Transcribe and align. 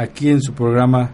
aquí 0.00 0.30
en 0.30 0.40
su 0.40 0.54
programa 0.54 1.10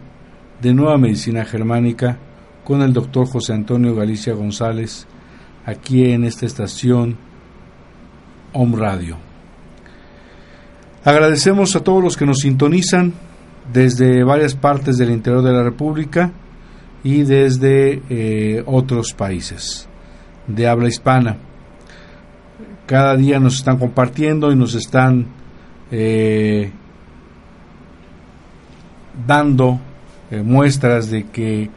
de 0.63 0.73
Nueva 0.73 0.97
Medicina 0.97 1.45
Germánica 1.45 2.19
con 2.63 2.83
el 2.83 2.93
doctor 2.93 3.27
José 3.27 3.53
Antonio 3.53 3.97
Galicia 3.97 4.33
González, 4.33 5.09
aquí 5.65 6.13
en 6.13 6.23
esta 6.23 6.47
estación 6.47 7.17
Home 8.53 8.77
Radio. 8.77 9.17
Agradecemos 11.05 11.75
a 11.75 11.81
todos 11.81 12.01
los 12.01 12.17
que 12.17 12.27
nos 12.27 12.39
sintonizan 12.39 13.13
desde 13.73 14.23
varias 14.23 14.55
partes 14.55 14.99
del 14.99 15.11
interior 15.11 15.43
de 15.43 15.53
la 15.53 15.65
República 15.65 16.31
y 17.03 17.25
desde 17.25 18.03
eh, 18.09 18.63
otros 18.67 19.15
países 19.15 19.89
de 20.47 20.69
habla 20.69 20.87
hispana. 20.87 21.39
Cada 22.87 23.17
día 23.17 23.41
nos 23.41 23.57
están 23.57 23.79
compartiendo 23.79 24.53
y 24.53 24.57
nos 24.57 24.75
están 24.75 25.27
eh, 25.91 26.71
dando 29.27 29.81
eh, 30.31 30.43
muestras 30.43 31.09
de 31.11 31.25
que, 31.25 31.71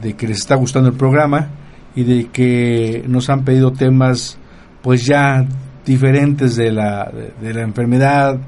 de 0.00 0.14
que 0.14 0.26
les 0.26 0.38
está 0.38 0.54
gustando 0.54 0.88
el 0.88 0.96
programa 0.96 1.50
y 1.94 2.04
de 2.04 2.26
que 2.28 3.04
nos 3.06 3.28
han 3.28 3.44
pedido 3.44 3.72
temas 3.72 4.38
pues 4.82 5.04
ya 5.04 5.46
diferentes 5.84 6.56
de 6.56 6.72
la, 6.72 7.12
de, 7.40 7.54
la 7.54 7.60
enfermedad, 7.60 8.38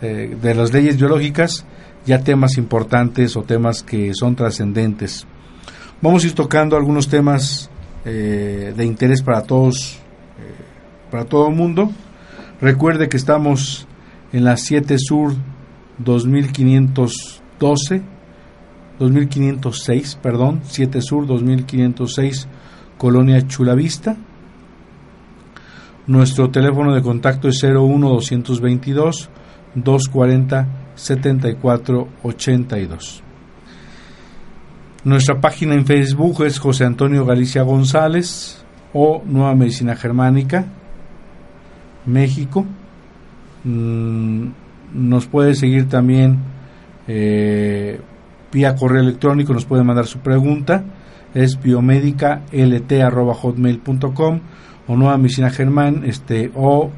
eh, 0.00 0.36
de 0.40 0.54
las 0.54 0.72
leyes 0.72 0.96
biológicas, 0.96 1.66
ya 2.06 2.20
temas 2.24 2.56
importantes 2.56 3.36
o 3.36 3.42
temas 3.42 3.82
que 3.82 4.12
son 4.14 4.34
trascendentes. 4.34 5.26
Vamos 6.00 6.24
a 6.24 6.28
ir 6.28 6.34
tocando 6.34 6.76
algunos 6.76 7.08
temas 7.08 7.70
eh, 8.06 8.72
de 8.74 8.84
interés 8.86 9.22
para 9.22 9.42
todos, 9.42 9.98
para 11.10 11.26
todo 11.26 11.48
el 11.48 11.54
mundo. 11.54 11.90
Recuerde 12.62 13.10
que 13.10 13.18
estamos 13.18 13.86
en 14.32 14.44
la 14.44 14.56
7 14.56 14.96
Sur 14.98 15.34
2500 15.98 17.39
12, 17.60 18.02
2506, 18.98 20.16
perdón, 20.16 20.62
7 20.64 21.00
Sur 21.02 21.26
2506, 21.26 22.48
Colonia 22.98 23.46
Chulavista. 23.46 24.16
Nuestro 26.06 26.50
teléfono 26.50 26.94
de 26.94 27.02
contacto 27.02 27.48
es 27.48 27.62
01 27.62 28.08
222 28.08 29.28
240 29.74 30.68
7482. 30.96 33.22
Nuestra 35.04 35.40
página 35.40 35.74
en 35.74 35.86
Facebook 35.86 36.44
es 36.44 36.58
José 36.58 36.84
Antonio 36.84 37.24
Galicia 37.24 37.62
González 37.62 38.62
o 38.92 39.22
Nueva 39.24 39.54
Medicina 39.54 39.96
Germánica, 39.96 40.66
México. 42.04 42.66
Mm, 43.64 44.48
nos 44.92 45.26
puede 45.26 45.54
seguir 45.54 45.88
también 45.88 46.59
eh, 47.08 48.00
vía 48.52 48.74
correo 48.74 49.02
electrónico 49.02 49.52
nos 49.52 49.64
puede 49.64 49.84
mandar 49.84 50.06
su 50.06 50.18
pregunta. 50.20 50.84
Es 51.34 51.60
biomédica.lt@hotmail.com 51.60 54.40
o 54.90 54.96
nueva 54.96 55.16
medicina 55.18 55.50
germán 55.50 56.02
este 56.04 56.50
o 56.54 56.90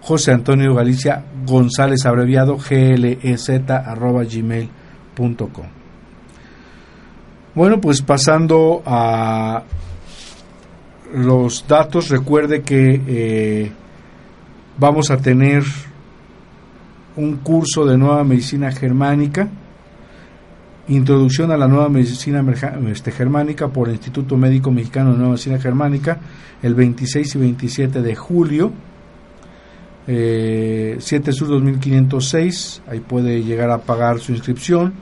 José 0.00 0.32
Antonio 0.32 0.74
Galicia 0.74 1.24
González 1.46 2.06
abreviado 2.06 2.56
glez 2.56 3.50
arroba 3.68 4.24
gmail.com 4.24 5.66
bueno 7.54 7.80
pues 7.80 8.00
pasando 8.00 8.82
a 8.86 9.64
los 11.12 11.66
datos 11.68 12.08
recuerde 12.08 12.62
que 12.62 13.02
eh, 13.06 13.72
vamos 14.78 15.10
a 15.10 15.18
tener 15.18 15.62
un 17.16 17.36
curso 17.36 17.84
de 17.86 17.96
nueva 17.96 18.24
medicina 18.24 18.70
germánica, 18.70 19.48
introducción 20.88 21.50
a 21.50 21.56
la 21.56 21.66
nueva 21.66 21.88
medicina 21.88 22.44
este, 22.90 23.10
germánica 23.10 23.68
por 23.68 23.88
el 23.88 23.94
Instituto 23.94 24.36
Médico 24.36 24.70
Mexicano 24.70 25.12
de 25.12 25.16
Nueva 25.16 25.32
Medicina 25.32 25.58
Germánica, 25.58 26.20
el 26.62 26.74
26 26.74 27.34
y 27.34 27.38
27 27.38 28.02
de 28.02 28.14
julio, 28.14 28.72
eh, 30.06 30.96
7 30.98 31.32
Sur 31.32 31.48
2506, 31.48 32.82
ahí 32.88 33.00
puede 33.00 33.42
llegar 33.42 33.70
a 33.70 33.78
pagar 33.78 34.20
su 34.20 34.32
inscripción 34.32 34.94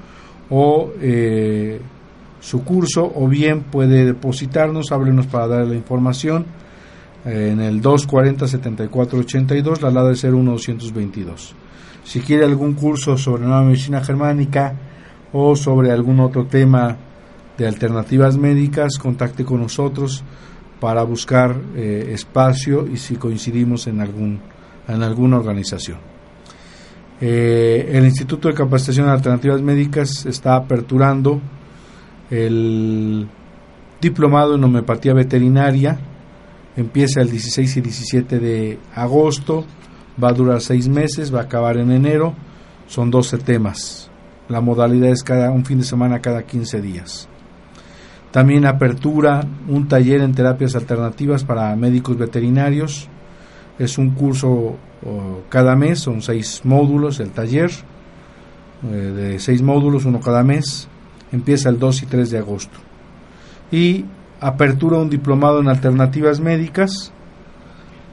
o 0.50 0.92
eh, 1.00 1.80
su 2.40 2.64
curso, 2.64 3.10
o 3.14 3.28
bien 3.28 3.62
puede 3.62 4.04
depositarnos, 4.04 4.92
háblenos 4.92 5.26
para 5.26 5.48
darle 5.48 5.70
la 5.70 5.76
información 5.76 6.46
eh, 7.24 7.50
en 7.52 7.60
el 7.60 7.82
240-7482, 7.82 9.80
la 9.80 9.90
LADA 9.90 10.12
es 10.12 10.24
01222. 10.24 11.54
Si 12.04 12.20
quiere 12.20 12.44
algún 12.44 12.74
curso 12.74 13.16
sobre 13.16 13.44
nueva 13.44 13.62
medicina 13.62 14.04
germánica 14.04 14.74
o 15.32 15.56
sobre 15.56 15.90
algún 15.90 16.20
otro 16.20 16.46
tema 16.46 16.96
de 17.56 17.66
alternativas 17.66 18.36
médicas, 18.36 18.98
contacte 18.98 19.44
con 19.44 19.60
nosotros 19.60 20.22
para 20.80 21.02
buscar 21.02 21.56
eh, 21.74 22.10
espacio 22.12 22.86
y 22.86 22.98
si 22.98 23.16
coincidimos 23.16 23.86
en, 23.86 24.00
algún, 24.00 24.40
en 24.86 25.02
alguna 25.02 25.38
organización. 25.38 25.98
Eh, 27.20 27.90
el 27.92 28.04
Instituto 28.04 28.48
de 28.48 28.54
Capacitación 28.54 29.06
en 29.06 29.12
Alternativas 29.12 29.62
Médicas 29.62 30.26
está 30.26 30.56
aperturando 30.56 31.40
el 32.30 33.26
diplomado 34.00 34.56
en 34.56 34.64
homeopatía 34.64 35.14
veterinaria. 35.14 35.98
Empieza 36.76 37.22
el 37.22 37.30
16 37.30 37.76
y 37.78 37.80
17 37.80 38.38
de 38.40 38.78
agosto 38.94 39.64
va 40.22 40.28
a 40.28 40.32
durar 40.32 40.60
seis 40.60 40.88
meses, 40.88 41.34
va 41.34 41.40
a 41.40 41.44
acabar 41.44 41.76
en 41.76 41.90
enero, 41.90 42.34
son 42.86 43.10
12 43.10 43.38
temas. 43.38 44.10
La 44.48 44.60
modalidad 44.60 45.10
es 45.10 45.22
cada 45.22 45.50
un 45.50 45.64
fin 45.64 45.78
de 45.78 45.84
semana 45.84 46.20
cada 46.20 46.42
15 46.42 46.80
días. 46.80 47.28
También 48.30 48.66
apertura 48.66 49.46
un 49.68 49.86
taller 49.86 50.20
en 50.20 50.34
terapias 50.34 50.74
alternativas 50.74 51.44
para 51.44 51.74
médicos 51.76 52.18
veterinarios. 52.18 53.08
Es 53.78 53.96
un 53.96 54.10
curso 54.10 54.76
cada 55.48 55.76
mes, 55.76 56.00
son 56.00 56.22
seis 56.22 56.62
módulos 56.64 57.20
el 57.20 57.30
taller, 57.30 57.70
eh, 58.90 58.96
de 58.96 59.38
seis 59.38 59.62
módulos, 59.62 60.04
uno 60.04 60.20
cada 60.20 60.42
mes. 60.42 60.88
Empieza 61.32 61.68
el 61.68 61.78
2 61.78 62.02
y 62.02 62.06
3 62.06 62.30
de 62.30 62.38
agosto. 62.38 62.78
Y 63.70 64.04
apertura 64.40 64.98
un 64.98 65.10
diplomado 65.10 65.60
en 65.60 65.68
alternativas 65.68 66.40
médicas 66.40 67.12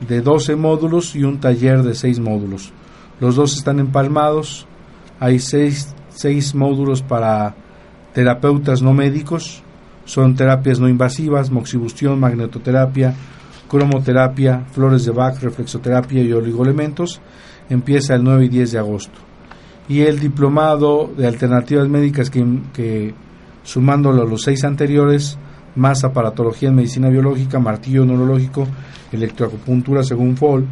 de 0.07 0.21
12 0.21 0.56
módulos 0.56 1.15
y 1.15 1.24
un 1.24 1.39
taller 1.39 1.83
de 1.83 1.95
6 1.95 2.19
módulos. 2.19 2.71
Los 3.19 3.36
dos 3.36 3.56
están 3.56 3.80
empalmados. 3.80 4.68
Hay 5.19 5.39
6, 5.39 5.95
módulos 6.56 7.01
para 7.01 7.56
terapeutas 8.13 8.81
no 8.81 8.94
médicos. 8.94 9.62
Son 10.06 10.36
terapias 10.36 10.80
no 10.80 10.89
invasivas, 10.89 11.51
moxibustión, 11.51 12.19
magnetoterapia, 12.19 13.13
cromoterapia, 13.69 14.65
flores 14.71 15.06
de 15.06 15.12
Bach, 15.12 15.39
reflexoterapia 15.42 16.24
y 16.24 16.33
oligoelementos. 16.33 17.21
Empieza 17.69 18.15
el 18.15 18.24
9 18.24 18.45
y 18.45 18.50
10 18.50 18.71
de 18.71 18.80
agosto. 18.80 19.19
Y 19.88 20.01
el 20.01 20.19
diplomado 20.19 21.12
de 21.15 21.27
alternativas 21.27 21.88
médicas 21.88 22.30
que, 22.30 22.44
que 22.74 23.13
sumándolo 23.63 24.24
a 24.24 24.25
los 24.25 24.42
seis 24.42 24.63
anteriores, 24.63 25.38
más 25.75 26.03
aparatología 26.03 26.69
en 26.69 26.75
medicina 26.75 27.09
biológica, 27.09 27.59
martillo 27.59 28.06
neurológico, 28.06 28.68
electroacupuntura 29.12 30.03
según 30.03 30.38
Fall, 30.38 30.65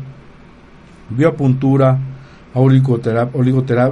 biopuntura, 1.10 1.98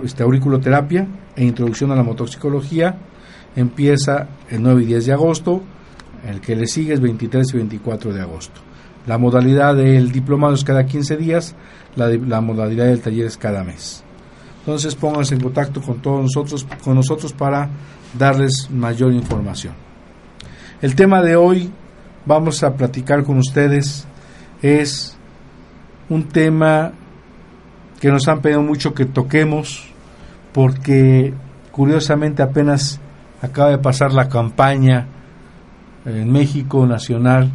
este, 0.04 0.24
auriculoterapia 0.24 1.08
e 1.36 1.44
introducción 1.44 1.92
a 1.92 1.96
la 1.96 2.04
motoxicología. 2.04 2.98
Empieza 3.56 4.28
el 4.50 4.62
9 4.62 4.84
y 4.84 4.86
10 4.86 5.06
de 5.06 5.14
agosto, 5.14 5.64
el 6.28 6.42
que 6.42 6.56
le 6.56 6.68
sigue 6.68 6.94
es 6.94 7.02
23 7.02 7.54
y 7.54 7.58
24 7.58 8.14
de 8.14 8.22
agosto. 8.22 8.62
La 9.08 9.18
modalidad 9.18 9.76
del 9.76 10.12
diplomado 10.12 10.54
es 10.54 10.64
cada 10.64 10.86
15 10.86 11.18
días, 11.18 11.56
la, 11.96 12.10
la 12.10 12.42
modalidad 12.42 12.86
del 12.86 13.02
taller 13.02 13.26
es 13.26 13.38
cada 13.38 13.64
mes. 13.64 14.04
Entonces 14.60 14.96
pónganse 14.96 15.36
en 15.36 15.42
contacto 15.42 15.82
con 15.82 16.02
todos 16.02 16.22
nosotros, 16.24 16.68
con 16.84 16.96
nosotros 16.96 17.32
para 17.32 17.70
darles 18.18 18.70
mayor 18.70 19.14
información. 19.14 19.87
El 20.80 20.96
tema 20.96 21.24
de 21.24 21.36
hoy 21.36 21.72
vamos 22.28 22.64
a 22.64 22.76
platicar 22.76 23.24
con 23.24 23.40
ustedes 23.40 24.08
es 24.62 25.18
un 26.08 26.28
tema 26.28 26.92
que 28.00 28.12
nos 28.12 28.28
han 28.28 28.42
pedido 28.42 28.62
mucho 28.62 28.94
que 28.94 29.06
toquemos 29.06 29.92
porque 30.54 31.34
curiosamente 31.72 32.44
apenas 32.44 33.00
acaba 33.42 33.72
de 33.72 33.80
pasar 33.80 34.14
la 34.14 34.30
campaña 34.30 35.08
en 36.06 36.32
México 36.32 36.86
nacional 36.86 37.52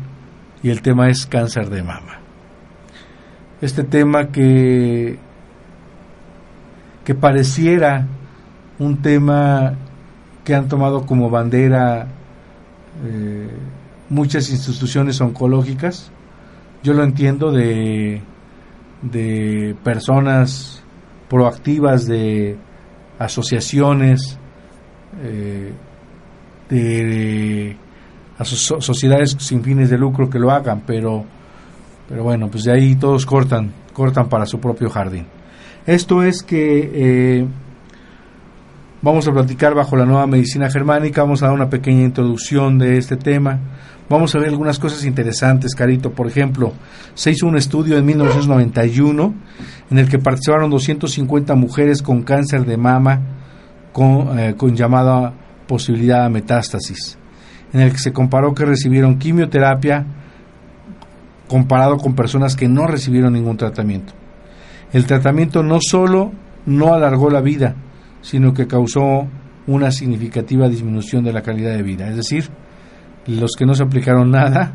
y 0.64 0.70
el 0.70 0.82
tema 0.82 1.08
es 1.08 1.24
cáncer 1.24 1.70
de 1.70 1.84
mama. 1.84 2.18
Este 3.60 3.84
tema 3.84 4.32
que 4.32 5.20
que 7.04 7.14
pareciera 7.14 8.04
un 8.80 9.00
tema 9.00 9.74
que 10.44 10.56
han 10.56 10.66
tomado 10.66 11.06
como 11.06 11.30
bandera 11.30 12.08
eh, 13.04 13.48
muchas 14.08 14.50
instituciones 14.50 15.20
oncológicas. 15.20 16.10
Yo 16.82 16.92
lo 16.94 17.04
entiendo 17.04 17.52
de, 17.52 18.22
de 19.02 19.76
personas 19.82 20.82
proactivas, 21.28 22.06
de 22.06 22.56
asociaciones, 23.18 24.38
eh, 25.22 25.72
de, 26.68 27.76
sociedades 28.44 29.36
sin 29.38 29.62
fines 29.62 29.90
de 29.90 29.98
lucro 29.98 30.28
que 30.28 30.38
lo 30.38 30.50
hagan, 30.50 30.82
pero, 30.86 31.24
pero 32.08 32.24
bueno, 32.24 32.48
pues 32.50 32.64
de 32.64 32.72
ahí 32.72 32.96
todos 32.96 33.24
cortan, 33.26 33.72
cortan 33.92 34.28
para 34.28 34.46
su 34.46 34.58
propio 34.58 34.90
jardín. 34.90 35.26
Esto 35.86 36.22
es 36.22 36.42
que 36.42 36.90
eh, 36.94 37.46
vamos 39.02 39.26
a 39.26 39.32
platicar 39.32 39.74
bajo 39.74 39.96
la 39.96 40.06
nueva 40.06 40.26
medicina 40.26 40.70
germánica, 40.70 41.22
vamos 41.22 41.42
a 41.42 41.46
dar 41.46 41.54
una 41.54 41.68
pequeña 41.68 42.02
introducción 42.02 42.78
de 42.78 42.96
este 42.96 43.16
tema, 43.16 43.58
vamos 44.08 44.34
a 44.34 44.38
ver 44.38 44.48
algunas 44.48 44.78
cosas 44.78 45.04
interesantes, 45.04 45.74
Carito. 45.74 46.12
Por 46.12 46.28
ejemplo, 46.28 46.72
se 47.14 47.32
hizo 47.32 47.46
un 47.46 47.56
estudio 47.56 47.98
en 47.98 48.06
1991 48.06 49.34
en 49.90 49.98
el 49.98 50.08
que 50.08 50.18
participaron 50.18 50.70
250 50.70 51.54
mujeres 51.56 52.00
con 52.00 52.22
cáncer 52.22 52.64
de 52.64 52.76
mama 52.76 53.20
con, 53.92 54.38
eh, 54.38 54.54
con 54.56 54.76
llamada 54.76 55.34
posibilidad 55.66 56.22
de 56.22 56.30
metástasis, 56.30 57.18
en 57.72 57.80
el 57.80 57.92
que 57.92 57.98
se 57.98 58.12
comparó 58.12 58.54
que 58.54 58.64
recibieron 58.64 59.18
quimioterapia 59.18 60.06
comparado 61.48 61.98
con 61.98 62.14
personas 62.14 62.56
que 62.56 62.68
no 62.68 62.86
recibieron 62.86 63.32
ningún 63.32 63.56
tratamiento. 63.56 64.14
El 64.92 65.06
tratamiento 65.06 65.62
no 65.62 65.78
solo 65.80 66.32
no 66.64 66.94
alargó 66.94 67.28
la 67.28 67.40
vida, 67.40 67.74
sino 68.22 68.54
que 68.54 68.66
causó 68.66 69.26
una 69.66 69.90
significativa 69.90 70.68
disminución 70.68 71.24
de 71.24 71.32
la 71.32 71.42
calidad 71.42 71.72
de 71.72 71.82
vida. 71.82 72.08
Es 72.08 72.16
decir, 72.16 72.48
los 73.26 73.52
que 73.56 73.66
no 73.66 73.74
se 73.74 73.82
aplicaron 73.82 74.30
nada, 74.30 74.72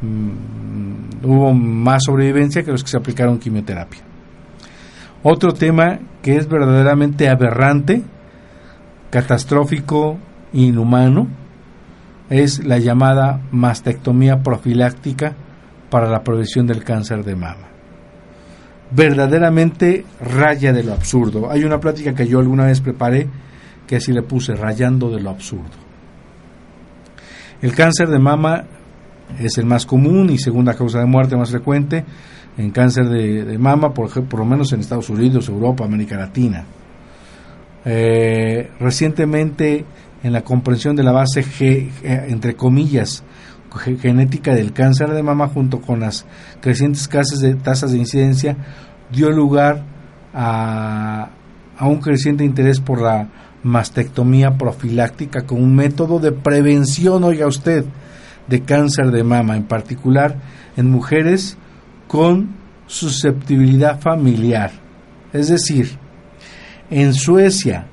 mm, 0.00 1.26
hubo 1.26 1.52
más 1.52 2.04
sobrevivencia 2.04 2.62
que 2.62 2.70
los 2.70 2.84
que 2.84 2.90
se 2.90 2.96
aplicaron 2.96 3.38
quimioterapia. 3.38 4.00
Otro 5.22 5.52
tema 5.52 5.98
que 6.22 6.36
es 6.36 6.48
verdaderamente 6.48 7.28
aberrante, 7.28 8.02
catastrófico, 9.10 10.18
inhumano, 10.52 11.28
es 12.30 12.64
la 12.64 12.78
llamada 12.78 13.42
mastectomía 13.50 14.42
profiláctica 14.42 15.34
para 15.90 16.08
la 16.08 16.22
prevención 16.22 16.66
del 16.66 16.82
cáncer 16.82 17.24
de 17.24 17.36
mama 17.36 17.71
verdaderamente 18.94 20.04
raya 20.20 20.72
de 20.72 20.82
lo 20.82 20.92
absurdo. 20.92 21.50
Hay 21.50 21.64
una 21.64 21.80
plática 21.80 22.14
que 22.14 22.26
yo 22.26 22.38
alguna 22.38 22.66
vez 22.66 22.80
preparé 22.80 23.28
que 23.86 23.96
así 23.96 24.12
le 24.12 24.22
puse, 24.22 24.54
rayando 24.54 25.10
de 25.10 25.20
lo 25.20 25.30
absurdo. 25.30 25.82
El 27.60 27.74
cáncer 27.74 28.08
de 28.08 28.18
mama 28.18 28.64
es 29.38 29.56
el 29.58 29.66
más 29.66 29.86
común 29.86 30.30
y 30.30 30.38
segunda 30.38 30.74
causa 30.74 30.98
de 30.98 31.06
muerte 31.06 31.36
más 31.36 31.50
frecuente 31.50 32.04
en 32.58 32.70
cáncer 32.70 33.08
de, 33.08 33.56
mama, 33.58 33.94
por, 33.94 34.10
por, 34.24 34.40
lo 34.40 34.44
menos 34.44 34.72
en 34.72 34.80
Estados 34.80 35.08
Unidos, 35.08 35.48
Europa, 35.48 35.84
América 35.84 36.16
Latina. 36.16 36.64
Eh, 37.84 38.70
recientemente, 38.78 39.84
en 40.22 40.32
la 40.32 40.42
comprensión 40.42 40.94
de 40.94 41.02
la 41.02 41.12
base, 41.12 41.42
G, 41.42 41.88
entre 42.02 42.54
comillas, 42.54 43.24
genética 43.74 44.54
del 44.54 44.72
cáncer 44.72 45.10
de 45.10 45.22
mama 45.22 45.48
junto 45.48 45.80
con 45.80 46.00
las 46.00 46.26
crecientes 46.60 47.08
tasas 47.08 47.40
de, 47.40 47.54
tasas 47.54 47.92
de 47.92 47.98
incidencia 47.98 48.56
dio 49.10 49.30
lugar 49.30 49.82
a, 50.34 51.30
a 51.76 51.86
un 51.86 52.00
creciente 52.00 52.44
interés 52.44 52.80
por 52.80 53.00
la 53.00 53.28
mastectomía 53.62 54.56
profiláctica 54.56 55.42
como 55.42 55.62
un 55.62 55.74
método 55.74 56.18
de 56.18 56.32
prevención, 56.32 57.24
oiga 57.24 57.46
usted, 57.46 57.84
de 58.48 58.62
cáncer 58.62 59.10
de 59.10 59.22
mama, 59.22 59.56
en 59.56 59.64
particular 59.64 60.36
en 60.76 60.90
mujeres 60.90 61.56
con 62.08 62.56
susceptibilidad 62.86 64.00
familiar. 64.00 64.70
Es 65.32 65.48
decir, 65.48 65.98
en 66.90 67.14
Suecia, 67.14 67.86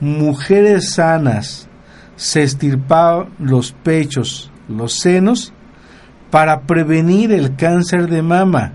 mujeres 0.00 0.94
sanas 0.94 1.68
se 2.16 2.42
estirpaban 2.42 3.28
los 3.38 3.72
pechos 3.72 4.50
los 4.68 4.94
senos 4.94 5.52
para 6.30 6.62
prevenir 6.62 7.32
el 7.32 7.56
cáncer 7.56 8.08
de 8.08 8.22
mama. 8.22 8.72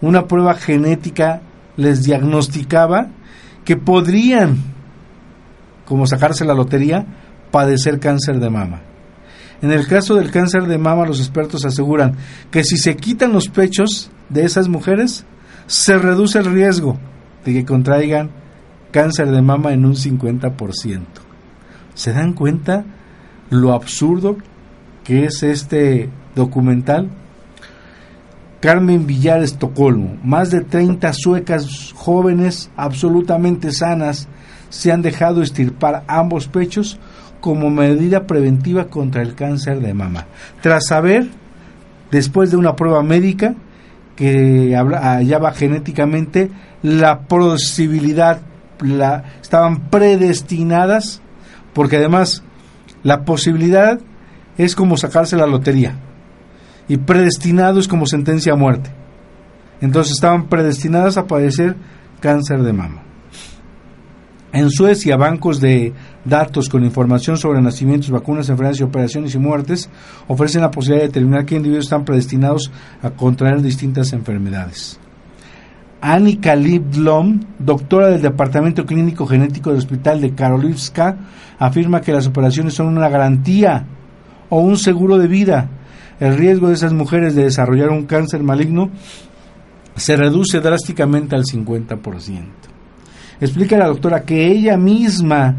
Una 0.00 0.26
prueba 0.26 0.54
genética 0.54 1.42
les 1.76 2.02
diagnosticaba 2.02 3.08
que 3.64 3.76
podrían, 3.76 4.58
como 5.86 6.06
sacarse 6.06 6.44
la 6.44 6.54
lotería, 6.54 7.06
padecer 7.50 8.00
cáncer 8.00 8.40
de 8.40 8.50
mama. 8.50 8.80
En 9.62 9.70
el 9.70 9.86
caso 9.86 10.16
del 10.16 10.32
cáncer 10.32 10.64
de 10.66 10.78
mama, 10.78 11.06
los 11.06 11.20
expertos 11.20 11.64
aseguran 11.64 12.16
que 12.50 12.64
si 12.64 12.76
se 12.76 12.96
quitan 12.96 13.32
los 13.32 13.48
pechos 13.48 14.10
de 14.28 14.44
esas 14.44 14.68
mujeres, 14.68 15.24
se 15.66 15.96
reduce 15.96 16.40
el 16.40 16.46
riesgo 16.46 16.98
de 17.44 17.52
que 17.52 17.64
contraigan 17.64 18.30
cáncer 18.90 19.30
de 19.30 19.40
mama 19.40 19.72
en 19.72 19.84
un 19.84 19.94
50%. 19.94 21.04
¿Se 21.94 22.12
dan 22.12 22.32
cuenta 22.32 22.84
lo 23.52 23.74
absurdo 23.74 24.38
que 25.04 25.24
es 25.24 25.42
este 25.42 26.08
documental. 26.34 27.08
Carmen 28.60 29.06
Villar, 29.06 29.42
Estocolmo. 29.42 30.16
Más 30.22 30.50
de 30.50 30.62
30 30.62 31.12
suecas 31.12 31.92
jóvenes 31.94 32.70
absolutamente 32.76 33.72
sanas 33.72 34.28
se 34.70 34.90
han 34.90 35.02
dejado 35.02 35.42
estirpar 35.42 36.04
ambos 36.06 36.48
pechos 36.48 36.98
como 37.40 37.70
medida 37.70 38.26
preventiva 38.26 38.86
contra 38.86 39.20
el 39.20 39.34
cáncer 39.34 39.80
de 39.80 39.92
mama. 39.92 40.26
Tras 40.62 40.86
saber, 40.86 41.28
después 42.10 42.50
de 42.52 42.56
una 42.56 42.76
prueba 42.76 43.02
médica, 43.02 43.54
que 44.16 44.74
hallaba 44.76 45.52
genéticamente 45.52 46.50
la 46.82 47.22
posibilidad, 47.22 48.40
la, 48.80 49.24
estaban 49.42 49.90
predestinadas, 49.90 51.20
porque 51.74 51.96
además 51.96 52.44
la 53.02 53.24
posibilidad 53.24 54.00
es 54.58 54.74
como 54.74 54.96
sacarse 54.96 55.36
la 55.36 55.46
lotería 55.46 55.96
y 56.88 56.96
predestinado 56.98 57.80
es 57.80 57.88
como 57.88 58.06
sentencia 58.06 58.52
a 58.52 58.56
muerte. 58.56 58.90
Entonces 59.80 60.12
estaban 60.12 60.48
predestinadas 60.48 61.16
a 61.16 61.26
padecer 61.26 61.76
cáncer 62.20 62.62
de 62.62 62.72
mama. 62.72 63.02
En 64.52 64.70
Suecia, 64.70 65.16
bancos 65.16 65.60
de 65.60 65.94
datos 66.26 66.68
con 66.68 66.84
información 66.84 67.38
sobre 67.38 67.62
nacimientos, 67.62 68.10
vacunas, 68.10 68.50
enfermedades 68.50 68.80
y 68.80 68.84
operaciones 68.84 69.34
y 69.34 69.38
muertes 69.38 69.88
ofrecen 70.28 70.60
la 70.60 70.70
posibilidad 70.70 71.04
de 71.04 71.08
determinar 71.08 71.46
qué 71.46 71.56
individuos 71.56 71.86
están 71.86 72.04
predestinados 72.04 72.70
a 73.02 73.10
contraer 73.10 73.62
distintas 73.62 74.12
enfermedades. 74.12 75.00
Annika 76.02 76.56
Lidlom, 76.56 77.38
doctora 77.60 78.08
del 78.08 78.20
Departamento 78.20 78.84
Clínico 78.84 79.24
Genético 79.24 79.70
del 79.70 79.78
Hospital 79.78 80.20
de 80.20 80.34
Karolinska, 80.34 81.16
afirma 81.60 82.00
que 82.00 82.12
las 82.12 82.26
operaciones 82.26 82.74
son 82.74 82.88
una 82.88 83.08
garantía 83.08 83.86
o 84.48 84.58
un 84.58 84.76
seguro 84.76 85.16
de 85.16 85.28
vida. 85.28 85.68
El 86.18 86.36
riesgo 86.36 86.68
de 86.68 86.74
esas 86.74 86.92
mujeres 86.92 87.36
de 87.36 87.44
desarrollar 87.44 87.90
un 87.90 88.06
cáncer 88.06 88.42
maligno 88.42 88.90
se 89.94 90.16
reduce 90.16 90.58
drásticamente 90.58 91.36
al 91.36 91.44
50%. 91.44 92.46
Explica 93.40 93.78
la 93.78 93.86
doctora 93.86 94.22
que 94.22 94.48
ella 94.48 94.76
misma 94.76 95.54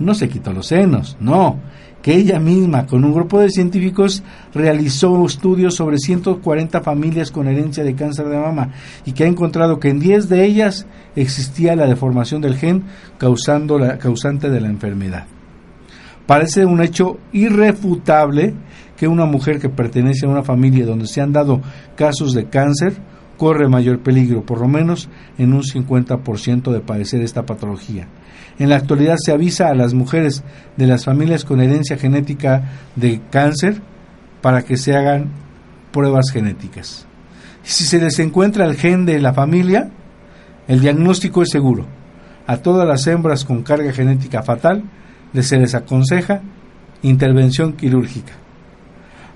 no 0.00 0.14
se 0.14 0.28
quitó 0.28 0.52
los 0.52 0.66
senos, 0.66 1.16
no, 1.20 1.60
que 2.02 2.14
ella 2.14 2.38
misma, 2.40 2.86
con 2.86 3.04
un 3.04 3.12
grupo 3.12 3.40
de 3.40 3.50
científicos, 3.50 4.22
realizó 4.54 5.24
estudios 5.26 5.74
sobre 5.74 5.98
140 5.98 6.80
familias 6.80 7.30
con 7.30 7.46
herencia 7.46 7.84
de 7.84 7.94
cáncer 7.94 8.28
de 8.28 8.38
mama 8.38 8.70
y 9.04 9.12
que 9.12 9.24
ha 9.24 9.28
encontrado 9.28 9.78
que 9.78 9.88
en 9.90 10.00
10 10.00 10.28
de 10.28 10.44
ellas 10.44 10.86
existía 11.14 11.76
la 11.76 11.86
deformación 11.86 12.40
del 12.40 12.56
gen 12.56 12.84
causando 13.18 13.78
la, 13.78 13.98
causante 13.98 14.48
de 14.48 14.60
la 14.60 14.68
enfermedad. 14.68 15.26
Parece 16.26 16.64
un 16.64 16.80
hecho 16.80 17.18
irrefutable 17.32 18.54
que 18.96 19.08
una 19.08 19.26
mujer 19.26 19.58
que 19.58 19.68
pertenece 19.68 20.26
a 20.26 20.28
una 20.28 20.42
familia 20.42 20.86
donde 20.86 21.06
se 21.06 21.20
han 21.20 21.32
dado 21.32 21.60
casos 21.96 22.32
de 22.32 22.48
cáncer 22.48 22.94
corre 23.40 23.70
mayor 23.70 24.00
peligro, 24.00 24.44
por 24.44 24.60
lo 24.60 24.68
menos 24.68 25.08
en 25.38 25.54
un 25.54 25.62
50% 25.62 26.70
de 26.70 26.80
padecer 26.80 27.22
esta 27.22 27.46
patología. 27.46 28.06
En 28.58 28.68
la 28.68 28.76
actualidad 28.76 29.16
se 29.16 29.32
avisa 29.32 29.68
a 29.68 29.74
las 29.74 29.94
mujeres 29.94 30.44
de 30.76 30.86
las 30.86 31.06
familias 31.06 31.46
con 31.46 31.62
herencia 31.62 31.96
genética 31.96 32.64
de 32.96 33.22
cáncer 33.30 33.80
para 34.42 34.60
que 34.60 34.76
se 34.76 34.94
hagan 34.94 35.30
pruebas 35.90 36.30
genéticas. 36.30 37.06
Si 37.62 37.84
se 37.84 37.98
les 37.98 38.18
encuentra 38.18 38.66
el 38.66 38.76
gen 38.76 39.06
de 39.06 39.18
la 39.18 39.32
familia, 39.32 39.88
el 40.68 40.80
diagnóstico 40.80 41.40
es 41.40 41.48
seguro. 41.48 41.86
A 42.46 42.58
todas 42.58 42.86
las 42.86 43.06
hembras 43.06 43.46
con 43.46 43.62
carga 43.62 43.90
genética 43.90 44.42
fatal 44.42 44.84
se 45.40 45.56
les 45.56 45.74
aconseja 45.74 46.42
intervención 47.00 47.72
quirúrgica. 47.72 48.34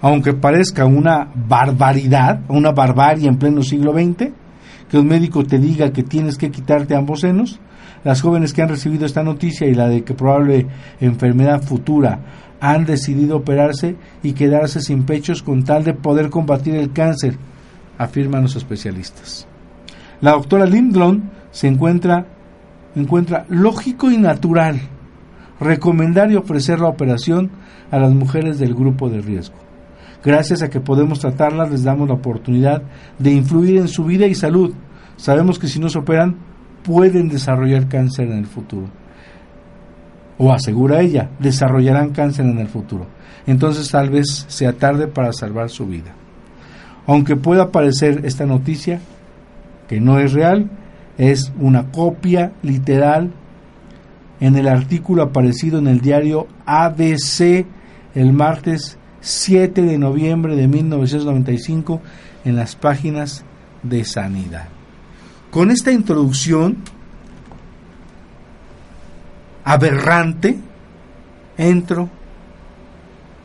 Aunque 0.05 0.35
parezca 0.35 0.85
una 0.85 1.31
barbaridad, 1.35 2.43
una 2.49 2.73
barbarie 2.73 3.27
en 3.27 3.39
pleno 3.39 3.63
siglo 3.63 3.95
XX, 3.95 4.33
que 4.91 4.99
un 4.99 5.07
médico 5.07 5.45
te 5.45 5.59
diga 5.59 5.95
que 5.95 6.03
tienes 6.03 6.37
que 6.37 6.51
quitarte 6.51 6.95
ambos 6.95 7.21
senos, 7.21 7.59
las 8.05 8.21
jóvenes 8.21 8.53
que 8.53 8.61
han 8.61 8.69
recibido 8.69 9.07
esta 9.07 9.23
noticia 9.23 9.67
y 9.67 9.75
la 9.75 9.89
de 9.89 10.05
que 10.05 10.13
probable 10.13 10.67
enfermedad 11.01 11.63
futura 11.63 12.21
han 12.61 12.85
decidido 12.85 13.39
operarse 13.39 13.97
y 14.23 14.35
quedarse 14.35 14.83
sin 14.83 15.05
pechos 15.05 15.43
con 15.43 15.65
tal 15.65 15.85
de 15.85 15.95
poder 15.95 16.29
combatir 16.29 16.75
el 16.75 16.93
cáncer, 16.93 17.39
afirman 17.97 18.43
los 18.43 18.57
especialistas. 18.57 19.49
La 20.21 20.33
doctora 20.33 20.67
Lindblom 20.67 21.31
se 21.51 21.67
encuentra, 21.67 22.27
encuentra 22.95 23.47
lógico 23.49 24.11
y 24.11 24.19
natural 24.19 24.83
recomendar 25.59 26.31
y 26.31 26.37
ofrecer 26.37 26.81
la 26.81 26.89
operación 26.89 27.53
a 27.91 27.99
las 27.99 28.13
mujeres 28.13 28.59
del 28.59 28.75
grupo 28.75 29.09
de 29.09 29.23
riesgo. 29.23 29.64
Gracias 30.25 30.63
a 30.63 30.71
que 30.71 30.81
podemos 30.81 31.21
tratarlas, 31.21 31.71
les 31.71 31.85
damos 31.85 32.09
la 32.09 32.15
oportunidad 32.15 32.83
de 33.19 33.31
influir 33.31 33.77
en 33.77 33.89
su 33.89 34.05
vida 34.05 34.27
y 34.27 34.35
salud. 34.35 34.73
Sabemos 35.17 35.59
que 35.59 35.69
si 35.69 35.79
no 35.79 35.91
se 35.91 35.99
operan, 35.99 36.37
pueden 36.83 37.29
desarrollar 37.29 37.89
cáncer 37.89 38.29
en 38.31 38.39
el 38.39 38.47
futuro. 38.47 38.89
O 40.39 40.51
asegura 40.51 41.03
ella, 41.03 41.31
desarrollarán 41.39 42.11
cáncer 42.11 42.47
en 42.47 42.59
el 42.59 42.69
futuro. 42.69 43.07
Entonces 43.47 43.91
tal 43.91 44.09
vez 44.09 44.47
sea 44.49 44.73
tarde 44.73 45.09
para 45.09 45.33
salvar 45.33 45.69
su 45.69 45.87
vida. 45.87 46.15
Aunque 47.07 47.37
pueda 47.37 47.71
parecer 47.71 48.23
esta 48.25 48.47
noticia 48.47 49.01
que 49.89 50.01
no 50.01 50.19
es 50.19 50.33
real, 50.33 50.71
es 51.19 51.53
una 51.61 51.91
copia 51.91 52.53
literal 52.63 53.31
en 54.41 54.57
el 54.57 54.69
artículo 54.69 55.23
aparecido 55.23 55.79
en 55.79 55.87
el 55.87 56.01
diario 56.01 56.47
ABC 56.65 57.67
el 58.15 58.33
martes 58.33 58.99
7 59.25 59.81
de 59.81 59.97
noviembre 59.97 60.55
de 60.55 60.69
1995 60.69 62.03
en 62.45 62.57
las 62.57 62.77
páginas 62.77 63.43
de 63.83 64.05
Sanidad. 64.05 64.69
Con 65.51 65.71
esta 65.71 65.91
introducción 65.91 66.77
aberrante, 69.65 70.59
entro 71.57 72.11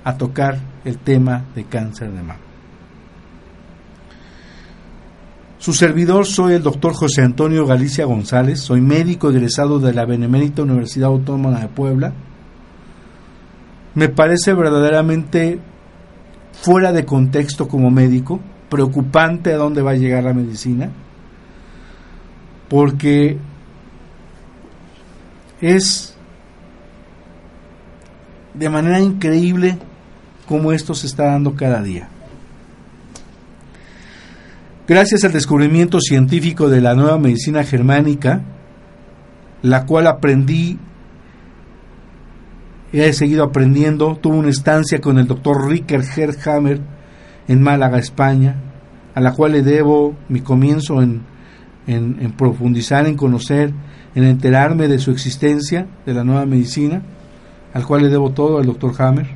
a 0.03 0.17
tocar 0.17 0.59
el 0.83 0.97
tema 0.97 1.45
de 1.55 1.63
cáncer 1.63 2.11
de 2.11 2.21
mama. 2.23 2.37
Su 5.59 5.71
servidor 5.73 6.25
soy 6.25 6.55
el 6.55 6.63
doctor 6.63 6.93
José 6.93 7.21
Antonio 7.21 7.65
Galicia 7.65 8.03
González, 8.03 8.59
soy 8.59 8.81
médico 8.81 9.29
egresado 9.29 9.79
de 9.79 9.93
la 9.93 10.05
Benemérita 10.05 10.61
Universidad 10.63 11.07
Autónoma 11.07 11.59
de 11.59 11.67
Puebla. 11.69 12.13
Me 13.99 14.07
parece 14.07 14.53
verdaderamente 14.53 15.59
fuera 16.53 16.93
de 16.93 17.03
contexto 17.03 17.67
como 17.67 17.91
médico, 17.91 18.39
preocupante 18.69 19.51
a 19.51 19.57
dónde 19.57 19.81
va 19.81 19.91
a 19.91 19.95
llegar 19.95 20.23
la 20.23 20.33
medicina 20.33 20.89
porque 22.69 23.37
es 25.59 26.15
de 28.53 28.69
manera 28.69 29.01
increíble 29.01 29.77
cómo 30.47 30.71
esto 30.71 30.93
se 30.93 31.07
está 31.07 31.25
dando 31.25 31.55
cada 31.57 31.81
día. 31.81 32.07
Gracias 34.87 35.25
al 35.25 35.33
descubrimiento 35.33 35.99
científico 35.99 36.69
de 36.69 36.79
la 36.79 36.95
nueva 36.95 37.19
medicina 37.19 37.65
germánica, 37.65 38.43
la 39.61 39.85
cual 39.85 40.07
aprendí 40.07 40.79
he 42.91 43.13
seguido 43.13 43.43
aprendiendo, 43.43 44.17
tuve 44.21 44.37
una 44.37 44.49
estancia 44.49 44.99
con 44.99 45.17
el 45.19 45.27
doctor 45.27 45.67
Ricker 45.67 46.01
Herhammer 46.01 46.79
en 47.47 47.61
Málaga, 47.61 47.97
España, 47.97 48.55
a 49.15 49.21
la 49.21 49.33
cual 49.33 49.53
le 49.53 49.61
debo 49.61 50.15
mi 50.27 50.41
comienzo 50.41 51.01
en 51.01 51.21
en, 51.89 52.31
profundizar, 52.33 53.07
en 53.07 53.15
conocer, 53.15 53.73
en 54.15 54.23
enterarme 54.23 54.87
de 54.87 54.99
su 54.99 55.11
existencia, 55.11 55.87
de 56.05 56.13
la 56.13 56.23
nueva 56.23 56.45
medicina, 56.45 57.01
al 57.73 57.85
cual 57.85 58.03
le 58.03 58.09
debo 58.09 58.31
todo 58.31 58.59
al 58.59 58.65
doctor 58.65 58.93
Hammer, 58.99 59.27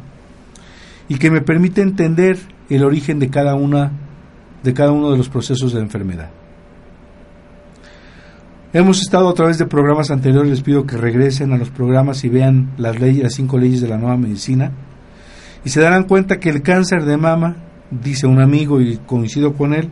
y 1.10 1.16
que 1.16 1.32
me 1.32 1.42
permite 1.42 1.82
entender 1.82 2.38
el 2.70 2.84
origen 2.84 3.20
de 3.20 3.30
cada 3.30 3.56
una 3.56 3.92
de 4.64 4.74
cada 4.74 4.94
uno 4.94 5.12
de 5.12 5.18
los 5.18 5.28
procesos 5.28 5.74
de 5.74 5.80
la 5.80 5.86
enfermedad. 5.86 6.30
Hemos 8.76 9.02
estado 9.02 9.30
a 9.30 9.36
través 9.36 9.60
de 9.60 9.68
programas 9.68 10.10
anteriores, 10.10 10.50
les 10.50 10.62
pido 10.64 10.88
que 10.88 10.98
regresen 10.98 11.54
a 11.54 11.58
los 11.58 11.70
programas 11.70 12.24
y 12.24 12.30
vean 12.30 12.74
las 12.78 13.00
las 13.00 13.36
cinco 13.36 13.60
leyes 13.60 13.82
de 13.82 13.88
la 13.88 14.00
nueva 14.00 14.18
medicina, 14.18 14.72
y 15.64 15.70
se 15.70 15.80
darán 15.80 16.06
cuenta 16.06 16.40
que 16.40 16.50
el 16.50 16.64
cáncer 16.64 17.06
de 17.06 17.16
mama, 17.16 17.56
dice 17.92 18.26
un 18.26 18.42
amigo 18.42 18.82
y 18.82 18.98
coincido 18.98 19.54
con 19.54 19.76
él, 19.76 19.92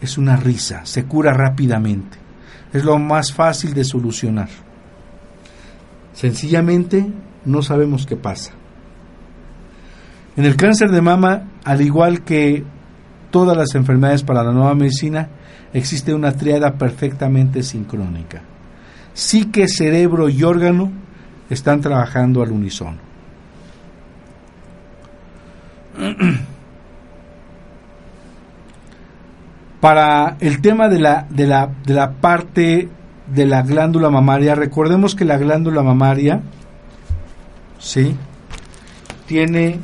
es 0.00 0.16
una 0.16 0.36
risa, 0.36 0.86
se 0.86 1.04
cura 1.04 1.34
rápidamente. 1.34 2.16
Es 2.72 2.82
lo 2.82 2.98
más 2.98 3.34
fácil 3.34 3.74
de 3.74 3.84
solucionar. 3.84 4.48
Sencillamente 6.14 7.06
no 7.44 7.60
sabemos 7.60 8.06
qué 8.06 8.16
pasa. 8.16 8.52
En 10.34 10.46
el 10.46 10.56
cáncer 10.56 10.90
de 10.90 11.02
mama, 11.02 11.50
al 11.62 11.82
igual 11.82 12.22
que 12.22 12.64
todas 13.30 13.54
las 13.54 13.74
enfermedades 13.74 14.22
para 14.22 14.42
la 14.42 14.52
nueva 14.52 14.74
medicina, 14.74 15.28
existe 15.72 16.14
una 16.14 16.32
triada 16.32 16.74
perfectamente 16.74 17.62
sincrónica. 17.62 18.42
Psique, 19.14 19.68
cerebro 19.68 20.28
y 20.28 20.42
órgano 20.42 20.90
están 21.48 21.80
trabajando 21.80 22.42
al 22.42 22.52
unísono. 22.52 22.98
Para 29.80 30.36
el 30.40 30.60
tema 30.60 30.88
de 30.88 30.98
la, 30.98 31.26
de 31.30 31.46
la, 31.46 31.70
de 31.84 31.94
la 31.94 32.10
parte 32.12 32.88
de 33.26 33.46
la 33.46 33.62
glándula 33.62 34.10
mamaria, 34.10 34.54
recordemos 34.54 35.14
que 35.14 35.24
la 35.24 35.36
glándula 35.36 35.82
mamaria, 35.82 36.40
¿sí? 37.78 38.14
Tiene, 39.26 39.78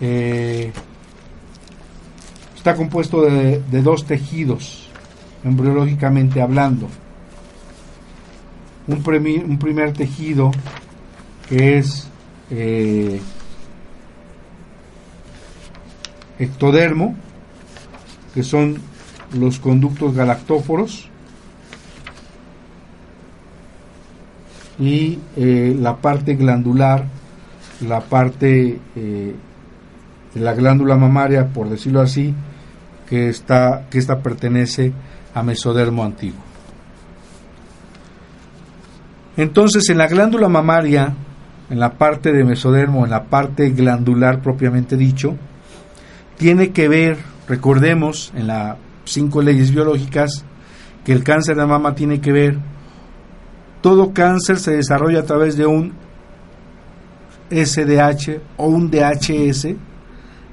eh, 0.00 0.72
está 2.56 2.74
compuesto 2.74 3.22
de, 3.22 3.60
dos 3.82 4.06
tejidos, 4.06 4.83
embriológicamente 5.44 6.40
hablando. 6.40 6.88
Un, 8.86 9.02
un 9.46 9.58
primer 9.58 9.92
tejido 9.92 10.50
que 11.48 11.78
es 11.78 12.08
eh, 12.50 13.20
ectodermo, 16.38 17.14
que 18.34 18.42
son 18.42 18.78
los 19.38 19.58
conductos 19.58 20.14
galactóforos 20.14 21.08
y 24.78 25.18
eh, 25.36 25.76
la 25.78 25.96
parte 25.96 26.34
glandular, 26.34 27.06
la 27.80 28.00
parte 28.00 28.78
eh, 28.96 29.34
de 30.34 30.40
la 30.40 30.54
glándula 30.54 30.96
mamaria, 30.96 31.48
por 31.48 31.68
decirlo 31.68 32.00
así, 32.00 32.34
que 33.08 33.28
está 33.28 33.86
que 33.90 33.98
esta 33.98 34.20
pertenece 34.20 34.92
a 35.34 35.42
mesodermo 35.42 36.04
antiguo. 36.04 36.40
Entonces, 39.36 39.88
en 39.90 39.98
la 39.98 40.06
glándula 40.06 40.48
mamaria, 40.48 41.12
en 41.68 41.80
la 41.80 41.94
parte 41.94 42.32
de 42.32 42.44
mesodermo, 42.44 43.04
en 43.04 43.10
la 43.10 43.24
parte 43.24 43.70
glandular 43.70 44.40
propiamente 44.40 44.96
dicho, 44.96 45.36
tiene 46.38 46.70
que 46.70 46.88
ver, 46.88 47.18
recordemos, 47.48 48.32
en 48.36 48.46
la 48.46 48.76
cinco 49.04 49.42
leyes 49.42 49.70
biológicas 49.70 50.44
que 51.04 51.12
el 51.12 51.22
cáncer 51.24 51.56
de 51.56 51.66
mama 51.66 51.94
tiene 51.94 52.20
que 52.20 52.32
ver. 52.32 52.58
Todo 53.82 54.14
cáncer 54.14 54.58
se 54.58 54.72
desarrolla 54.76 55.20
a 55.20 55.24
través 55.24 55.56
de 55.56 55.66
un 55.66 55.92
SDH 57.50 58.40
o 58.56 58.66
un 58.66 58.90
DHS, 58.90 59.62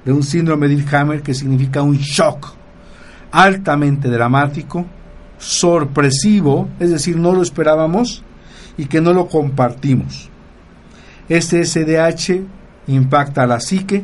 de 0.03 0.11
un 0.11 0.23
síndrome 0.23 0.67
de 0.67 0.83
Hammer 0.91 1.21
que 1.21 1.33
significa 1.33 1.81
un 1.81 1.97
shock 1.97 2.60
altamente 3.31 4.09
dramático, 4.09 4.85
sorpresivo, 5.37 6.69
es 6.79 6.91
decir, 6.91 7.17
no 7.17 7.33
lo 7.33 7.41
esperábamos 7.41 8.23
y 8.77 8.85
que 8.85 9.01
no 9.01 9.13
lo 9.13 9.27
compartimos. 9.27 10.29
Este 11.29 11.65
SDH 11.65 12.41
impacta 12.87 13.43
a 13.43 13.47
la 13.47 13.59
psique, 13.59 14.03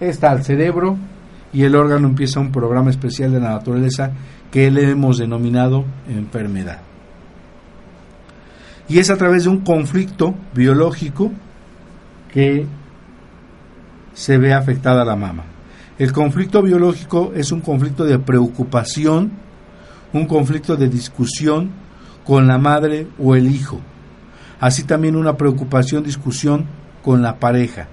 está 0.00 0.30
al 0.30 0.44
cerebro 0.44 0.96
y 1.52 1.62
el 1.62 1.74
órgano 1.74 2.08
empieza 2.08 2.40
un 2.40 2.52
programa 2.52 2.90
especial 2.90 3.32
de 3.32 3.40
la 3.40 3.50
naturaleza 3.50 4.10
que 4.50 4.70
le 4.70 4.90
hemos 4.90 5.18
denominado 5.18 5.84
enfermedad. 6.08 6.80
Y 8.88 8.98
es 8.98 9.10
a 9.10 9.16
través 9.16 9.44
de 9.44 9.50
un 9.50 9.60
conflicto 9.60 10.34
biológico 10.54 11.32
que 12.32 12.66
se 14.14 14.38
ve 14.38 14.54
afectada 14.54 15.04
la 15.04 15.16
mama. 15.16 15.44
El 15.98 16.12
conflicto 16.12 16.60
biológico 16.60 17.32
es 17.34 17.52
un 17.52 17.62
conflicto 17.62 18.04
de 18.04 18.18
preocupación, 18.18 19.32
un 20.12 20.26
conflicto 20.26 20.76
de 20.76 20.88
discusión 20.88 21.70
con 22.22 22.46
la 22.46 22.58
madre 22.58 23.06
o 23.18 23.34
el 23.34 23.50
hijo, 23.50 23.80
así 24.60 24.82
también 24.82 25.16
una 25.16 25.38
preocupación, 25.38 26.02
discusión 26.02 26.66
con 27.02 27.22
la 27.22 27.38
pareja. 27.38 27.88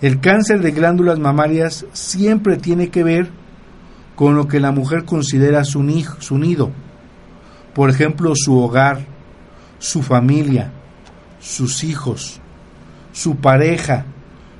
El 0.00 0.20
cáncer 0.20 0.62
de 0.62 0.72
glándulas 0.72 1.20
mamarias 1.20 1.86
siempre 1.92 2.56
tiene 2.56 2.88
que 2.88 3.04
ver 3.04 3.30
con 4.16 4.34
lo 4.34 4.48
que 4.48 4.58
la 4.58 4.72
mujer 4.72 5.04
considera 5.04 5.62
su, 5.62 5.86
su 6.18 6.38
nido, 6.38 6.70
por 7.72 7.88
ejemplo, 7.88 8.32
su 8.34 8.58
hogar, 8.58 9.06
su 9.78 10.02
familia, 10.02 10.72
sus 11.38 11.84
hijos, 11.84 12.40
su 13.12 13.36
pareja, 13.36 14.06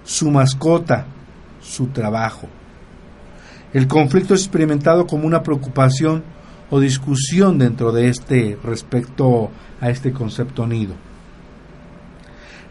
su 0.04 0.30
mascota, 0.30 1.06
su 1.70 1.88
trabajo. 1.88 2.48
El 3.72 3.86
conflicto 3.86 4.34
es 4.34 4.40
experimentado 4.40 5.06
como 5.06 5.26
una 5.26 5.42
preocupación 5.42 6.24
o 6.70 6.80
discusión 6.80 7.58
dentro 7.58 7.92
de 7.92 8.08
este 8.08 8.58
respecto 8.62 9.50
a 9.80 9.90
este 9.90 10.12
concepto 10.12 10.66
nido. 10.66 10.94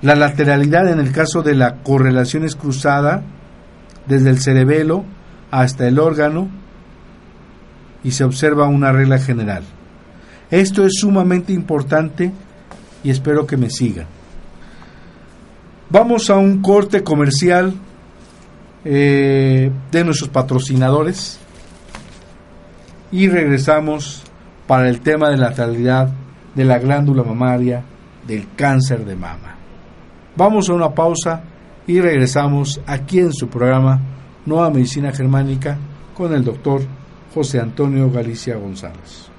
La 0.01 0.15
lateralidad 0.15 0.87
en 0.89 0.99
el 0.99 1.11
caso 1.11 1.41
de 1.41 1.55
la 1.55 1.75
correlación 1.83 2.43
es 2.43 2.55
cruzada 2.55 3.23
desde 4.07 4.29
el 4.29 4.39
cerebelo 4.39 5.05
hasta 5.51 5.87
el 5.87 5.99
órgano 5.99 6.49
y 8.03 8.11
se 8.11 8.23
observa 8.23 8.67
una 8.67 8.91
regla 8.91 9.19
general. 9.19 9.63
Esto 10.51 10.85
es 10.85 10.93
sumamente 10.99 11.53
importante 11.53 12.31
y 13.03 13.09
espero 13.09 13.45
que 13.45 13.57
me 13.57 13.69
sigan. 13.69 14.07
Vamos 15.89 16.29
a 16.29 16.35
un 16.35 16.61
corte 16.61 17.03
comercial 17.03 17.73
eh, 18.91 19.71
de 19.91 20.03
nuestros 20.03 20.31
patrocinadores 20.31 21.39
y 23.11 23.27
regresamos 23.27 24.23
para 24.65 24.89
el 24.89 25.01
tema 25.01 25.29
de 25.29 25.37
la 25.37 25.49
lateralidad 25.49 26.09
de 26.55 26.65
la 26.65 26.79
glándula 26.79 27.21
mamaria 27.21 27.83
del 28.25 28.47
cáncer 28.55 29.05
de 29.05 29.15
mama. 29.15 29.57
Vamos 30.35 30.69
a 30.69 30.73
una 30.73 30.89
pausa 30.89 31.43
y 31.85 32.01
regresamos 32.01 32.81
aquí 32.87 33.19
en 33.19 33.31
su 33.31 33.47
programa 33.47 33.99
Nueva 34.47 34.71
Medicina 34.71 35.11
Germánica 35.11 35.77
con 36.15 36.33
el 36.33 36.43
doctor 36.43 36.81
José 37.31 37.59
Antonio 37.59 38.09
Galicia 38.09 38.55
González. 38.55 39.29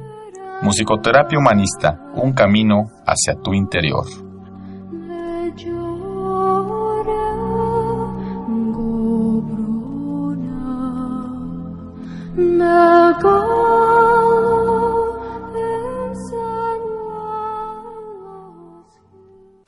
Musicoterapia 0.62 1.38
Humanista, 1.38 2.00
un 2.16 2.32
camino 2.32 2.86
hacia 3.06 3.34
tu 3.34 3.52
interior. 3.52 4.27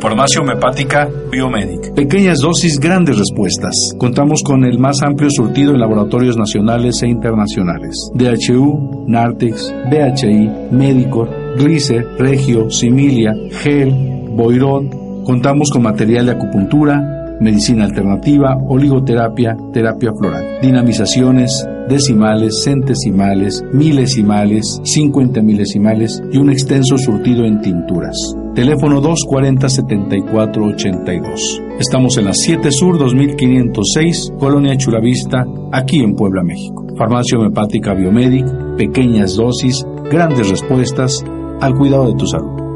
Farmacia 0.00 0.40
homeopática 0.40 1.08
Biomedic. 1.30 1.94
Pequeñas 1.94 2.38
dosis, 2.38 2.80
grandes 2.80 3.18
respuestas. 3.18 3.74
Contamos 3.98 4.42
con 4.42 4.64
el 4.64 4.78
más 4.78 5.02
amplio 5.02 5.30
surtido 5.30 5.72
en 5.72 5.80
laboratorios 5.80 6.36
nacionales 6.36 7.02
e 7.02 7.06
internacionales. 7.06 7.96
DHU, 8.14 9.04
Nartex, 9.06 9.74
BHI, 9.90 10.70
Medicor, 10.72 11.28
Glicer, 11.56 12.06
Regio, 12.18 12.70
Similia, 12.70 13.34
Gel, 13.62 13.92
Boirón. 14.30 15.22
Contamos 15.24 15.70
con 15.70 15.82
material 15.82 16.26
de 16.26 16.32
acupuntura, 16.32 17.36
medicina 17.40 17.84
alternativa, 17.84 18.56
oligoterapia, 18.68 19.56
terapia 19.72 20.12
floral, 20.18 20.60
dinamizaciones, 20.60 21.66
decimales, 21.90 22.62
centesimales, 22.64 23.62
milesimales, 23.72 24.80
50 24.82 25.42
milesimales 25.42 26.22
y 26.32 26.38
un 26.38 26.48
extenso 26.50 26.96
surtido 26.96 27.44
en 27.44 27.60
tinturas. 27.60 28.16
Teléfono 28.54 29.02
240-7482. 29.02 31.78
Estamos 31.78 32.16
en 32.16 32.24
la 32.24 32.32
7 32.32 32.70
Sur 32.70 32.96
2506, 32.98 34.32
Colonia 34.38 34.74
Chulavista, 34.76 35.44
aquí 35.72 36.00
en 36.00 36.14
Puebla, 36.14 36.42
México. 36.42 36.86
Farmacia 36.96 37.36
homeopática 37.38 37.92
Biomedic, 37.94 38.46
pequeñas 38.76 39.36
dosis, 39.36 39.84
grandes 40.10 40.48
respuestas 40.48 41.22
al 41.60 41.74
cuidado 41.74 42.06
de 42.06 42.14
tu 42.14 42.26
salud. 42.26 42.69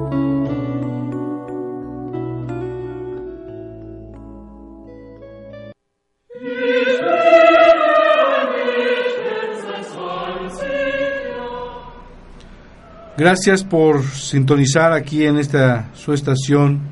Gracias 13.24 13.64
por 13.64 14.04
sintonizar 14.04 14.92
aquí 14.92 15.24
en 15.24 15.38
esta 15.38 15.88
su 15.94 16.12
estación 16.12 16.82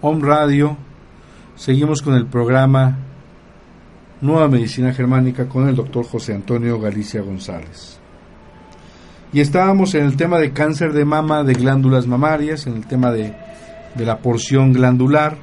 Home 0.00 0.26
Radio 0.26 0.78
Seguimos 1.56 2.00
con 2.00 2.14
el 2.14 2.24
programa 2.24 2.96
Nueva 4.22 4.48
Medicina 4.48 4.94
Germánica 4.94 5.46
con 5.46 5.68
el 5.68 5.76
doctor 5.76 6.06
José 6.06 6.32
Antonio 6.32 6.80
Galicia 6.80 7.20
González. 7.20 8.00
Y 9.30 9.40
estábamos 9.40 9.94
en 9.94 10.06
el 10.06 10.16
tema 10.16 10.38
de 10.38 10.52
cáncer 10.52 10.94
de 10.94 11.04
mama, 11.04 11.44
de 11.44 11.52
glándulas 11.52 12.06
mamarias, 12.06 12.66
en 12.66 12.74
el 12.78 12.86
tema 12.86 13.12
de, 13.12 13.34
de 13.94 14.06
la 14.06 14.20
porción 14.20 14.72
glandular. 14.72 15.36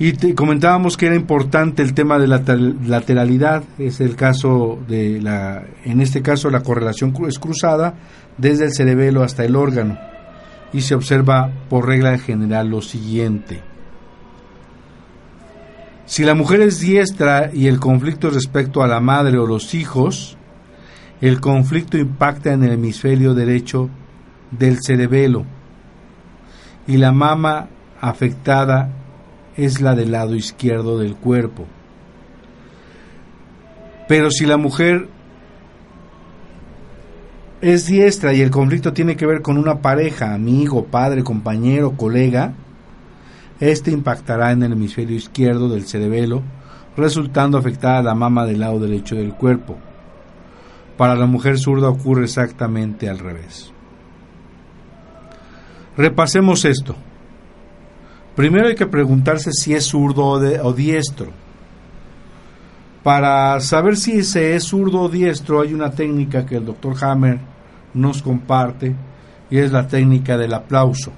Y 0.00 0.14
te 0.14 0.34
comentábamos 0.34 0.96
que 0.96 1.04
era 1.06 1.14
importante 1.14 1.82
el 1.82 1.92
tema 1.92 2.18
de 2.18 2.26
la 2.26 2.42
lateralidad, 2.86 3.64
es 3.76 4.00
el 4.00 4.16
caso 4.16 4.78
de 4.88 5.20
la, 5.20 5.62
en 5.84 6.00
este 6.00 6.22
caso 6.22 6.48
la 6.48 6.62
correlación 6.62 7.12
es 7.28 7.38
cruzada 7.38 7.96
desde 8.38 8.64
el 8.64 8.72
cerebelo 8.72 9.22
hasta 9.22 9.44
el 9.44 9.56
órgano 9.56 9.98
y 10.72 10.80
se 10.80 10.94
observa 10.94 11.52
por 11.68 11.86
regla 11.86 12.16
general 12.16 12.70
lo 12.70 12.80
siguiente. 12.80 13.60
Si 16.06 16.24
la 16.24 16.34
mujer 16.34 16.62
es 16.62 16.80
diestra 16.80 17.50
y 17.52 17.66
el 17.66 17.78
conflicto 17.78 18.30
respecto 18.30 18.82
a 18.82 18.88
la 18.88 19.00
madre 19.00 19.36
o 19.36 19.46
los 19.46 19.74
hijos, 19.74 20.38
el 21.20 21.42
conflicto 21.42 21.98
impacta 21.98 22.54
en 22.54 22.64
el 22.64 22.72
hemisferio 22.72 23.34
derecho 23.34 23.90
del 24.50 24.78
cerebelo 24.80 25.44
y 26.86 26.96
la 26.96 27.12
mama 27.12 27.68
afectada 28.00 28.96
es 29.64 29.80
la 29.80 29.94
del 29.94 30.12
lado 30.12 30.34
izquierdo 30.34 30.98
del 30.98 31.16
cuerpo. 31.16 31.66
Pero 34.08 34.30
si 34.30 34.46
la 34.46 34.56
mujer 34.56 35.08
es 37.60 37.86
diestra 37.86 38.32
y 38.32 38.40
el 38.40 38.50
conflicto 38.50 38.92
tiene 38.92 39.16
que 39.16 39.26
ver 39.26 39.42
con 39.42 39.58
una 39.58 39.80
pareja, 39.80 40.34
amigo, 40.34 40.86
padre, 40.86 41.22
compañero, 41.22 41.92
colega, 41.92 42.54
este 43.60 43.90
impactará 43.90 44.52
en 44.52 44.62
el 44.62 44.72
hemisferio 44.72 45.16
izquierdo 45.16 45.68
del 45.68 45.86
cerebelo, 45.86 46.42
resultando 46.96 47.58
afectada 47.58 48.02
la 48.02 48.14
mama 48.14 48.46
del 48.46 48.60
lado 48.60 48.80
derecho 48.80 49.14
del 49.14 49.34
cuerpo. 49.34 49.76
Para 50.96 51.14
la 51.14 51.26
mujer 51.26 51.58
zurda 51.58 51.88
ocurre 51.88 52.24
exactamente 52.24 53.08
al 53.08 53.18
revés. 53.18 53.72
Repasemos 55.96 56.64
esto. 56.64 56.96
Primero 58.40 58.68
hay 58.68 58.74
que 58.74 58.86
preguntarse 58.86 59.50
si 59.52 59.74
es 59.74 59.84
zurdo 59.84 60.24
o, 60.24 60.72
diestro. 60.72 61.30
Para 63.02 63.60
saber 63.60 63.98
si 63.98 64.24
se 64.24 64.56
es 64.56 64.64
zurdo 64.64 65.02
o 65.02 65.08
diestro 65.10 65.60
hay 65.60 65.74
una 65.74 65.90
técnica 65.90 66.46
que 66.46 66.56
el 66.56 66.64
doctor 66.64 66.94
Hammer 67.04 67.38
nos 67.92 68.22
comparte 68.22 68.96
y 69.50 69.58
es 69.58 69.72
la 69.72 69.86
técnica 69.86 70.38
del 70.38 70.54
aplauso. 70.54 71.12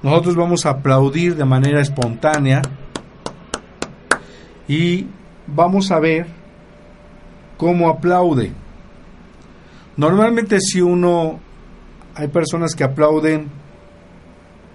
Nosotros 0.00 0.36
vamos 0.36 0.66
a 0.66 0.70
aplaudir 0.70 1.34
de 1.34 1.44
manera 1.44 1.80
espontánea 1.80 2.62
y 4.68 5.04
vamos 5.48 5.90
a 5.90 5.98
ver 5.98 6.28
cómo 7.56 7.88
aplaude. 7.88 8.52
Normalmente 9.96 10.60
si 10.60 10.80
uno, 10.80 11.40
hay 12.14 12.28
personas 12.28 12.76
que 12.76 12.84
aplauden 12.84 13.48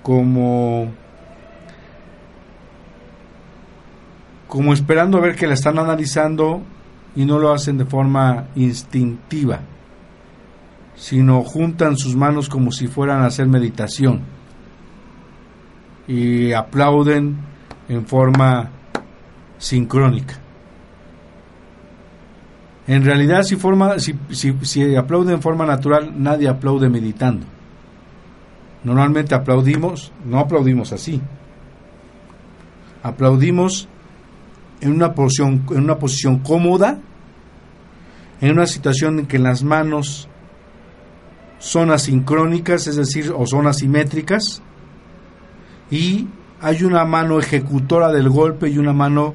como 0.02 0.92
como 4.54 4.72
esperando 4.72 5.18
a 5.18 5.22
ver 5.22 5.36
que 5.36 5.48
la 5.48 5.56
están 5.56 5.80
analizando 5.80 6.62
y 7.16 7.26
no 7.26 7.40
lo 7.40 7.52
hacen 7.52 7.80
de 7.80 7.86
forma 7.86 8.50
instintiva, 8.56 9.62
sino 10.96 11.42
juntan 11.42 11.98
sus 11.98 12.16
manos 12.16 12.50
como 12.50 12.72
si 12.72 12.86
fueran 12.86 13.24
a 13.24 13.26
hacer 13.26 13.48
meditación 13.48 14.22
y 16.08 16.52
aplauden 16.52 17.36
en 17.90 18.06
forma 18.06 18.70
sincrónica. 19.58 20.36
En 22.86 23.04
realidad, 23.04 23.42
si, 23.42 23.56
forma, 23.56 23.98
si, 23.98 24.14
si, 24.30 24.54
si 24.62 24.96
aplauden 24.96 25.34
en 25.34 25.42
forma 25.42 25.66
natural, 25.66 26.14
nadie 26.16 26.48
aplaude 26.48 26.90
meditando. 26.90 27.48
Normalmente 28.84 29.34
aplaudimos, 29.34 30.12
no 30.24 30.38
aplaudimos 30.38 30.94
así. 30.94 31.20
Aplaudimos 33.02 33.90
en 34.84 34.92
una 34.92 35.14
posición, 35.14 35.66
en 35.72 35.84
una 35.84 35.98
posición 35.98 36.40
cómoda, 36.40 37.00
en 38.42 38.52
una 38.52 38.68
situación 38.68 39.20
en 39.20 39.26
que 39.28 39.40
las 39.40 39.64
manos 39.64 40.28
son 41.58 41.92
asincrónicas, 41.92 42.88
es 42.88 42.98
decir, 42.98 43.34
o 43.36 43.48
son 43.48 43.68
asimétricas, 43.68 44.62
y 45.90 46.28
hay 46.60 46.84
una 46.84 47.06
mano 47.06 47.40
ejecutora 47.40 48.12
del 48.12 48.30
golpe 48.30 48.70
y 48.70 48.78
una 48.78 48.92
mano 48.92 49.34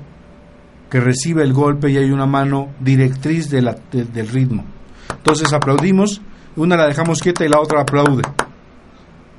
que 0.90 1.00
recibe 1.00 1.42
el 1.42 1.54
golpe 1.54 1.90
y 1.90 1.96
hay 1.96 2.10
una 2.10 2.26
mano 2.26 2.68
directriz 2.80 3.48
del 3.48 4.28
ritmo. 4.28 4.64
Entonces 5.10 5.52
aplaudimos, 5.52 6.20
una 6.56 6.76
la 6.76 6.86
dejamos 6.86 7.20
quieta 7.20 7.44
y 7.44 7.48
la 7.48 7.60
otra 7.60 7.82
aplaude. 7.82 8.22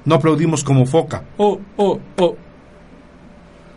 No 0.05 0.15
aplaudimos 0.15 0.63
como 0.63 0.85
foca. 0.85 1.23
Oh, 1.37 1.59
oh, 1.77 1.99
oh. 2.19 2.35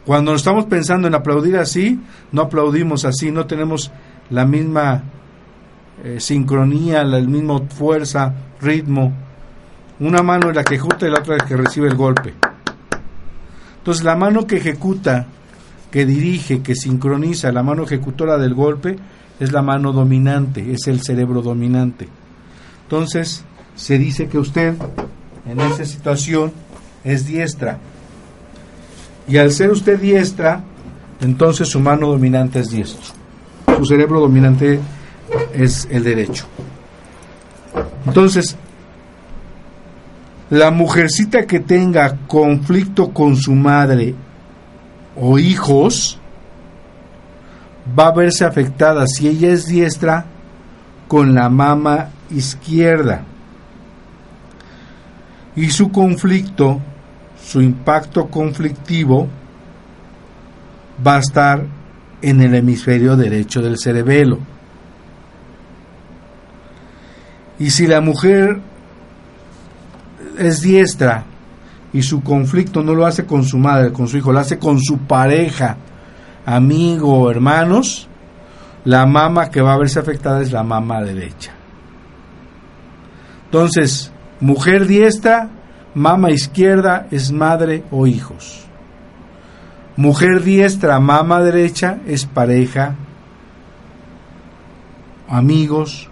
Cuando 0.04 0.34
estamos 0.34 0.64
pensando 0.64 1.06
en 1.06 1.14
aplaudir 1.14 1.56
así, 1.56 2.00
no 2.32 2.42
aplaudimos 2.42 3.04
así, 3.04 3.30
no 3.30 3.46
tenemos 3.46 3.92
la 4.30 4.44
misma 4.44 5.04
eh, 6.02 6.18
sincronía, 6.18 7.04
la 7.04 7.20
misma 7.20 7.60
fuerza, 7.68 8.34
ritmo. 8.60 9.12
Una 10.00 10.22
mano 10.22 10.50
es 10.50 10.56
la 10.56 10.64
que 10.64 10.74
ejecuta 10.74 11.06
y 11.06 11.10
la 11.10 11.20
otra 11.20 11.36
la 11.36 11.44
que 11.44 11.56
recibe 11.56 11.86
el 11.86 11.94
golpe. 11.94 12.34
Entonces 13.78 14.04
la 14.04 14.16
mano 14.16 14.46
que 14.46 14.56
ejecuta, 14.56 15.26
que 15.90 16.04
dirige, 16.04 16.62
que 16.62 16.74
sincroniza, 16.74 17.52
la 17.52 17.62
mano 17.62 17.84
ejecutora 17.84 18.38
del 18.38 18.54
golpe, 18.54 18.96
es 19.38 19.52
la 19.52 19.62
mano 19.62 19.92
dominante, 19.92 20.72
es 20.72 20.88
el 20.88 21.02
cerebro 21.02 21.42
dominante. 21.42 22.08
Entonces 22.84 23.44
se 23.76 23.98
dice 23.98 24.28
que 24.28 24.38
usted 24.38 24.74
en 25.46 25.60
esa 25.60 25.84
situación 25.84 26.52
es 27.04 27.26
diestra. 27.26 27.78
Y 29.28 29.38
al 29.38 29.52
ser 29.52 29.70
usted 29.70 30.00
diestra, 30.00 30.62
entonces 31.20 31.68
su 31.68 31.80
mano 31.80 32.08
dominante 32.08 32.60
es 32.60 32.70
diestro. 32.70 33.12
Su 33.76 33.84
cerebro 33.86 34.20
dominante 34.20 34.80
es 35.54 35.88
el 35.90 36.04
derecho. 36.04 36.46
Entonces, 38.06 38.56
la 40.50 40.70
mujercita 40.70 41.46
que 41.46 41.60
tenga 41.60 42.18
conflicto 42.26 43.10
con 43.10 43.36
su 43.36 43.52
madre 43.52 44.14
o 45.16 45.38
hijos 45.38 46.18
va 47.98 48.08
a 48.08 48.12
verse 48.12 48.44
afectada 48.44 49.06
si 49.06 49.28
ella 49.28 49.52
es 49.52 49.66
diestra 49.66 50.26
con 51.08 51.34
la 51.34 51.48
mama 51.48 52.10
izquierda. 52.30 53.22
Y 55.54 55.70
su 55.70 55.90
conflicto 55.90 56.80
su 57.52 57.60
impacto 57.60 58.28
conflictivo 58.28 59.28
va 61.06 61.16
a 61.16 61.18
estar 61.18 61.62
en 62.22 62.40
el 62.40 62.54
hemisferio 62.54 63.14
derecho 63.14 63.60
del 63.60 63.76
cerebelo. 63.76 64.38
Y 67.58 67.68
si 67.68 67.86
la 67.86 68.00
mujer 68.00 68.58
es 70.38 70.62
diestra 70.62 71.24
y 71.92 72.00
su 72.00 72.22
conflicto 72.22 72.82
no 72.82 72.94
lo 72.94 73.04
hace 73.04 73.26
con 73.26 73.44
su 73.44 73.58
madre, 73.58 73.92
con 73.92 74.08
su 74.08 74.16
hijo, 74.16 74.32
lo 74.32 74.38
hace 74.38 74.58
con 74.58 74.80
su 74.80 75.00
pareja, 75.00 75.76
amigo, 76.46 77.30
hermanos, 77.30 78.08
la 78.86 79.04
mama 79.04 79.50
que 79.50 79.60
va 79.60 79.74
a 79.74 79.78
verse 79.78 79.98
afectada 79.98 80.40
es 80.40 80.52
la 80.52 80.62
mama 80.62 81.02
derecha. 81.02 81.52
Entonces, 83.44 84.10
mujer 84.40 84.86
diestra 84.86 85.50
mama 85.94 86.30
izquierda 86.30 87.06
es 87.10 87.32
madre 87.32 87.84
o 87.90 88.06
hijos. 88.06 88.64
Mujer 89.96 90.42
diestra, 90.42 90.98
mama 91.00 91.40
derecha 91.40 91.98
es 92.06 92.24
pareja, 92.24 92.94
amigos, 95.28 96.08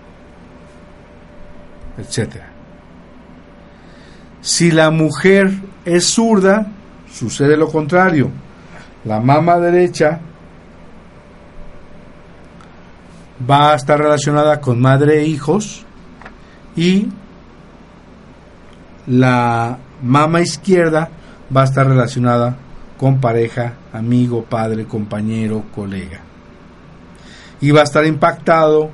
etc. 1.98 2.42
Si 4.42 4.70
la 4.70 4.90
mujer 4.90 5.52
es 5.84 6.06
zurda, 6.06 6.66
sucede 7.10 7.56
lo 7.56 7.68
contrario. 7.68 8.30
La 9.04 9.20
mama 9.20 9.58
derecha 9.58 10.20
va 13.48 13.72
a 13.72 13.76
estar 13.76 13.98
relacionada 13.98 14.60
con 14.60 14.80
madre 14.80 15.20
e 15.20 15.26
hijos 15.26 15.84
y 16.76 17.08
la 19.10 19.76
mama 20.02 20.40
izquierda 20.40 21.10
va 21.54 21.62
a 21.62 21.64
estar 21.64 21.86
relacionada 21.86 22.56
con 22.96 23.20
pareja, 23.20 23.74
amigo, 23.92 24.44
padre, 24.44 24.84
compañero, 24.84 25.64
colega. 25.74 26.20
Y 27.60 27.72
va 27.72 27.80
a 27.80 27.84
estar 27.84 28.06
impactado 28.06 28.90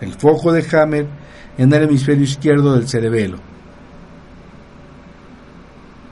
el 0.00 0.12
foco 0.14 0.52
de 0.52 0.66
Hammer 0.76 1.06
en 1.56 1.72
el 1.72 1.82
hemisferio 1.84 2.24
izquierdo 2.24 2.74
del 2.74 2.88
cerebelo. 2.88 3.38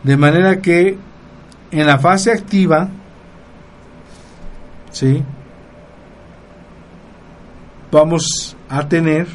De 0.04 0.16
manera 0.16 0.60
que 0.60 0.96
en 1.72 1.86
la 1.86 1.98
fase 1.98 2.30
activa, 2.30 2.88
¿sí? 4.92 5.24
vamos 7.90 8.56
a 8.68 8.88
tener 8.88 9.26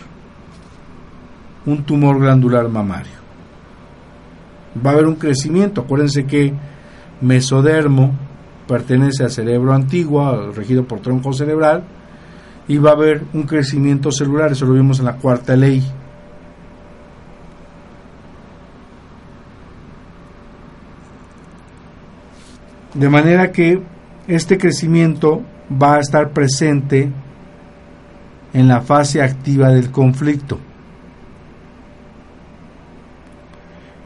un 1.66 1.84
tumor 1.84 2.20
glandular 2.20 2.70
mamario. 2.70 3.17
Va 4.86 4.92
a 4.92 4.94
haber 4.94 5.06
un 5.06 5.16
crecimiento. 5.16 5.82
Acuérdense 5.82 6.26
que 6.26 6.54
mesodermo 7.22 8.14
pertenece 8.68 9.24
al 9.24 9.32
cerebro 9.32 9.74
antiguo, 9.74 10.52
regido 10.52 10.84
por 10.84 11.00
tronco 11.00 11.34
cerebral, 11.34 11.84
y 12.68 12.78
va 12.78 12.92
a 12.92 12.94
haber 12.94 13.24
un 13.34 13.44
crecimiento 13.44 14.12
celular, 14.12 14.52
eso 14.52 14.66
lo 14.66 14.74
vimos 14.74 15.00
en 15.00 15.06
la 15.06 15.16
cuarta 15.16 15.56
ley. 15.56 15.84
De 22.94 23.10
manera 23.10 23.52
que 23.52 23.82
este 24.28 24.58
crecimiento 24.58 25.42
va 25.72 25.96
a 25.96 26.00
estar 26.00 26.32
presente 26.32 27.10
en 28.54 28.68
la 28.68 28.82
fase 28.82 29.22
activa 29.22 29.70
del 29.70 29.92
conflicto. 29.92 30.60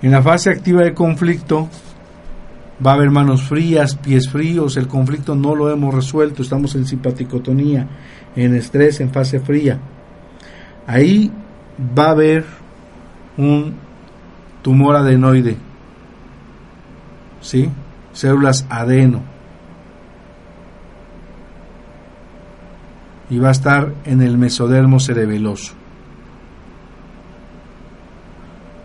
En 0.01 0.11
la 0.11 0.21
fase 0.21 0.49
activa 0.49 0.81
del 0.81 0.93
conflicto 0.93 1.69
va 2.85 2.91
a 2.91 2.93
haber 2.95 3.11
manos 3.11 3.43
frías, 3.43 3.95
pies 3.95 4.29
fríos, 4.29 4.77
el 4.77 4.87
conflicto 4.87 5.35
no 5.35 5.53
lo 5.53 5.71
hemos 5.71 5.93
resuelto, 5.93 6.41
estamos 6.41 6.73
en 6.75 6.85
simpaticotonía, 6.85 7.87
en 8.35 8.55
estrés, 8.55 8.99
en 8.99 9.11
fase 9.11 9.39
fría. 9.39 9.79
Ahí 10.87 11.31
va 11.97 12.05
a 12.05 12.11
haber 12.11 12.45
un 13.37 13.75
tumor 14.63 14.95
adenoide, 14.95 15.57
¿sí? 17.41 17.69
Células 18.11 18.65
adeno. 18.69 19.21
Y 23.29 23.37
va 23.37 23.49
a 23.49 23.51
estar 23.51 23.93
en 24.05 24.21
el 24.21 24.37
mesodermo 24.37 24.99
cerebeloso. 24.99 25.80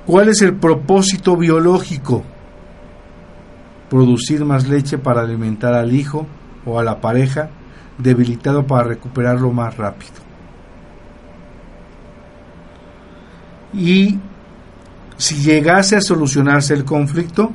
¿Cuál 0.06 0.28
es 0.28 0.40
el 0.42 0.54
propósito 0.54 1.36
biológico? 1.36 2.22
Producir 3.90 4.44
más 4.44 4.68
leche 4.68 4.98
para 4.98 5.22
alimentar 5.22 5.74
al 5.74 5.92
hijo 5.92 6.26
o 6.64 6.78
a 6.78 6.84
la 6.84 7.00
pareja 7.00 7.50
debilitado 7.98 8.66
para 8.66 8.84
recuperarlo 8.84 9.50
más 9.50 9.76
rápido. 9.76 10.14
Y 13.74 14.18
si 15.16 15.36
llegase 15.36 15.96
a 15.96 16.00
solucionarse 16.00 16.74
el 16.74 16.84
conflicto, 16.84 17.50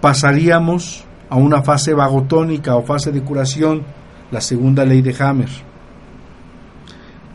pasaríamos 0.00 1.04
a 1.28 1.36
una 1.36 1.62
fase 1.62 1.92
vagotónica 1.92 2.74
o 2.76 2.82
fase 2.82 3.12
de 3.12 3.22
curación, 3.22 3.82
la 4.30 4.40
segunda 4.40 4.84
ley 4.84 5.02
de 5.02 5.14
Hammer. 5.22 5.50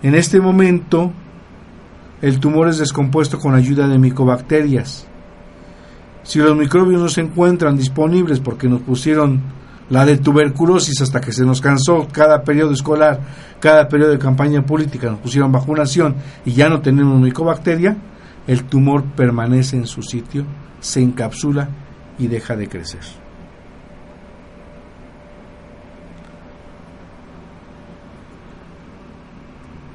En 0.01 0.15
este 0.15 0.41
momento, 0.41 1.11
el 2.25 2.39
tumor 2.39 2.69
es 2.69 2.79
descompuesto 2.79 3.37
con 3.37 3.53
ayuda 3.53 3.87
de 3.87 3.99
micobacterias. 3.99 5.05
Si 6.23 6.39
los 6.39 6.57
microbios 6.57 6.99
no 6.99 7.07
se 7.07 7.21
encuentran 7.21 7.77
disponibles 7.77 8.39
porque 8.39 8.67
nos 8.67 8.81
pusieron 8.81 9.43
la 9.91 10.07
de 10.07 10.17
tuberculosis 10.17 10.99
hasta 11.03 11.21
que 11.21 11.31
se 11.31 11.45
nos 11.45 11.61
cansó 11.61 12.07
cada 12.11 12.43
periodo 12.43 12.71
escolar, 12.71 13.19
cada 13.59 13.87
periodo 13.87 14.09
de 14.09 14.17
campaña 14.17 14.65
política, 14.65 15.11
nos 15.11 15.19
pusieron 15.19 15.51
vacunación 15.51 16.15
y 16.43 16.53
ya 16.53 16.67
no 16.67 16.81
tenemos 16.81 17.21
micobacteria, 17.21 17.95
el 18.47 18.63
tumor 18.63 19.03
permanece 19.03 19.77
en 19.77 19.85
su 19.85 20.01
sitio, 20.01 20.45
se 20.79 21.03
encapsula 21.03 21.69
y 22.17 22.25
deja 22.25 22.55
de 22.55 22.67
crecer. 22.67 23.24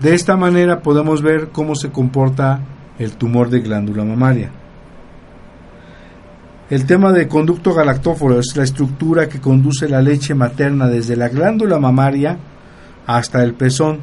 De 0.01 0.15
esta 0.15 0.37
manera 0.37 0.81
podemos 0.81 1.21
ver 1.23 1.49
cómo 1.49 1.75
se 1.75 1.91
comporta 1.91 2.61
el 2.99 3.13
tumor 3.13 3.51
de 3.51 3.61
glándula 3.61 4.05
mamaria. 4.05 4.51
El 6.71 6.87
tema 6.87 7.13
de 7.13 7.29
conducto 7.29 7.75
galactóforo 7.75 8.39
es 8.39 8.57
la 8.57 8.63
estructura 8.63 9.29
que 9.29 9.41
conduce 9.41 9.89
la 9.89 10.01
leche 10.01 10.35
materna 10.35 10.87
desde 10.87 11.17
la 11.17 11.29
glándula 11.29 11.79
mamaria 11.79 12.39
hasta 13.07 13.43
el 13.43 13.55
pezón 13.55 13.99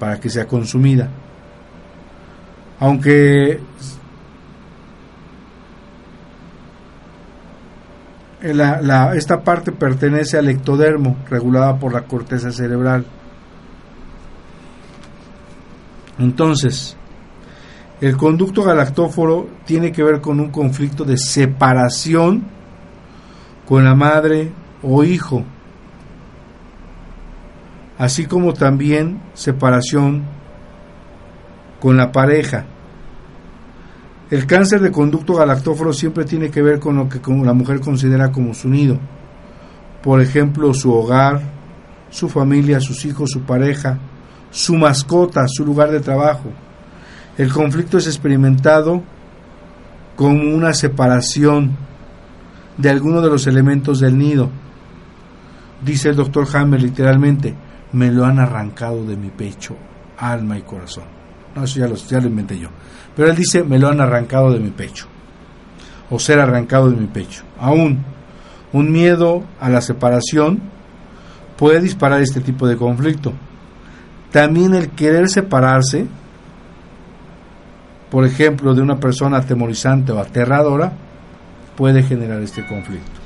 para 0.00 0.18
que 0.18 0.30
sea 0.30 0.46
consumida. 0.46 1.08
Aunque 2.80 3.60
esta 9.14 9.42
parte 9.42 9.72
pertenece 9.72 10.38
al 10.38 10.48
ectodermo, 10.48 11.18
regulada 11.30 11.78
por 11.78 11.92
la 11.92 12.02
corteza 12.02 12.50
cerebral. 12.50 13.04
Entonces, 16.18 16.96
el 18.00 18.16
conducto 18.16 18.62
galactóforo 18.62 19.48
tiene 19.64 19.92
que 19.92 20.02
ver 20.02 20.20
con 20.20 20.40
un 20.40 20.50
conflicto 20.50 21.04
de 21.04 21.16
separación 21.16 22.44
con 23.66 23.84
la 23.84 23.94
madre 23.94 24.52
o 24.82 25.02
hijo, 25.04 25.44
así 27.98 28.26
como 28.26 28.52
también 28.52 29.22
separación 29.32 30.24
con 31.80 31.96
la 31.96 32.12
pareja. 32.12 32.66
El 34.30 34.46
cáncer 34.46 34.80
de 34.80 34.90
conducto 34.90 35.34
galactóforo 35.34 35.92
siempre 35.92 36.24
tiene 36.24 36.50
que 36.50 36.62
ver 36.62 36.80
con 36.80 36.96
lo 36.96 37.08
que 37.08 37.20
la 37.44 37.52
mujer 37.52 37.80
considera 37.80 38.32
como 38.32 38.54
su 38.54 38.68
nido. 38.68 38.98
Por 40.02 40.20
ejemplo, 40.20 40.74
su 40.74 40.92
hogar, 40.92 41.40
su 42.10 42.28
familia, 42.28 42.80
sus 42.80 43.04
hijos, 43.04 43.30
su 43.30 43.42
pareja, 43.42 43.98
su 44.54 44.76
mascota, 44.76 45.46
su 45.48 45.66
lugar 45.66 45.90
de 45.90 45.98
trabajo. 45.98 46.48
El 47.36 47.52
conflicto 47.52 47.98
es 47.98 48.06
experimentado 48.06 49.02
como 50.14 50.54
una 50.54 50.72
separación 50.72 51.76
de 52.78 52.88
alguno 52.88 53.20
de 53.20 53.30
los 53.30 53.48
elementos 53.48 53.98
del 53.98 54.16
nido. 54.16 54.48
Dice 55.84 56.10
el 56.10 56.16
doctor 56.16 56.46
Hammer 56.54 56.80
literalmente, 56.80 57.52
me 57.92 58.12
lo 58.12 58.24
han 58.24 58.38
arrancado 58.38 59.04
de 59.04 59.16
mi 59.16 59.30
pecho, 59.30 59.76
alma 60.18 60.56
y 60.56 60.62
corazón. 60.62 61.04
No, 61.56 61.64
eso 61.64 61.80
ya 61.80 61.88
lo, 61.88 61.96
ya 61.96 62.20
lo 62.20 62.28
inventé 62.28 62.56
yo. 62.56 62.68
Pero 63.16 63.30
él 63.30 63.36
dice, 63.36 63.64
me 63.64 63.80
lo 63.80 63.88
han 63.88 64.00
arrancado 64.00 64.52
de 64.52 64.60
mi 64.60 64.70
pecho. 64.70 65.08
O 66.10 66.20
ser 66.20 66.38
arrancado 66.38 66.90
de 66.90 66.96
mi 66.96 67.08
pecho. 67.08 67.42
Aún, 67.58 68.04
un 68.72 68.92
miedo 68.92 69.42
a 69.60 69.68
la 69.68 69.80
separación 69.80 70.60
puede 71.56 71.80
disparar 71.80 72.20
este 72.20 72.40
tipo 72.40 72.68
de 72.68 72.76
conflicto. 72.76 73.32
También 74.34 74.74
el 74.74 74.88
querer 74.90 75.28
separarse, 75.28 76.06
por 78.10 78.26
ejemplo, 78.26 78.74
de 78.74 78.82
una 78.82 78.98
persona 78.98 79.36
atemorizante 79.36 80.10
o 80.10 80.18
aterradora, 80.18 80.92
puede 81.76 82.02
generar 82.02 82.42
este 82.42 82.66
conflicto. 82.66 83.20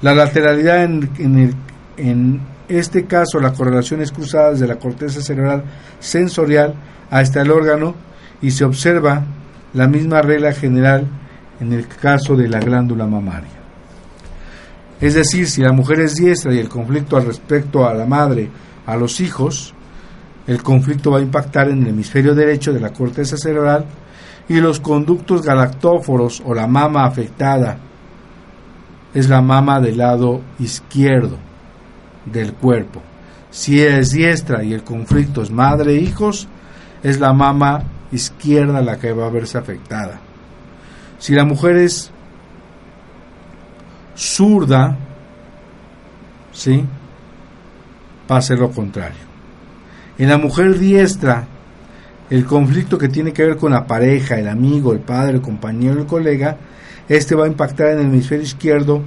La 0.00 0.14
lateralidad 0.14 0.84
en, 0.84 1.10
en, 1.18 1.54
en 1.98 2.40
este 2.66 3.04
caso, 3.04 3.40
la 3.40 3.52
correlación 3.52 4.00
es 4.00 4.10
cruzada 4.10 4.52
desde 4.52 4.66
la 4.66 4.76
corteza 4.76 5.20
cerebral 5.20 5.64
sensorial 6.00 6.72
hasta 7.10 7.42
el 7.42 7.50
órgano 7.50 7.94
y 8.40 8.52
se 8.52 8.64
observa 8.64 9.22
la 9.74 9.86
misma 9.86 10.22
regla 10.22 10.54
general 10.54 11.06
en 11.60 11.74
el 11.74 11.86
caso 11.86 12.36
de 12.36 12.48
la 12.48 12.60
glándula 12.60 13.06
mamaria. 13.06 13.58
Es 14.98 15.12
decir, 15.12 15.46
si 15.46 15.60
la 15.60 15.72
mujer 15.72 16.00
es 16.00 16.14
diestra 16.14 16.54
y 16.54 16.58
el 16.58 16.70
conflicto 16.70 17.18
al 17.18 17.26
respecto 17.26 17.86
a 17.86 17.92
la 17.92 18.06
madre, 18.06 18.48
a 18.88 18.96
los 18.96 19.20
hijos, 19.20 19.74
el 20.46 20.62
conflicto 20.62 21.10
va 21.10 21.18
a 21.18 21.20
impactar 21.20 21.68
en 21.68 21.82
el 21.82 21.88
hemisferio 21.88 22.34
derecho 22.34 22.72
de 22.72 22.80
la 22.80 22.90
corteza 22.90 23.36
cerebral 23.36 23.84
y 24.48 24.60
los 24.60 24.80
conductos 24.80 25.42
galactóforos 25.42 26.42
o 26.46 26.54
la 26.54 26.66
mama 26.66 27.04
afectada 27.04 27.76
es 29.12 29.28
la 29.28 29.42
mama 29.42 29.78
del 29.78 29.98
lado 29.98 30.40
izquierdo 30.58 31.36
del 32.24 32.54
cuerpo. 32.54 33.02
Si 33.50 33.78
es 33.78 34.12
diestra 34.12 34.64
y 34.64 34.72
el 34.72 34.82
conflicto 34.84 35.42
es 35.42 35.50
madre 35.50 35.94
e 35.96 36.14
es 37.02 37.20
la 37.20 37.34
mama 37.34 37.82
izquierda 38.10 38.80
la 38.80 38.98
que 38.98 39.12
va 39.12 39.26
a 39.26 39.30
verse 39.30 39.58
afectada. 39.58 40.18
Si 41.18 41.34
la 41.34 41.44
mujer 41.44 41.76
es 41.76 42.10
zurda, 44.16 44.96
¿sí? 46.52 46.86
Ser 48.40 48.58
lo 48.58 48.70
contrario. 48.70 49.26
En 50.18 50.28
la 50.28 50.36
mujer 50.36 50.78
diestra, 50.78 51.46
el 52.28 52.44
conflicto 52.44 52.98
que 52.98 53.08
tiene 53.08 53.32
que 53.32 53.44
ver 53.44 53.56
con 53.56 53.72
la 53.72 53.86
pareja, 53.86 54.38
el 54.38 54.48
amigo, 54.48 54.92
el 54.92 55.00
padre, 55.00 55.36
el 55.36 55.40
compañero, 55.40 56.00
el 56.00 56.06
colega, 56.06 56.56
este 57.08 57.34
va 57.34 57.46
a 57.46 57.48
impactar 57.48 57.88
en 57.88 58.00
el 58.00 58.06
hemisferio 58.06 58.44
izquierdo 58.44 59.02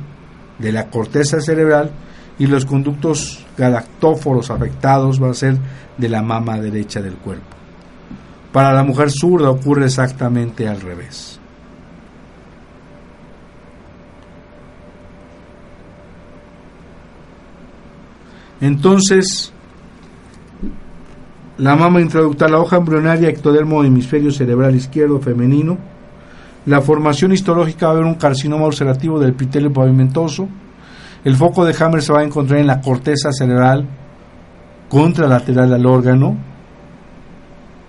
de 0.57 0.71
la 0.71 0.87
corteza 0.87 1.39
cerebral 1.39 1.91
y 2.39 2.47
los 2.47 2.65
conductos 2.65 3.45
galactóforos 3.57 4.49
afectados 4.49 5.19
van 5.19 5.31
a 5.31 5.35
ser 5.35 5.57
de 5.97 6.09
la 6.09 6.23
mama 6.23 6.59
derecha 6.59 7.01
del 7.01 7.13
cuerpo. 7.13 7.55
Para 8.51 8.73
la 8.73 8.83
mujer 8.83 9.11
zurda 9.11 9.49
ocurre 9.49 9.85
exactamente 9.85 10.67
al 10.67 10.81
revés. 10.81 11.40
Entonces, 18.61 19.51
la 21.57 21.75
mama 21.75 21.99
intraductal, 21.99 22.51
la 22.51 22.59
hoja 22.59 22.77
embrionaria, 22.77 23.29
ectodermo, 23.29 23.83
hemisferio 23.83 24.31
cerebral 24.31 24.75
izquierdo 24.75 25.19
femenino. 25.19 25.77
La 26.67 26.81
formación 26.81 27.31
histológica 27.31 27.87
va 27.87 27.91
a 27.91 27.95
haber 27.95 28.05
un 28.05 28.15
carcinoma 28.15 28.65
ulcerativo 28.65 29.19
del 29.19 29.31
epitelio 29.31 29.73
pavimentoso. 29.73 30.47
El 31.23 31.35
foco 31.35 31.65
de 31.65 31.75
Hammer 31.79 32.01
se 32.01 32.13
va 32.13 32.19
a 32.19 32.23
encontrar 32.23 32.59
en 32.59 32.67
la 32.67 32.81
corteza 32.81 33.31
cerebral 33.31 33.87
contralateral 34.89 35.73
al 35.73 35.85
órgano. 35.85 36.37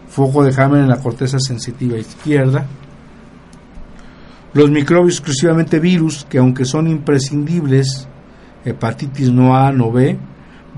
Foco 0.09 0.43
de 0.43 0.55
Hammer 0.61 0.81
en 0.81 0.89
la 0.89 0.99
corteza 0.99 1.39
sensitiva 1.39 1.99
izquierda. 1.99 2.67
Los 4.55 4.71
microbios 4.71 5.15
exclusivamente 5.15 5.81
virus, 5.81 6.27
que 6.29 6.39
aunque 6.39 6.65
son 6.65 6.89
imprescindibles, 6.89 8.07
hepatitis 8.65 9.31
no 9.31 9.57
A, 9.57 9.73
no 9.73 9.91
B, 9.91 10.19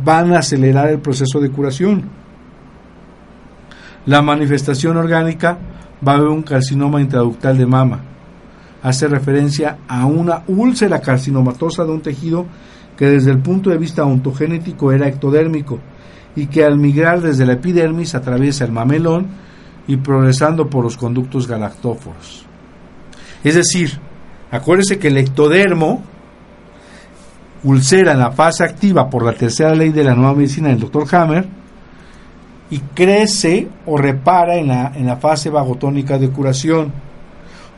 van 0.03 0.33
a 0.33 0.39
acelerar 0.39 0.89
el 0.89 1.01
proceso 1.01 1.41
de 1.41 1.51
curación. 1.51 2.05
La 4.07 4.23
manifestación 4.23 4.97
orgánica 4.97 5.59
va 6.07 6.13
a 6.13 6.17
haber 6.17 6.29
un 6.29 6.43
carcinoma 6.43 7.01
intraductal 7.01 7.57
de 7.57 7.67
mama. 7.67 8.01
Hace 8.83 9.09
referencia 9.09 9.79
a 9.89 10.05
una 10.05 10.43
úlcera 10.47 11.01
carcinomatosa 11.01 11.85
de 11.85 11.93
un 11.93 12.03
tejido 12.03 12.47
que 12.97 13.07
desde 13.07 13.31
el 13.31 13.39
punto 13.39 13.71
de 13.71 13.79
vista 13.79 14.05
ontogenético 14.05 14.93
era 14.93 15.09
ectodérmico 15.09 15.81
y 16.37 16.47
que 16.47 16.65
al 16.65 16.79
migrar 16.79 17.21
desde 17.21 17.47
la 17.47 17.55
epidermis 17.55 18.15
atraviesa 18.15 18.65
el 18.65 18.73
mamelón 18.73 19.27
y 19.87 19.97
progresando 19.97 20.69
por 20.69 20.85
los 20.85 20.97
conductos 20.97 21.47
galactóforos. 21.47 22.45
Es 23.43 23.55
decir, 23.55 23.99
acuérdese 24.51 24.99
que 24.99 25.09
el 25.09 25.19
ectodermo 25.19 26.03
ulcera 27.65 28.13
en 28.13 28.19
la 28.19 28.33
fase 28.33 28.65
activa 28.65 29.09
por 29.09 29.25
la 29.25 29.33
tercera 29.33 29.75
ley 29.75 29.91
de 29.91 30.05
la 30.05 30.15
nueva 30.15 30.35
medicina 30.35 30.69
del 30.69 30.81
Dr. 30.81 31.07
Hammer 31.15 31.47
y 32.71 32.79
crece 32.79 33.69
o 33.87 33.97
repara 33.97 34.57
en 34.57 34.69
la, 34.69 34.93
en 34.95 35.07
la 35.07 35.17
fase 35.17 35.51
vagotónica 35.51 36.19
de 36.19 36.31
curación. 36.31 36.93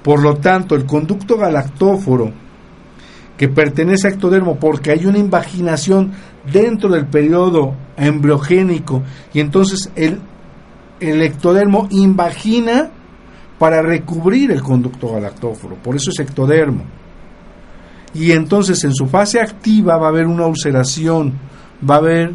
Por 0.03 0.23
lo 0.23 0.37
tanto, 0.37 0.75
el 0.75 0.87
conducto 0.87 1.37
galactóforo 1.37 2.33
que 3.37 3.49
pertenece 3.49 4.09
a 4.09 4.11
ectodermo 4.13 4.57
porque 4.57 4.91
hay 4.91 5.07
una 5.07 5.19
invaginación 5.19 6.13
dentro 6.51 6.89
del 6.89 7.07
periodo 7.07 7.75
embriogénico 7.97 9.03
y 9.33 9.41
entonces 9.41 9.91
el, 9.95 10.21
el 11.01 11.23
ectodermo 11.23 11.87
invagina 11.91 12.91
para 13.59 13.83
recubrir 13.83 14.53
el 14.53 14.63
conducto 14.63 15.13
galactóforo, 15.13 15.77
por 15.77 15.97
eso 15.97 16.11
es 16.11 16.21
ectodermo. 16.21 16.85
Y 18.17 18.33
entonces 18.33 18.83
en 18.85 18.95
su 18.95 19.07
fase 19.07 19.41
activa 19.41 19.99
va 19.99 20.07
a 20.07 20.09
haber 20.09 20.27
una 20.27 20.47
ulceración, 20.47 21.35
va 21.89 21.97
a 21.97 21.99
haber 21.99 22.33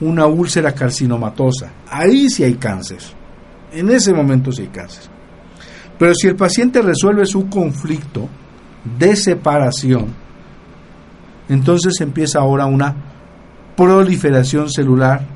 una 0.00 0.26
úlcera 0.26 0.72
carcinomatosa. 0.72 1.72
Ahí 1.90 2.28
sí 2.28 2.44
hay 2.44 2.54
cáncer. 2.54 2.98
En 3.72 3.90
ese 3.90 4.12
momento 4.12 4.52
sí 4.52 4.62
hay 4.62 4.68
cáncer. 4.68 5.04
Pero 5.98 6.14
si 6.14 6.28
el 6.28 6.36
paciente 6.36 6.80
resuelve 6.80 7.26
su 7.26 7.48
conflicto 7.48 8.28
de 8.98 9.16
separación, 9.16 10.06
entonces 11.48 12.00
empieza 12.00 12.38
ahora 12.38 12.66
una 12.66 12.94
proliferación 13.76 14.70
celular, 14.70 15.26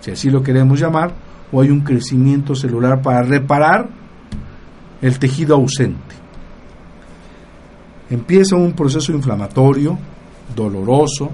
si 0.00 0.12
así 0.12 0.30
lo 0.30 0.42
queremos 0.42 0.78
llamar, 0.78 1.12
o 1.50 1.60
hay 1.60 1.70
un 1.70 1.80
crecimiento 1.80 2.54
celular 2.54 3.02
para 3.02 3.22
reparar 3.22 3.88
el 5.02 5.18
tejido 5.18 5.56
ausente. 5.56 6.19
Empieza 8.10 8.56
un 8.56 8.72
proceso 8.72 9.12
inflamatorio, 9.12 9.96
doloroso. 10.54 11.30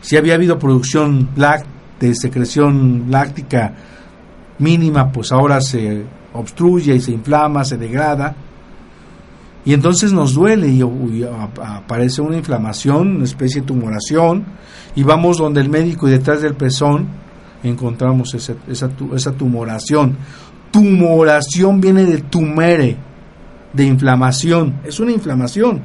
Si 0.00 0.16
había 0.16 0.34
habido 0.34 0.58
producción 0.58 1.28
de 2.00 2.14
secreción 2.14 3.04
láctica 3.10 3.74
mínima, 4.58 5.12
pues 5.12 5.30
ahora 5.30 5.60
se 5.60 6.04
obstruye 6.32 6.94
y 6.94 7.00
se 7.00 7.12
inflama, 7.12 7.64
se 7.64 7.76
degrada. 7.76 8.34
Y 9.64 9.74
entonces 9.74 10.12
nos 10.12 10.34
duele 10.34 10.68
y, 10.68 10.82
aparece 11.62 12.22
una 12.22 12.38
inflamación, 12.38 13.16
una 13.16 13.24
especie 13.24 13.60
de 13.60 13.66
tumoración, 13.66 14.44
y 14.96 15.02
vamos 15.02 15.36
donde 15.36 15.60
el 15.60 15.68
médico 15.68 16.08
y 16.08 16.12
detrás 16.12 16.42
del 16.42 16.54
pezón 16.54 17.08
encontramos 17.62 18.34
esa, 18.34 18.54
esa 18.66 19.32
tumoración. 19.32 20.16
Tumoración 20.72 21.80
viene 21.80 22.04
de 22.06 22.22
tumere, 22.22 22.96
de 23.72 23.84
inflamación. 23.84 24.80
Es 24.84 25.00
una 25.00 25.12
inflamación. 25.12 25.80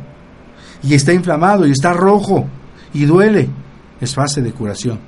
Y 0.84 0.93
está 0.93 1.13
inflamado 1.13 1.65
y 1.65 1.71
está 1.71 1.93
rojo 1.93 2.45
y 2.93 3.06
duele. 3.06 3.50
Es 4.00 4.13
fase 4.13 4.41
de 4.41 4.52
curación. 4.52 5.00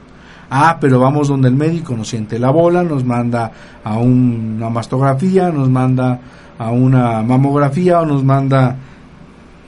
Ah, 0.50 0.78
pero 0.82 1.00
vamos 1.00 1.28
donde 1.28 1.48
el 1.48 1.56
médico 1.56 1.96
nos 1.96 2.10
siente 2.10 2.40
la 2.40 2.50
bola, 2.50 2.84
nos 2.84 3.04
manda 3.04 3.52
a 3.84 4.00
una 4.00 4.70
mastografía, 4.70 5.52
nos 5.52 5.70
manda 5.70 6.20
a 6.58 6.72
una 6.72 7.22
mamografía 7.22 8.02
o 8.02 8.06
nos 8.06 8.24
manda 8.24 8.76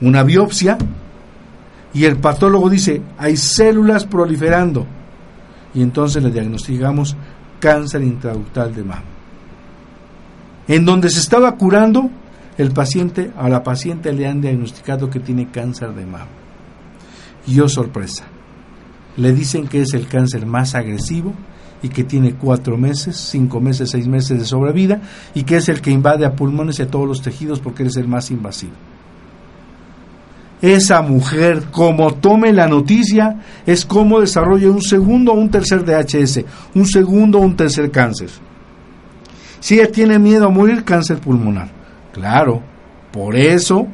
una 0.00 0.24
biopsia 0.24 0.76
y 1.94 2.04
el 2.04 2.16
patólogo 2.16 2.70
dice, 2.70 3.02
hay 3.18 3.36
células 3.36 4.06
proliferando. 4.06 4.86
Y 5.74 5.82
entonces 5.82 6.22
le 6.22 6.30
diagnosticamos 6.30 7.16
cáncer 7.60 8.02
intraductal 8.02 8.74
de 8.74 8.82
mama. 8.82 9.02
En 10.68 10.84
donde 10.84 11.10
se 11.10 11.20
estaba 11.20 11.54
curando, 11.56 12.10
el 12.58 12.70
paciente, 12.72 13.30
a 13.36 13.48
la 13.48 13.62
paciente 13.62 14.12
le 14.12 14.26
han 14.26 14.40
diagnosticado 14.40 15.08
que 15.08 15.20
tiene 15.20 15.50
cáncer 15.50 15.94
de 15.94 16.04
mama. 16.04 16.28
Y 17.46 17.58
oh 17.60 17.68
sorpresa, 17.68 18.24
le 19.16 19.32
dicen 19.32 19.66
que 19.66 19.82
es 19.82 19.94
el 19.94 20.06
cáncer 20.06 20.46
más 20.46 20.74
agresivo 20.74 21.32
y 21.82 21.88
que 21.88 22.04
tiene 22.04 22.34
cuatro 22.34 22.76
meses, 22.76 23.16
cinco 23.16 23.60
meses, 23.60 23.90
seis 23.90 24.06
meses 24.06 24.38
de 24.38 24.44
sobrevida 24.44 25.00
y 25.34 25.42
que 25.42 25.56
es 25.56 25.68
el 25.68 25.80
que 25.80 25.90
invade 25.90 26.24
a 26.24 26.34
pulmones 26.34 26.78
y 26.78 26.82
a 26.82 26.90
todos 26.90 27.08
los 27.08 27.22
tejidos 27.22 27.60
porque 27.60 27.84
es 27.84 27.96
el 27.96 28.06
más 28.06 28.30
invasivo. 28.30 28.72
Esa 30.60 31.02
mujer, 31.02 31.64
como 31.72 32.14
tome 32.14 32.52
la 32.52 32.68
noticia, 32.68 33.40
es 33.66 33.84
como 33.84 34.20
desarrolla 34.20 34.70
un 34.70 34.80
segundo 34.80 35.32
o 35.32 35.34
un 35.34 35.50
tercer 35.50 35.84
DHS, 35.84 36.44
un 36.76 36.86
segundo 36.86 37.38
o 37.38 37.42
un 37.42 37.56
tercer 37.56 37.90
cáncer. 37.90 38.30
Si 39.58 39.74
ella 39.74 39.90
tiene 39.90 40.20
miedo 40.20 40.46
a 40.46 40.50
morir, 40.50 40.84
cáncer 40.84 41.18
pulmonar. 41.18 41.81
Claro, 42.12 42.62
por 43.10 43.36
eso 43.36 43.86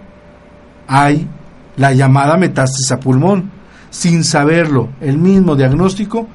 hay 0.87 1.28
la 1.76 1.92
llamada 1.92 2.37
metástasis 2.37 2.90
a 2.92 3.00
pulmón. 3.00 3.50
Sin 3.90 4.24
saberlo, 4.24 4.90
el 5.00 5.16
mismo 5.18 5.57
diagnóstico 5.57 6.28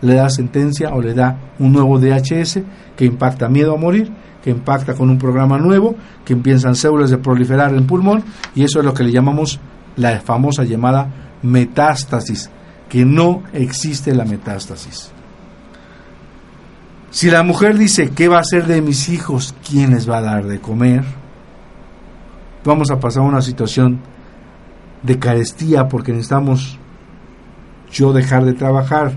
le 0.00 0.14
da 0.14 0.30
sentencia 0.30 0.94
o 0.94 1.00
le 1.00 1.14
da 1.14 1.36
un 1.58 1.72
nuevo 1.72 1.98
DHS 1.98 2.60
que 2.96 3.04
impacta 3.04 3.48
miedo 3.48 3.74
a 3.74 3.78
morir, 3.78 4.10
que 4.42 4.50
impacta 4.50 4.94
con 4.94 5.10
un 5.10 5.18
programa 5.18 5.58
nuevo, 5.58 5.96
que 6.24 6.32
empiezan 6.32 6.76
células 6.76 7.10
de 7.10 7.18
proliferar 7.18 7.74
en 7.74 7.86
pulmón 7.86 8.22
y 8.54 8.64
eso 8.64 8.78
es 8.78 8.84
lo 8.84 8.94
que 8.94 9.04
le 9.04 9.12
llamamos 9.12 9.60
la 9.96 10.20
famosa 10.20 10.64
llamada 10.64 11.08
metástasis, 11.42 12.50
que 12.88 13.04
no 13.04 13.42
existe 13.52 14.14
la 14.14 14.24
metástasis. 14.24 15.10
Si 17.10 17.30
la 17.30 17.42
mujer 17.42 17.78
dice, 17.78 18.10
¿qué 18.10 18.28
va 18.28 18.38
a 18.38 18.40
hacer 18.40 18.66
de 18.66 18.82
mis 18.82 19.08
hijos? 19.08 19.54
¿Quién 19.68 19.92
les 19.92 20.08
va 20.08 20.18
a 20.18 20.22
dar 20.22 20.46
de 20.46 20.58
comer? 20.58 21.04
Vamos 22.64 22.90
a 22.90 22.98
pasar 22.98 23.22
a 23.22 23.26
una 23.26 23.42
situación 23.42 24.00
de 25.02 25.18
carestía 25.18 25.88
porque 25.88 26.12
necesitamos 26.12 26.78
yo 27.92 28.12
dejar 28.12 28.44
de 28.44 28.54
trabajar 28.54 29.12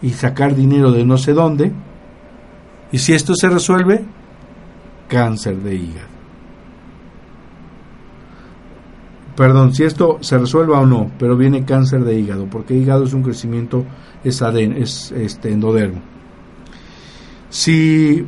y 0.00 0.10
sacar 0.10 0.54
dinero 0.54 0.90
de 0.90 1.04
no 1.04 1.18
sé 1.18 1.34
dónde. 1.34 1.72
Y 2.90 2.98
si 2.98 3.12
esto 3.12 3.34
se 3.34 3.48
resuelve, 3.48 4.04
cáncer 5.08 5.56
de 5.56 5.74
hígado. 5.74 6.08
Perdón, 9.36 9.72
si 9.72 9.84
esto 9.84 10.18
se 10.20 10.36
resuelva 10.36 10.80
o 10.80 10.86
no, 10.86 11.12
pero 11.18 11.36
viene 11.36 11.64
cáncer 11.64 12.02
de 12.04 12.18
hígado, 12.18 12.46
porque 12.46 12.74
hígado 12.74 13.04
es 13.04 13.12
un 13.12 13.22
crecimiento, 13.22 13.84
es, 14.24 14.42
es 14.42 15.12
este, 15.12 15.52
endodermo. 15.52 16.00
Si 17.48 18.26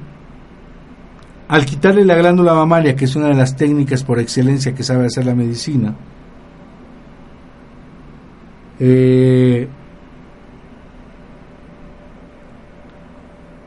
al 1.50 1.64
quitarle 1.64 2.04
la 2.04 2.14
glándula 2.14 2.54
mamaria, 2.54 2.94
que 2.94 3.06
es 3.06 3.16
una 3.16 3.26
de 3.26 3.34
las 3.34 3.56
técnicas 3.56 4.04
por 4.04 4.20
excelencia 4.20 4.72
que 4.72 4.84
sabe 4.84 5.06
hacer 5.06 5.26
la 5.26 5.34
medicina, 5.34 5.96
eh, 8.78 9.66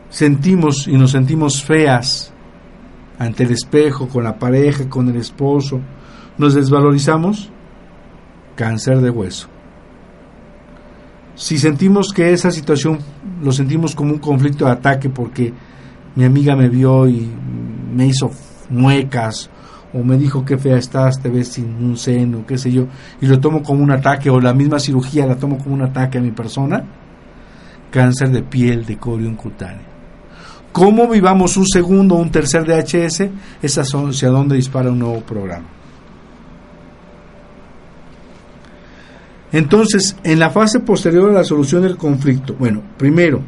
sentimos 0.10 0.88
y 0.88 0.94
nos 0.94 1.12
sentimos 1.12 1.62
feas 1.62 2.32
ante 3.20 3.44
el 3.44 3.52
espejo, 3.52 4.08
con 4.08 4.24
la 4.24 4.40
pareja, 4.40 4.88
con 4.88 5.10
el 5.10 5.18
esposo, 5.18 5.82
nos 6.38 6.54
desvalorizamos, 6.54 7.52
cáncer 8.56 9.02
de 9.02 9.10
hueso. 9.10 9.50
Si 11.36 11.58
sentimos 11.58 12.14
que 12.14 12.32
esa 12.32 12.50
situación 12.50 13.00
lo 13.42 13.52
sentimos 13.52 13.94
como 13.94 14.14
un 14.14 14.20
conflicto 14.20 14.64
de 14.64 14.72
ataque 14.72 15.10
porque 15.10 15.52
mi 16.16 16.26
amiga 16.26 16.56
me 16.56 16.70
vio 16.70 17.08
y 17.08 17.30
me 17.94 18.08
hizo 18.08 18.32
muecas 18.70 19.50
o 19.94 20.04
me 20.04 20.18
dijo 20.18 20.44
qué 20.44 20.58
fea 20.58 20.78
estás, 20.78 21.22
te 21.22 21.30
ves 21.30 21.50
sin 21.50 21.76
un 21.84 21.98
seno, 21.98 22.46
qué 22.48 22.58
sé 22.58 22.72
yo, 22.72 22.88
y 23.22 23.28
lo 23.28 23.40
tomo 23.40 23.62
como 23.62 23.84
un 23.84 23.92
ataque, 23.92 24.30
o 24.30 24.40
la 24.40 24.54
misma 24.54 24.80
cirugía 24.80 25.28
la 25.28 25.36
tomo 25.36 25.58
como 25.60 25.76
un 25.76 25.84
ataque 25.84 26.18
a 26.18 26.22
mi 26.22 26.32
persona, 26.32 26.84
cáncer 27.92 28.32
de 28.32 28.42
piel 28.42 28.86
de 28.86 28.98
corium 28.98 29.36
cutáneo. 29.36 29.94
¿Cómo 30.72 31.08
vivamos 31.08 31.56
un 31.58 31.68
segundo 31.68 32.16
o 32.16 32.18
un 32.20 32.32
tercer 32.32 32.66
DHS? 32.66 33.30
Es 33.62 33.78
hacia 33.78 34.30
dónde 34.30 34.56
dispara 34.56 34.90
un 34.90 34.98
nuevo 34.98 35.22
programa. 35.22 35.68
Entonces, 39.52 40.18
en 40.24 40.40
la 40.40 40.50
fase 40.50 40.80
posterior 40.80 41.30
a 41.30 41.34
la 41.34 41.44
solución 41.44 41.84
del 41.84 41.96
conflicto, 41.96 42.56
bueno, 42.56 42.82
primero, 42.98 43.44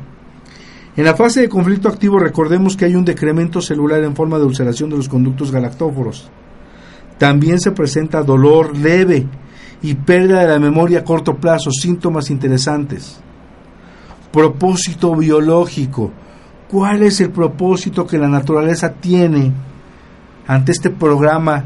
en 0.96 1.04
la 1.04 1.16
fase 1.16 1.42
de 1.42 1.50
conflicto 1.50 1.90
activo 1.90 2.20
recordemos 2.20 2.78
que 2.78 2.86
hay 2.86 2.96
un 2.96 3.04
decremento 3.04 3.62
celular 3.62 4.04
en 4.04 4.16
forma 4.16 4.38
de 4.38 4.46
ulceración 4.46 4.90
de 4.90 4.98
los 4.98 5.10
conductos 5.10 5.52
galactóforos. 5.52 6.30
También 7.18 7.60
se 7.60 7.72
presenta 7.72 8.24
dolor 8.24 8.78
leve 8.78 9.28
y 9.82 9.94
pérdida 9.94 10.42
de 10.42 10.48
la 10.48 10.60
memoria 10.60 11.00
a 11.00 11.04
corto 11.04 11.36
plazo, 11.36 11.70
síntomas 11.72 12.30
interesantes. 12.30 13.20
Propósito 14.32 15.16
biológico. 15.16 16.12
¿Cuál 16.70 17.04
es 17.04 17.20
el 17.22 17.30
propósito 17.30 18.08
que 18.08 18.18
la 18.18 18.28
naturaleza 18.28 18.94
tiene 18.94 19.52
ante 20.48 20.72
este 20.72 20.90
programa 20.90 21.64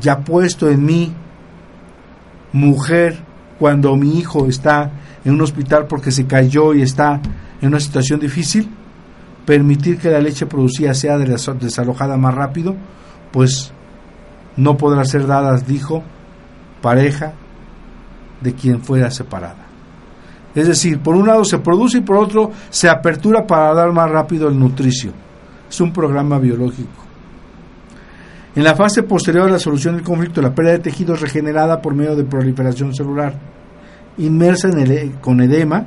ya 0.00 0.20
puesto 0.20 0.68
en 0.68 0.84
mí 0.84 1.12
mujer 2.52 3.18
cuando 3.58 3.96
mi 3.96 4.18
hijo 4.18 4.46
está 4.46 4.90
en 5.24 5.34
un 5.34 5.40
hospital 5.42 5.86
porque 5.86 6.10
se 6.10 6.26
cayó 6.26 6.74
y 6.74 6.82
está 6.82 7.20
en 7.64 7.68
una 7.68 7.80
situación 7.80 8.20
difícil, 8.20 8.68
permitir 9.46 9.98
que 9.98 10.10
la 10.10 10.20
leche 10.20 10.44
producida 10.44 10.92
sea 10.92 11.16
desalojada 11.16 12.18
más 12.18 12.34
rápido, 12.34 12.76
pues 13.32 13.72
no 14.58 14.76
podrá 14.76 15.02
ser 15.06 15.26
dada, 15.26 15.56
dijo, 15.56 16.02
pareja 16.82 17.32
de 18.42 18.52
quien 18.52 18.82
fuera 18.82 19.10
separada. 19.10 19.64
Es 20.54 20.68
decir, 20.68 21.00
por 21.00 21.16
un 21.16 21.26
lado 21.26 21.42
se 21.46 21.56
produce 21.56 21.98
y 21.98 22.02
por 22.02 22.18
otro 22.18 22.52
se 22.68 22.90
apertura 22.90 23.46
para 23.46 23.72
dar 23.72 23.90
más 23.92 24.10
rápido 24.10 24.48
el 24.48 24.58
nutricio. 24.58 25.12
Es 25.66 25.80
un 25.80 25.90
programa 25.90 26.38
biológico. 26.38 27.02
En 28.54 28.62
la 28.62 28.76
fase 28.76 29.04
posterior 29.04 29.48
a 29.48 29.52
la 29.52 29.58
solución 29.58 29.94
del 29.94 30.04
conflicto, 30.04 30.42
la 30.42 30.54
pérdida 30.54 30.74
de 30.74 30.80
tejido 30.80 31.14
es 31.14 31.22
regenerada 31.22 31.80
por 31.80 31.94
medio 31.94 32.14
de 32.14 32.24
proliferación 32.24 32.94
celular, 32.94 33.32
inmersa 34.18 34.68
en 34.68 34.78
el, 34.80 34.90
e, 34.92 35.12
con 35.22 35.40
edema, 35.40 35.86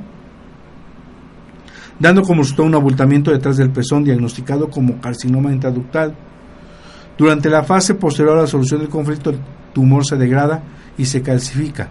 dando 1.98 2.22
como 2.22 2.42
resultado 2.42 2.68
un 2.68 2.74
abultamiento 2.74 3.30
detrás 3.30 3.56
del 3.56 3.70
pezón 3.70 4.04
diagnosticado 4.04 4.68
como 4.70 5.00
carcinoma 5.00 5.52
intraductal. 5.52 6.14
Durante 7.16 7.50
la 7.50 7.64
fase 7.64 7.94
posterior 7.94 8.38
a 8.38 8.42
la 8.42 8.46
solución 8.46 8.80
del 8.80 8.88
conflicto, 8.88 9.30
el 9.30 9.40
tumor 9.72 10.06
se 10.06 10.16
degrada 10.16 10.62
y 10.96 11.04
se 11.04 11.22
calcifica. 11.22 11.88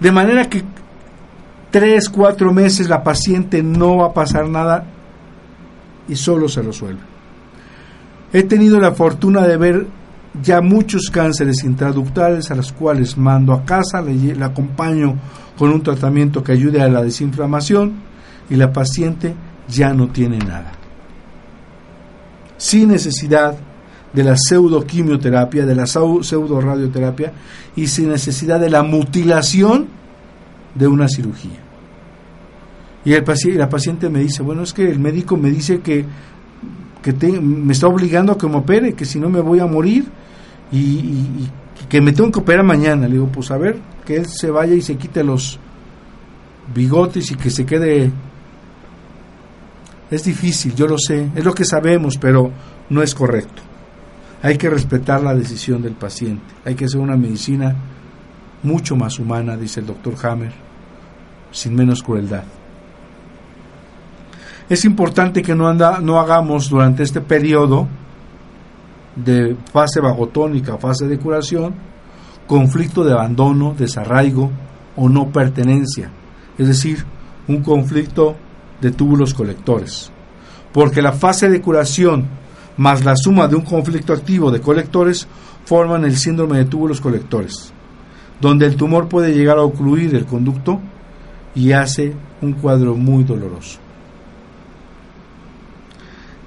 De 0.00 0.10
manera 0.10 0.48
que 0.48 0.64
tres, 1.70 2.08
cuatro 2.08 2.52
meses 2.52 2.88
la 2.88 3.02
paciente 3.02 3.62
no 3.62 3.98
va 3.98 4.06
a 4.06 4.12
pasar 4.12 4.48
nada 4.48 4.84
y 6.08 6.16
solo 6.16 6.48
se 6.48 6.62
resuelve. 6.62 7.00
He 8.32 8.42
tenido 8.42 8.80
la 8.80 8.92
fortuna 8.92 9.42
de 9.46 9.56
ver 9.56 9.86
ya 10.42 10.60
muchos 10.60 11.10
cánceres 11.10 11.62
intraductales 11.64 12.50
a 12.50 12.54
los 12.54 12.72
cuales 12.72 13.16
mando 13.16 13.52
a 13.52 13.64
casa, 13.64 14.02
le, 14.02 14.42
acompaño 14.42 15.16
con 15.56 15.70
un 15.70 15.82
tratamiento 15.82 16.42
que 16.42 16.52
ayude 16.52 16.82
a 16.82 16.88
la 16.88 17.02
desinflamación 17.02 17.94
y 18.50 18.56
la 18.56 18.72
paciente 18.72 19.34
ya 19.68 19.92
no 19.92 20.08
tiene 20.08 20.38
nada. 20.38 20.72
Sin 22.56 22.88
necesidad 22.88 23.56
de 24.12 24.24
la 24.24 24.36
pseudoquimioterapia, 24.36 25.66
de 25.66 25.74
la 25.74 25.86
pseudo 25.86 26.60
radioterapia 26.60 27.32
y 27.76 27.86
sin 27.86 28.10
necesidad 28.10 28.60
de 28.60 28.70
la 28.70 28.82
mutilación 28.82 29.86
de 30.74 30.86
una 30.86 31.08
cirugía. 31.08 31.60
Y 33.04 33.12
el 33.12 33.22
paciente, 33.22 33.58
la 33.58 33.68
paciente 33.68 34.08
me 34.08 34.20
dice, 34.20 34.42
bueno, 34.42 34.62
es 34.62 34.72
que 34.72 34.88
el 34.88 34.98
médico 34.98 35.36
me 35.36 35.50
dice 35.50 35.80
que 35.80 36.06
que 37.04 37.12
me 37.38 37.74
está 37.74 37.86
obligando 37.86 38.32
a 38.32 38.38
que 38.38 38.48
me 38.48 38.56
opere, 38.56 38.94
que 38.94 39.04
si 39.04 39.20
no 39.20 39.28
me 39.28 39.40
voy 39.40 39.60
a 39.60 39.66
morir 39.66 40.06
y, 40.74 41.50
que 41.88 42.00
me 42.00 42.12
tengo 42.12 42.30
que 42.30 42.40
operar 42.40 42.64
mañana. 42.64 43.06
Le 43.06 43.14
digo, 43.14 43.28
pues 43.28 43.50
a 43.50 43.58
ver, 43.58 43.78
que 44.04 44.16
él 44.16 44.26
se 44.26 44.50
vaya 44.50 44.74
y 44.74 44.82
se 44.82 44.96
quite 44.96 45.22
los 45.22 45.58
bigotes 46.74 47.30
y 47.30 47.36
que 47.36 47.50
se 47.50 47.64
quede... 47.64 48.10
Es 50.10 50.24
difícil, 50.24 50.74
yo 50.74 50.86
lo 50.86 50.98
sé, 50.98 51.30
es 51.34 51.44
lo 51.44 51.54
que 51.54 51.64
sabemos, 51.64 52.18
pero 52.18 52.50
no 52.90 53.02
es 53.02 53.14
correcto. 53.14 53.62
Hay 54.42 54.58
que 54.58 54.68
respetar 54.68 55.22
la 55.22 55.34
decisión 55.34 55.82
del 55.82 55.94
paciente, 55.94 56.44
hay 56.64 56.74
que 56.74 56.84
hacer 56.84 57.00
una 57.00 57.16
medicina 57.16 57.74
mucho 58.62 58.96
más 58.96 59.18
humana, 59.18 59.56
dice 59.56 59.80
el 59.80 59.86
doctor 59.86 60.14
Hammer, 60.22 60.52
sin 61.50 61.74
menos 61.74 62.02
crueldad. 62.02 62.44
Es 64.68 64.84
importante 64.84 65.42
que 65.42 65.54
no, 65.54 65.68
anda, 65.68 66.00
no 66.00 66.20
hagamos 66.20 66.68
durante 66.68 67.02
este 67.02 67.20
periodo 67.20 67.88
de 69.16 69.56
fase 69.72 70.00
vagotónica, 70.00 70.78
fase 70.78 71.06
de 71.06 71.18
curación, 71.18 71.74
conflicto 72.46 73.04
de 73.04 73.12
abandono, 73.12 73.74
desarraigo 73.76 74.50
o 74.96 75.08
no 75.08 75.30
pertenencia, 75.30 76.10
es 76.58 76.68
decir, 76.68 77.04
un 77.48 77.62
conflicto 77.62 78.36
de 78.80 78.90
túbulos 78.90 79.34
colectores. 79.34 80.10
Porque 80.72 81.02
la 81.02 81.12
fase 81.12 81.48
de 81.48 81.60
curación 81.60 82.26
más 82.76 83.04
la 83.04 83.16
suma 83.16 83.46
de 83.46 83.56
un 83.56 83.62
conflicto 83.62 84.12
activo 84.12 84.50
de 84.50 84.60
colectores 84.60 85.28
forman 85.64 86.04
el 86.04 86.16
síndrome 86.16 86.58
de 86.58 86.64
túbulos 86.64 87.00
colectores, 87.00 87.72
donde 88.40 88.66
el 88.66 88.76
tumor 88.76 89.08
puede 89.08 89.32
llegar 89.32 89.58
a 89.58 89.62
ocluir 89.62 90.14
el 90.14 90.26
conducto 90.26 90.80
y 91.54 91.72
hace 91.72 92.14
un 92.42 92.54
cuadro 92.54 92.94
muy 92.94 93.24
doloroso. 93.24 93.83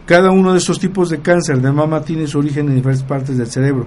Cada 0.08 0.32
uno 0.32 0.53
de 0.53 0.60
estos 0.60 0.80
tipos 0.80 1.10
de 1.10 1.20
cáncer 1.20 1.60
de 1.60 1.70
mama 1.70 2.01
tiene 2.01 2.28
su 2.28 2.39
origen 2.39 2.70
en 2.70 2.76
diferentes 2.76 3.03
partes 3.03 3.38
del 3.38 3.47
cerebro. 3.47 3.86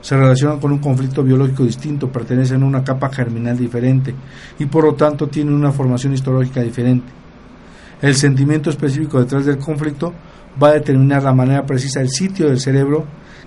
Se 0.00 0.16
relacionan 0.16 0.58
con 0.58 0.72
un 0.72 0.80
conflicto 0.80 1.22
biológico 1.22 1.62
distinto, 1.62 2.10
pertenecen 2.10 2.64
a 2.64 2.66
una 2.66 2.82
capa 2.82 3.08
germinal 3.08 3.56
diferente 3.56 4.12
y 4.58 4.66
por 4.66 4.82
lo 4.82 4.94
tanto 4.94 5.28
tienen 5.28 5.54
una 5.54 5.70
formación 5.70 6.12
histológica 6.12 6.60
diferente. 6.60 7.06
El 8.02 8.16
sentimiento 8.16 8.68
específico 8.68 9.20
detrás 9.20 9.46
del 9.46 9.58
conflicto 9.58 10.12
va 10.60 10.70
a 10.70 10.72
determinar 10.72 11.22
la 11.22 11.32
manera 11.32 11.64
precisa 11.64 12.00
del 12.00 12.10
sitio 12.10 12.48
del 12.48 12.58
cerebro 12.58 13.04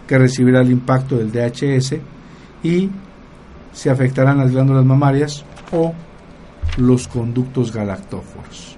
que 0.08 0.18
recibirá 0.18 0.62
el 0.62 0.72
impacto 0.72 1.18
del 1.18 1.30
DHS 1.30 1.98
y 2.64 2.90
se 3.74 3.90
afectarán 3.90 4.38
las 4.38 4.52
glándulas 4.52 4.86
mamarias 4.86 5.44
o 5.74 5.94
los 6.78 7.06
conductos 7.10 7.74
galactóforos. 7.74 8.77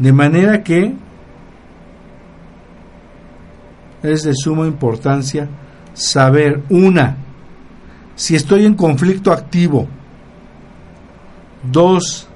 De 0.00 0.14
manera 0.14 0.62
que 0.62 0.94
es 4.02 4.22
de 4.22 4.32
suma 4.34 4.66
importancia 4.66 5.46
saber, 5.92 6.62
una, 6.70 7.16
si 8.16 8.34
estoy 8.34 8.64
en 8.64 8.74
conflicto 8.74 9.30
activo, 9.30 9.86
dos, 11.70 12.26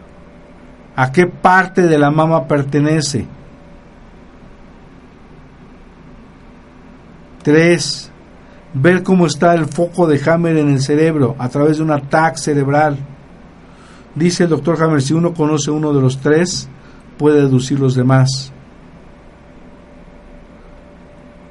a 0.94 1.10
qué 1.10 1.26
parte 1.26 1.86
de 1.86 1.98
la 1.98 2.10
mama 2.10 2.46
pertenece, 2.46 3.26
tres, 7.42 8.10
ver 8.74 9.02
cómo 9.02 9.24
está 9.24 9.54
el 9.54 9.64
foco 9.64 10.06
de 10.06 10.20
Hammer 10.30 10.58
en 10.58 10.68
el 10.68 10.82
cerebro 10.82 11.34
a 11.38 11.48
través 11.48 11.78
de 11.78 11.82
un 11.82 11.92
ataque 11.92 12.36
cerebral. 12.36 12.98
Dice 14.14 14.44
el 14.44 14.50
doctor 14.50 14.82
Hammer, 14.82 15.00
si 15.00 15.14
uno 15.14 15.32
conoce 15.32 15.70
uno 15.70 15.94
de 15.94 16.02
los 16.02 16.18
tres, 16.18 16.68
puede 17.18 17.42
deducir 17.42 17.78
los 17.78 17.94
demás. 17.94 18.52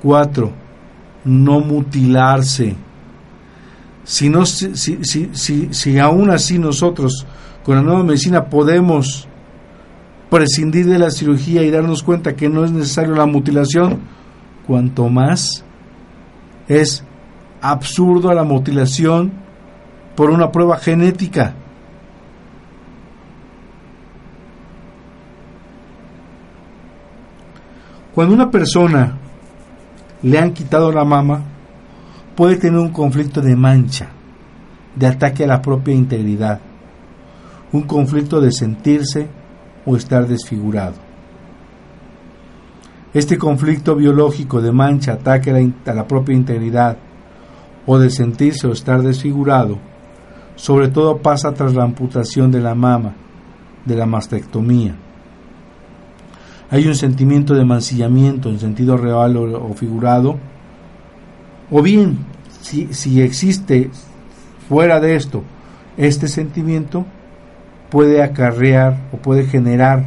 4. 0.02 0.52
No 1.26 1.60
mutilarse. 1.60 2.76
Si, 4.04 4.30
no, 4.30 4.46
si, 4.46 4.76
si, 4.76 5.30
si, 5.32 5.74
si 5.74 6.00
aún 6.00 6.30
así 6.30 6.60
nosotros 6.60 7.26
con 7.64 7.78
la 7.78 7.82
nueva 7.82 8.04
medicina 8.04 8.46
podemos 8.46 9.28
prescindir 10.30 10.88
de 10.88 11.00
la 11.00 11.10
cirugía 11.10 11.64
y 11.64 11.72
darnos 11.72 12.04
cuenta 12.04 12.36
que 12.36 12.50
no 12.50 12.66
es 12.66 12.72
necesario 12.72 13.16
la 13.16 13.26
mutilación, 13.26 14.02
cuanto 14.68 15.08
más 15.08 15.64
es 16.68 17.04
absurdo 17.62 18.34
la 18.34 18.44
mutilación 18.44 19.32
por 20.16 20.30
una 20.30 20.52
prueba 20.52 20.78
genética. 20.78 21.56
Cuando 28.14 28.36
una 28.36 28.52
persona 28.52 29.18
le 30.22 30.38
han 30.38 30.54
quitado 30.54 30.92
la 30.92 31.04
mama, 31.04 31.42
puede 32.36 32.58
tener 32.58 32.80
un 32.80 32.92
conflicto 32.92 33.42
de 33.42 33.56
mancha, 33.56 34.10
de 34.96 35.08
ataque 35.08 35.46
a 35.46 35.48
la 35.48 35.62
propia 35.64 35.96
integridad, 35.96 36.60
un 37.72 37.82
conflicto 37.82 38.40
de 38.40 38.52
sentirse 38.52 39.28
o 39.86 39.96
estar 39.96 40.28
desfigurado. 40.28 40.94
Este 43.16 43.38
conflicto 43.40 43.96
biológico 43.96 44.62
de 44.62 44.72
mancha, 44.72 45.14
ataque 45.14 45.50
a 45.50 45.54
la, 45.54 45.72
a 45.88 45.94
la 45.96 46.08
propia 46.08 46.36
integridad 46.36 46.98
o 47.88 47.98
de 47.98 48.12
sentirse 48.12 48.68
o 48.68 48.74
estar 48.74 49.02
desfigurado, 49.02 49.80
sobre 50.56 50.88
todo 50.90 51.18
pasa 51.18 51.52
tras 51.54 51.74
la 51.74 51.84
amputación 51.84 52.52
de 52.52 52.62
la 52.62 52.76
mama, 52.76 53.16
de 53.86 53.96
la 53.96 54.06
mastectomía. 54.06 54.96
Hay 56.74 56.88
un 56.88 56.96
sentimiento 56.96 57.54
de 57.54 57.66
mancillamiento 57.66 58.50
en 58.50 58.60
sentido 58.60 58.98
real 58.98 59.38
o, 59.38 59.72
figurado, 59.76 60.40
o 61.70 61.84
bien, 61.84 62.18
si, 62.62 62.92
si 62.96 63.22
existe 63.22 63.92
fuera 64.68 65.00
de 65.00 65.16
esto 65.16 65.44
este 65.98 66.28
sentimiento, 66.28 67.06
puede 67.92 68.24
acarrear 68.24 68.98
o 69.12 69.18
puede 69.18 69.46
generar 69.46 70.04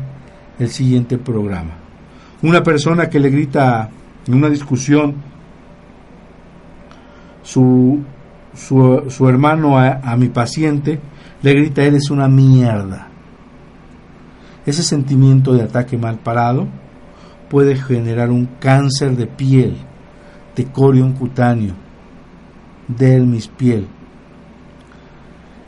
el 0.58 0.68
siguiente 0.68 1.18
programa. 1.18 1.70
Una 2.42 2.64
persona 2.64 3.08
que 3.08 3.20
le 3.20 3.30
grita 3.30 3.88
en 4.26 4.34
una 4.34 4.50
discusión 4.50 5.14
su, 7.44 8.00
su, 8.56 9.04
su 9.08 9.28
hermano 9.28 9.78
a, 9.78 10.00
a 10.02 10.16
mi 10.16 10.30
paciente, 10.30 10.98
le 11.42 11.54
grita, 11.54 11.84
eres 11.84 12.10
una 12.10 12.26
mierda. 12.26 13.06
Ese 14.66 14.82
sentimiento 14.82 15.54
de 15.54 15.62
ataque 15.62 15.96
mal 15.96 16.18
parado 16.18 16.66
puede 17.48 17.76
generar 17.76 18.30
un 18.30 18.46
cáncer 18.58 19.16
de 19.16 19.28
piel, 19.28 19.76
de 20.56 20.64
corión 20.64 21.12
cutáneo, 21.12 21.74
dermis 22.88 23.46
piel. 23.46 23.86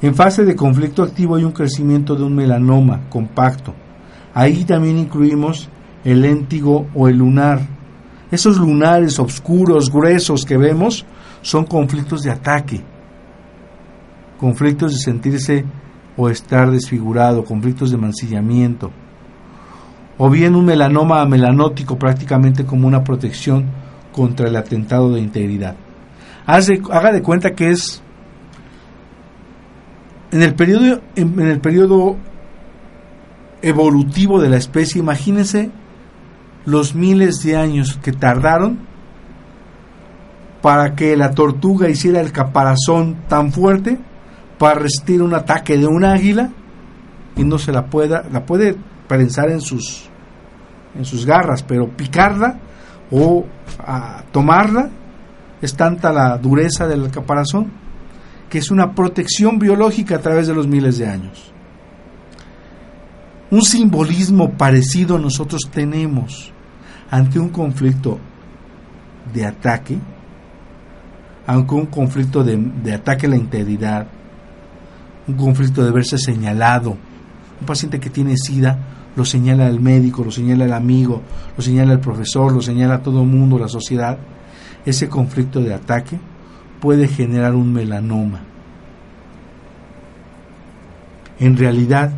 En 0.02 0.14
fase 0.16 0.44
de 0.44 0.56
conflicto 0.56 1.04
activo 1.04 1.36
hay 1.36 1.44
un 1.44 1.52
crecimiento 1.52 2.16
de 2.16 2.24
un 2.24 2.34
melanoma 2.34 3.08
compacto. 3.08 3.72
Ahí 4.34 4.64
también 4.64 4.98
incluimos 4.98 5.68
el 6.04 6.22
léntigo 6.22 6.88
o 6.94 7.08
el 7.08 7.18
lunar. 7.18 7.60
Esos 8.30 8.58
lunares 8.58 9.18
oscuros, 9.18 9.90
gruesos 9.90 10.44
que 10.44 10.56
vemos 10.56 11.06
son 11.40 11.64
conflictos 11.64 12.22
de 12.22 12.30
ataque, 12.30 12.80
conflictos 14.38 14.92
de 14.92 14.98
sentirse 14.98 15.64
o 16.18 16.28
estar 16.28 16.70
desfigurado, 16.70 17.44
conflictos 17.44 17.92
de 17.92 17.96
mancillamiento, 17.96 18.90
o 20.18 20.28
bien 20.28 20.56
un 20.56 20.64
melanoma 20.64 21.24
melanótico 21.24 21.96
prácticamente 21.96 22.66
como 22.66 22.88
una 22.88 23.04
protección 23.04 23.66
contra 24.12 24.48
el 24.48 24.56
atentado 24.56 25.12
de 25.12 25.20
integridad. 25.20 25.76
Haga 26.44 27.12
de 27.12 27.22
cuenta 27.22 27.52
que 27.52 27.70
es 27.70 28.02
en 30.32 30.42
el 30.42 30.54
periodo 30.54 31.00
en, 31.14 31.40
en 31.40 31.46
el 31.46 31.60
periodo 31.60 32.16
evolutivo 33.62 34.40
de 34.40 34.48
la 34.48 34.56
especie, 34.56 35.00
imagínense 35.00 35.70
los 36.66 36.96
miles 36.96 37.44
de 37.44 37.56
años 37.56 37.96
que 38.02 38.12
tardaron 38.12 38.80
para 40.62 40.96
que 40.96 41.16
la 41.16 41.30
tortuga 41.30 41.88
hiciera 41.88 42.20
el 42.20 42.32
caparazón 42.32 43.18
tan 43.28 43.52
fuerte 43.52 43.98
para 44.58 44.80
resistir 44.80 45.22
un 45.22 45.34
ataque 45.34 45.76
de 45.76 45.86
un 45.86 46.04
águila 46.04 46.50
y 47.36 47.44
no 47.44 47.58
se 47.58 47.72
la 47.72 47.86
pueda, 47.86 48.24
la 48.32 48.44
puede 48.44 48.76
prensar 49.06 49.50
en 49.50 49.60
sus 49.60 50.08
en 50.96 51.04
sus 51.04 51.24
garras, 51.24 51.62
pero 51.62 51.88
picarla 51.88 52.58
o 53.10 53.44
a 53.78 54.24
tomarla 54.32 54.90
es 55.62 55.74
tanta 55.74 56.12
la 56.12 56.36
dureza 56.38 56.86
del 56.86 57.10
caparazón 57.10 57.70
que 58.48 58.58
es 58.58 58.70
una 58.70 58.94
protección 58.94 59.58
biológica 59.58 60.16
a 60.16 60.20
través 60.20 60.46
de 60.46 60.54
los 60.54 60.66
miles 60.66 60.98
de 60.98 61.06
años. 61.06 61.52
Un 63.50 63.62
simbolismo 63.62 64.50
parecido 64.50 65.18
nosotros 65.18 65.62
tenemos 65.70 66.52
ante 67.10 67.38
un 67.38 67.50
conflicto 67.50 68.18
de 69.32 69.46
ataque, 69.46 69.98
ante 71.46 71.74
un 71.74 71.86
conflicto 71.86 72.42
de, 72.42 72.56
de 72.56 72.94
ataque 72.94 73.26
a 73.26 73.30
la 73.30 73.36
integridad, 73.36 74.06
un 75.28 75.36
conflicto 75.36 75.84
de 75.84 75.92
verse 75.92 76.18
señalado. 76.18 76.96
Un 77.60 77.66
paciente 77.66 78.00
que 78.00 78.10
tiene 78.10 78.36
SIDA 78.36 78.78
lo 79.14 79.24
señala 79.24 79.68
el 79.68 79.80
médico, 79.80 80.24
lo 80.24 80.30
señala 80.30 80.64
el 80.64 80.72
amigo, 80.72 81.22
lo 81.56 81.62
señala 81.62 81.92
el 81.92 82.00
profesor, 82.00 82.52
lo 82.52 82.62
señala 82.62 83.02
todo 83.02 83.22
el 83.22 83.28
mundo, 83.28 83.58
la 83.58 83.68
sociedad. 83.68 84.18
Ese 84.86 85.08
conflicto 85.08 85.60
de 85.60 85.74
ataque 85.74 86.18
puede 86.80 87.08
generar 87.08 87.54
un 87.54 87.72
melanoma. 87.72 88.40
En 91.40 91.56
realidad, 91.56 92.12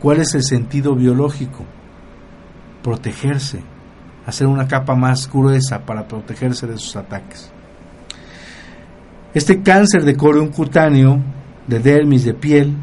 ¿cuál 0.00 0.20
es 0.20 0.34
el 0.34 0.44
sentido 0.44 0.94
biológico? 0.94 1.64
Protegerse, 2.82 3.60
hacer 4.24 4.46
una 4.46 4.66
capa 4.66 4.94
más 4.94 5.30
gruesa 5.30 5.84
para 5.84 6.06
protegerse 6.06 6.66
de 6.66 6.78
sus 6.78 6.96
ataques. 6.96 7.50
Este 9.34 9.62
cáncer 9.62 10.04
de 10.04 10.16
corión 10.16 10.48
cutáneo, 10.48 11.20
de 11.66 11.80
dermis, 11.80 12.24
de 12.24 12.34
piel, 12.34 12.74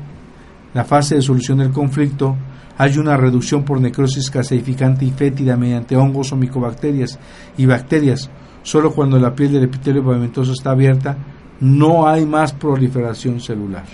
la 0.73 0.83
fase 0.83 1.15
de 1.15 1.21
solución 1.21 1.59
del 1.59 1.71
conflicto, 1.71 2.35
hay 2.77 2.97
una 2.97 3.15
reducción 3.15 3.63
por 3.63 3.79
necrosis 3.79 4.31
caseificante 4.31 5.05
y 5.05 5.11
fétida 5.11 5.55
mediante 5.55 5.95
hongos 5.95 6.31
o 6.31 6.35
micobacterias 6.35 7.19
y 7.57 7.65
bacterias. 7.65 8.29
Solo 8.63 8.93
cuando 8.93 9.19
la 9.19 9.35
piel 9.35 9.53
del 9.53 9.63
epitelio 9.63 10.03
pavimentoso 10.03 10.53
está 10.53 10.71
abierta, 10.71 11.17
no 11.59 12.07
hay 12.07 12.25
más 12.25 12.53
proliferación 12.53 13.39
celular. 13.39 13.85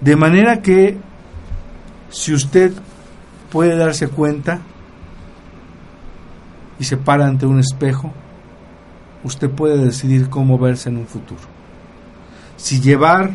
De 0.00 0.16
manera 0.16 0.62
que, 0.62 0.96
si 2.10 2.32
usted 2.32 2.72
puede 3.50 3.76
darse 3.76 4.08
cuenta 4.08 4.60
y 6.78 6.84
se 6.84 6.96
para 6.96 7.26
ante 7.26 7.44
un 7.44 7.58
espejo, 7.58 8.12
usted 9.24 9.50
puede 9.50 9.84
decidir 9.84 10.30
cómo 10.30 10.58
verse 10.58 10.88
en 10.88 10.98
un 10.98 11.06
futuro. 11.06 11.59
Si 12.60 12.78
llevar 12.78 13.30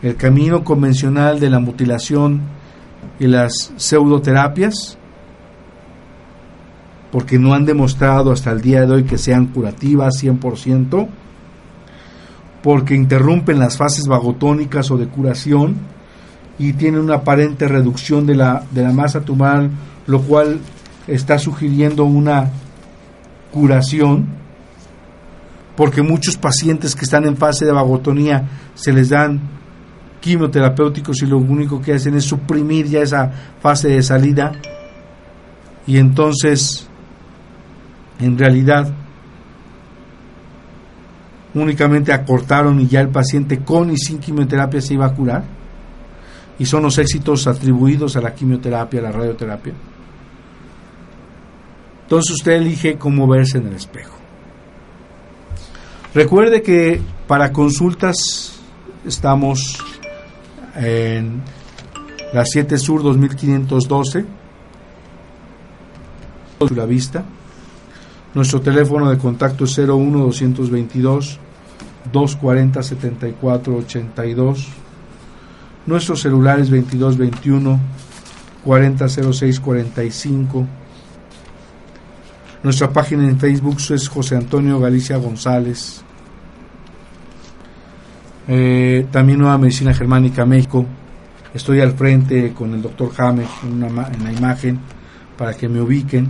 el 0.00 0.16
camino 0.16 0.64
convencional 0.64 1.38
de 1.38 1.50
la 1.50 1.58
mutilación 1.58 2.40
y 3.20 3.26
las 3.26 3.74
pseudoterapias, 3.76 4.96
porque 7.12 7.38
no 7.38 7.52
han 7.52 7.66
demostrado 7.66 8.32
hasta 8.32 8.52
el 8.52 8.62
día 8.62 8.86
de 8.86 8.94
hoy 8.94 9.04
que 9.04 9.18
sean 9.18 9.48
curativas 9.48 10.14
100%, 10.22 11.08
porque 12.62 12.94
interrumpen 12.94 13.58
las 13.58 13.76
fases 13.76 14.06
vagotónicas 14.06 14.90
o 14.90 14.96
de 14.96 15.06
curación 15.06 15.76
y 16.58 16.72
tienen 16.72 17.02
una 17.02 17.16
aparente 17.16 17.68
reducción 17.68 18.24
de 18.24 18.34
la, 18.34 18.64
de 18.70 18.82
la 18.82 18.92
masa 18.92 19.20
tumoral, 19.20 19.70
lo 20.06 20.22
cual 20.22 20.58
está 21.06 21.38
sugiriendo 21.38 22.04
una 22.06 22.50
curación, 23.52 24.26
porque 25.76 26.02
muchos 26.02 26.36
pacientes 26.36 26.94
que 26.94 27.04
están 27.04 27.26
en 27.26 27.36
fase 27.36 27.64
de 27.64 27.72
vagotonía 27.72 28.48
se 28.74 28.92
les 28.92 29.08
dan 29.08 29.40
quimioterapéuticos 30.20 31.22
y 31.22 31.26
lo 31.26 31.38
único 31.38 31.82
que 31.82 31.94
hacen 31.94 32.14
es 32.14 32.24
suprimir 32.24 32.86
ya 32.86 33.00
esa 33.00 33.30
fase 33.60 33.88
de 33.88 34.02
salida 34.02 34.52
y 35.86 35.98
entonces 35.98 36.88
en 38.20 38.38
realidad 38.38 38.92
únicamente 41.54 42.12
acortaron 42.12 42.80
y 42.80 42.88
ya 42.88 43.00
el 43.00 43.08
paciente 43.08 43.58
con 43.58 43.90
y 43.90 43.96
sin 43.96 44.18
quimioterapia 44.18 44.80
se 44.80 44.94
iba 44.94 45.06
a 45.06 45.14
curar. 45.14 45.44
Y 46.58 46.66
son 46.66 46.84
los 46.84 46.98
éxitos 46.98 47.46
atribuidos 47.46 48.16
a 48.16 48.20
la 48.20 48.34
quimioterapia, 48.34 49.00
a 49.00 49.02
la 49.02 49.12
radioterapia. 49.12 49.72
Entonces 52.02 52.32
usted 52.32 52.52
elige 52.52 52.96
cómo 52.96 53.26
verse 53.26 53.58
en 53.58 53.68
el 53.68 53.74
espejo. 53.74 54.23
Recuerde 56.14 56.62
que 56.62 57.00
para 57.26 57.52
consultas 57.52 58.60
estamos 59.04 59.78
en 60.76 61.42
la 62.32 62.44
7 62.44 62.78
Sur 62.78 63.02
2512, 63.02 64.24
la 66.76 66.86
vista. 66.86 67.24
Nuestro 68.32 68.60
teléfono 68.60 69.10
de 69.10 69.18
contacto 69.18 69.64
es 69.64 69.76
01 69.76 70.18
222 70.20 71.40
240 72.12 72.82
74 72.82 73.76
82. 73.76 74.68
Nuestro 75.86 76.14
celular 76.14 76.60
es 76.60 76.70
2221 76.70 77.80
4006 78.64 79.58
45. 79.58 80.66
Nuestra 82.62 82.90
página 82.92 83.28
en 83.28 83.38
Facebook 83.38 83.78
es 83.90 84.08
José 84.08 84.36
Antonio 84.36 84.78
Galicia 84.78 85.16
González. 85.16 86.03
Eh, 88.46 89.06
también 89.10 89.38
Nueva 89.38 89.58
Medicina 89.58 89.94
Germánica 89.94 90.44
México. 90.44 90.84
Estoy 91.52 91.80
al 91.80 91.92
frente 91.92 92.52
con 92.52 92.74
el 92.74 92.82
doctor 92.82 93.12
James 93.14 93.48
en, 93.62 93.80
la 93.80 94.32
imagen 94.32 94.78
para 95.36 95.54
que 95.54 95.68
me 95.68 95.80
ubiquen. 95.80 96.28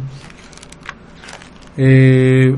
Eh, 1.76 2.54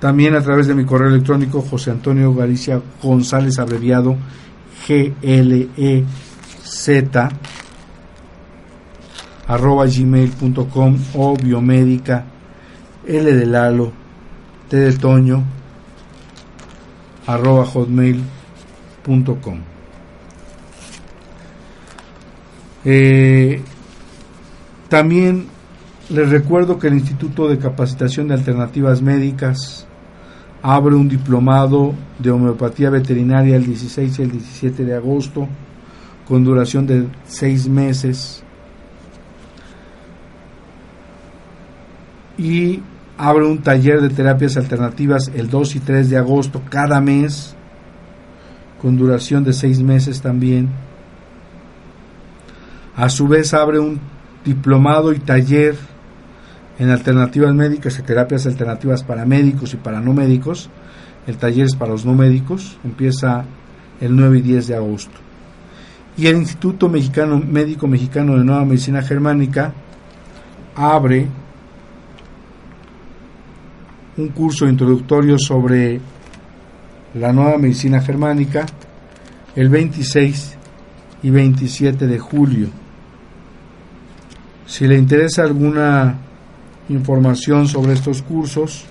también 0.00 0.34
a 0.34 0.42
través 0.42 0.66
de 0.66 0.74
mi 0.74 0.84
correo 0.84 1.08
electrónico 1.08 1.62
José 1.62 1.90
Antonio 1.90 2.34
Galicia 2.34 2.80
González 3.02 3.58
abreviado 3.58 4.16
GLEZ 4.86 6.04
arroba 9.46 9.86
gmail.com 9.86 10.98
o 11.14 11.36
biomédica 11.36 12.24
L 13.06 13.32
de 13.32 13.46
Lalo 13.46 13.92
T 14.68 14.76
de 14.76 14.92
Toño 14.92 15.44
arroba 17.26 17.64
hotmail.com 17.64 19.60
eh, 22.84 23.62
también 24.88 25.46
les 26.10 26.28
recuerdo 26.28 26.78
que 26.78 26.88
el 26.88 26.94
Instituto 26.94 27.48
de 27.48 27.58
Capacitación 27.58 28.28
de 28.28 28.34
Alternativas 28.34 29.00
Médicas 29.00 29.86
abre 30.62 30.94
un 30.94 31.08
diplomado 31.08 31.94
de 32.18 32.30
homeopatía 32.30 32.90
veterinaria 32.90 33.56
el 33.56 33.66
16 33.66 34.18
y 34.18 34.22
el 34.22 34.30
17 34.32 34.84
de 34.84 34.94
agosto 34.94 35.48
con 36.26 36.44
duración 36.44 36.86
de 36.86 37.06
seis 37.26 37.68
meses. 37.68 38.42
Y 42.38 42.80
abre 43.16 43.46
un 43.46 43.58
taller 43.58 44.00
de 44.00 44.10
terapias 44.10 44.56
alternativas 44.56 45.30
el 45.34 45.48
2 45.48 45.76
y 45.76 45.80
3 45.80 46.10
de 46.10 46.16
agosto 46.16 46.62
cada 46.68 47.00
mes 47.00 47.54
con 48.84 48.98
duración 48.98 49.44
de 49.44 49.54
seis 49.54 49.80
meses 49.80 50.20
también. 50.20 50.68
A 52.96 53.08
su 53.08 53.26
vez 53.26 53.54
abre 53.54 53.78
un 53.78 53.98
diplomado 54.44 55.14
y 55.14 55.20
taller 55.20 55.74
en 56.78 56.90
alternativas 56.90 57.54
médicas 57.54 57.98
y 57.98 58.02
terapias 58.02 58.46
alternativas 58.46 59.02
para 59.02 59.24
médicos 59.24 59.72
y 59.72 59.76
para 59.78 60.00
no 60.00 60.12
médicos. 60.12 60.68
El 61.26 61.38
taller 61.38 61.64
es 61.64 61.74
para 61.74 61.92
los 61.92 62.04
no 62.04 62.12
médicos, 62.12 62.76
empieza 62.84 63.44
el 64.02 64.14
9 64.14 64.38
y 64.38 64.42
10 64.42 64.66
de 64.66 64.76
agosto. 64.76 65.18
Y 66.18 66.26
el 66.26 66.36
Instituto 66.36 66.88
Mexicano 66.88 67.38
Médico 67.38 67.88
Mexicano 67.88 68.36
de 68.36 68.44
Nueva 68.44 68.66
Medicina 68.66 69.02
Germánica 69.02 69.72
abre 70.76 71.28
un 74.16 74.28
curso 74.28 74.66
introductorio 74.66 75.38
sobre 75.38 76.00
la 77.14 77.32
nueva 77.32 77.58
medicina 77.58 78.00
germánica 78.00 78.66
el 79.56 79.68
26 79.68 80.56
y 81.22 81.30
27 81.30 82.06
de 82.06 82.18
julio. 82.18 82.68
Si 84.66 84.86
le 84.86 84.96
interesa 84.96 85.42
alguna 85.42 86.18
información 86.88 87.68
sobre 87.68 87.94
estos 87.94 88.22
cursos, 88.22 88.84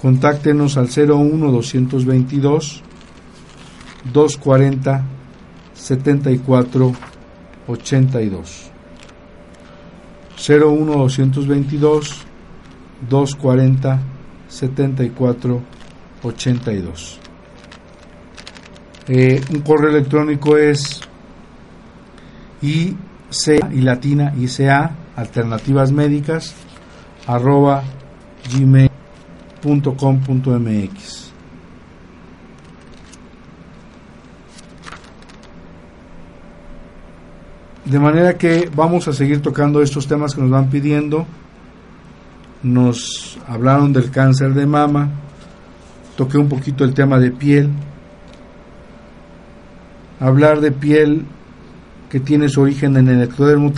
contáctenos 0.00 0.76
al 0.76 0.88
01 0.88 1.52
222 1.52 2.82
240 4.12 5.04
74 5.74 6.92
82 7.68 8.70
01 10.48 10.92
222 10.96 12.31
240 13.08 14.00
74 14.48 15.60
82 16.22 17.20
un 19.08 19.60
correo 19.62 19.90
electrónico 19.90 20.56
es 20.56 21.00
IC 22.62 23.72
y 23.72 23.80
latina 23.80 24.32
ICA 24.38 24.92
alternativas 25.16 25.90
médicas 25.92 26.54
arroba 27.26 27.82
gmail.com.mx 28.50 28.92
de 37.84 37.98
manera 37.98 38.38
que 38.38 38.70
vamos 38.74 39.08
a 39.08 39.12
seguir 39.12 39.42
tocando 39.42 39.82
estos 39.82 40.06
temas 40.06 40.34
que 40.34 40.40
nos 40.40 40.50
van 40.50 40.70
pidiendo 40.70 41.26
nos 42.62 43.38
hablaron 43.46 43.92
del 43.92 44.10
cáncer 44.10 44.54
de 44.54 44.66
mama 44.66 45.10
toqué 46.16 46.38
un 46.38 46.48
poquito 46.48 46.84
el 46.84 46.94
tema 46.94 47.18
de 47.18 47.30
piel 47.30 47.70
hablar 50.20 50.60
de 50.60 50.70
piel 50.70 51.24
que 52.08 52.20
tiene 52.20 52.48
su 52.48 52.60
origen 52.60 52.96
en 52.96 53.08
el 53.08 53.22
ectodermo 53.22 53.72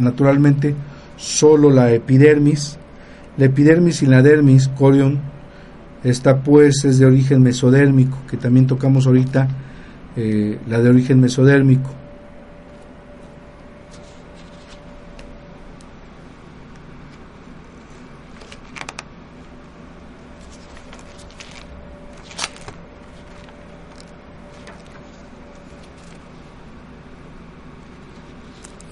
naturalmente 0.00 0.74
solo 1.16 1.70
la 1.70 1.92
epidermis. 1.92 2.78
La 3.36 3.44
epidermis 3.46 4.02
y 4.02 4.06
la 4.06 4.20
dermis, 4.20 4.68
corion, 4.68 5.18
esta 6.02 6.42
pues 6.42 6.84
es 6.84 6.98
de 6.98 7.06
origen 7.06 7.42
mesodérmico, 7.42 8.18
que 8.28 8.36
también 8.36 8.66
tocamos 8.66 9.06
ahorita, 9.06 9.48
eh, 10.16 10.58
la 10.68 10.80
de 10.80 10.90
origen 10.90 11.20
mesodérmico. 11.20 11.90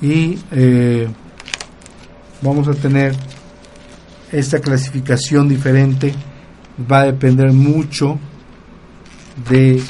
Y 0.07 0.39
eh, 0.53 1.09
vamos 2.41 2.69
a 2.69 2.75
tener 2.75 3.13
esta 4.31 4.61
clasificación 4.61 5.49
diferente. 5.49 6.15
Va 6.91 7.01
a 7.01 7.07
depender 7.07 7.53
mucho 7.53 8.17
de 9.51 9.83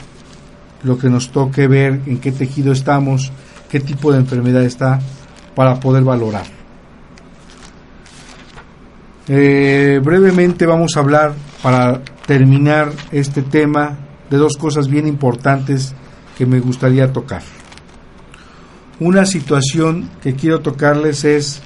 lo 0.85 0.97
que 0.97 1.11
nos 1.11 1.31
toque 1.31 1.69
ver 1.69 2.01
en 2.07 2.19
qué 2.19 2.33
tejido 2.33 2.73
estamos 2.73 3.31
qué 3.69 3.81
tipo 3.81 4.13
de 4.13 4.19
enfermedad 4.19 4.63
está 4.63 5.01
para 5.55 5.81
poder 5.81 6.05
valorar. 6.05 6.47
Eh, 9.29 10.01
brevemente 10.03 10.67
vamos 10.67 10.97
a 10.97 11.01
hablar 11.01 11.35
para 11.63 12.01
terminar 12.27 12.93
este 13.11 13.43
tema 13.43 13.99
de 14.31 14.37
dos 14.37 14.57
cosas 14.57 14.89
bien 14.89 15.09
importantes 15.09 15.95
que 16.39 16.47
me 16.47 16.61
gustaría 16.61 17.13
tocar 17.13 17.56
una 19.01 19.27
situación 19.27 20.09
que 20.23 20.35
quiero 20.35 20.61
tocarles 20.61 21.25
es 21.25 21.63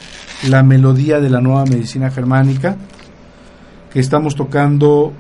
la 0.48 0.62
melodía 0.62 1.20
de 1.20 1.30
la 1.30 1.40
nueva 1.40 1.64
medicina 1.64 2.10
germánica, 2.10 2.76
que 3.92 4.00
estamos 4.00 4.34
tocando 4.34 5.12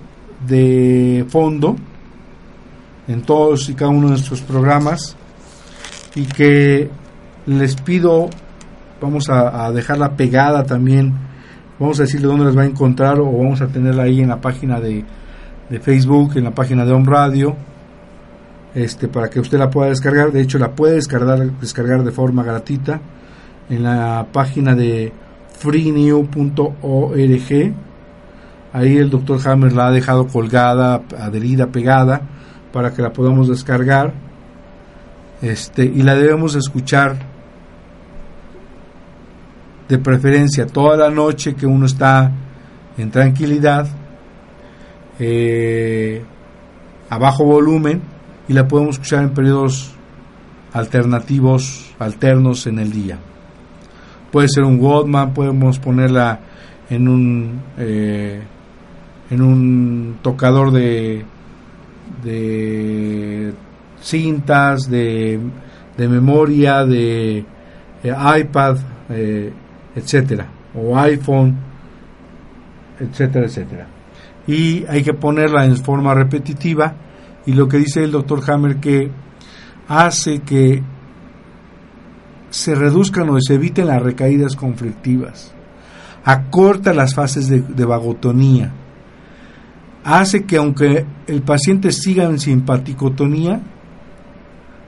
de 0.46 1.24
fondo 1.28 1.76
en 3.06 3.22
todos 3.22 3.68
y 3.68 3.74
cada 3.74 3.90
uno 3.90 4.08
de 4.08 4.10
nuestros 4.12 4.40
programas 4.40 5.16
y 6.14 6.24
que 6.24 6.90
les 7.46 7.76
pido, 7.76 8.30
vamos 9.00 9.28
a, 9.28 9.70
dejarla 9.72 10.16
pegada 10.16 10.64
también, 10.64 11.14
vamos 11.78 12.00
a 12.00 12.02
decirle 12.02 12.26
dónde 12.26 12.46
las 12.46 12.56
va 12.56 12.62
a 12.62 12.66
encontrar 12.66 13.20
o 13.20 13.24
vamos 13.24 13.60
a 13.60 13.68
tenerla 13.68 14.04
ahí 14.04 14.20
en 14.20 14.28
la 14.28 14.40
página 14.40 14.80
de, 14.80 15.04
de 15.68 15.80
Facebook, 15.80 16.32
en 16.36 16.44
la 16.44 16.50
página 16.52 16.84
de 16.84 16.92
Home 16.92 17.06
Radio 17.06 17.56
este, 18.74 19.08
para 19.08 19.28
que 19.28 19.40
usted 19.40 19.58
la 19.58 19.70
pueda 19.70 19.88
descargar. 19.88 20.32
De 20.32 20.40
hecho, 20.40 20.58
la 20.58 20.72
puede 20.72 20.94
descargar, 20.94 21.38
descargar 21.60 22.04
de 22.04 22.12
forma 22.12 22.42
gratuita 22.42 23.00
en 23.68 23.82
la 23.82 24.26
página 24.32 24.74
de 24.74 25.12
freenew.org. 25.58 27.74
Ahí 28.72 28.96
el 28.96 29.10
doctor 29.10 29.40
Hammer 29.48 29.72
la 29.72 29.88
ha 29.88 29.90
dejado 29.90 30.28
colgada, 30.28 31.02
adherida, 31.18 31.66
pegada, 31.66 32.22
para 32.72 32.92
que 32.92 33.02
la 33.02 33.12
podamos 33.12 33.48
descargar. 33.48 34.12
Este, 35.42 35.84
y 35.84 36.02
la 36.02 36.14
debemos 36.14 36.54
escuchar 36.54 37.16
de 39.88 39.98
preferencia 39.98 40.66
toda 40.66 40.96
la 40.96 41.10
noche 41.10 41.54
que 41.54 41.66
uno 41.66 41.86
está 41.86 42.30
en 42.96 43.10
tranquilidad, 43.10 43.88
eh, 45.18 46.22
a 47.08 47.18
bajo 47.18 47.44
volumen 47.44 48.00
y 48.50 48.52
la 48.52 48.66
podemos 48.66 48.96
escuchar 48.96 49.22
en 49.22 49.30
periodos 49.30 49.92
alternativos, 50.72 51.94
alternos 52.00 52.66
en 52.66 52.80
el 52.80 52.90
día. 52.90 53.16
Puede 54.32 54.48
ser 54.48 54.64
un 54.64 54.76
Godman, 54.76 55.32
podemos 55.32 55.78
ponerla 55.78 56.40
en 56.90 57.06
un 57.06 57.60
eh, 57.78 58.42
en 59.30 59.40
un 59.40 60.18
tocador 60.20 60.72
de 60.72 61.24
de 62.24 63.54
cintas, 64.02 64.90
de, 64.90 65.38
de 65.96 66.08
memoria, 66.08 66.84
de, 66.84 67.44
iPad, 68.02 68.78
eh, 69.10 69.52
etcétera, 69.94 70.48
o 70.74 70.98
iPhone, 70.98 71.54
etcétera, 72.98 73.46
etcétera. 73.46 73.86
Y 74.48 74.84
hay 74.88 75.04
que 75.04 75.14
ponerla 75.14 75.64
en 75.64 75.76
forma 75.76 76.14
repetitiva 76.14 77.09
y 77.46 77.52
lo 77.52 77.68
que 77.68 77.78
dice 77.78 78.04
el 78.04 78.10
doctor 78.10 78.42
Hammer 78.50 78.76
que 78.76 79.10
hace 79.88 80.40
que 80.40 80.82
se 82.50 82.74
reduzcan 82.74 83.28
o 83.30 83.40
se 83.40 83.54
eviten 83.54 83.86
las 83.86 84.02
recaídas 84.02 84.56
conflictivas, 84.56 85.54
acorta 86.24 86.92
las 86.92 87.14
fases 87.14 87.48
de, 87.48 87.84
vagotonía, 87.84 88.72
hace 90.04 90.44
que 90.44 90.56
aunque 90.56 91.06
el 91.26 91.42
paciente 91.42 91.92
siga 91.92 92.24
en 92.24 92.38
simpaticotonía, 92.38 93.60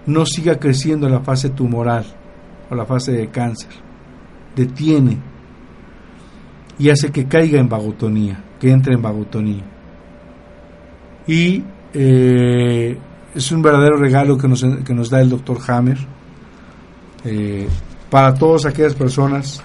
no 0.06 0.26
siga 0.26 0.58
creciendo 0.58 1.08
la 1.08 1.20
fase 1.20 1.50
tumoral 1.50 2.04
o 2.68 2.74
la 2.74 2.84
fase 2.84 3.12
de 3.12 3.28
cáncer. 3.28 3.70
detiene 4.56 5.18
y 6.78 6.90
hace 6.90 7.10
que 7.10 7.26
caiga 7.26 7.60
en 7.60 7.68
vagotonía, 7.68 8.42
que 8.58 8.70
entre 8.70 8.94
en 8.94 9.02
vagotonía. 9.02 9.62
Y 11.26 11.62
eh, 11.94 12.98
es 13.34 13.52
un 13.52 13.62
verdadero 13.62 13.96
regalo 13.96 14.36
que 14.36 14.48
nos, 14.48 14.64
que 14.84 14.94
nos 14.94 15.10
da 15.10 15.20
el 15.20 15.30
doctor 15.30 15.58
Hammer 15.68 15.98
eh, 17.24 17.68
para 18.10 18.34
todas 18.34 18.66
aquellas 18.66 18.94
personas 18.94 19.62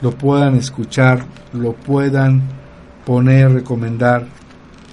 lo 0.00 0.12
puedan 0.12 0.56
escuchar, 0.56 1.24
lo 1.52 1.72
puedan 1.72 2.42
poner, 3.04 3.52
recomendar 3.52 4.26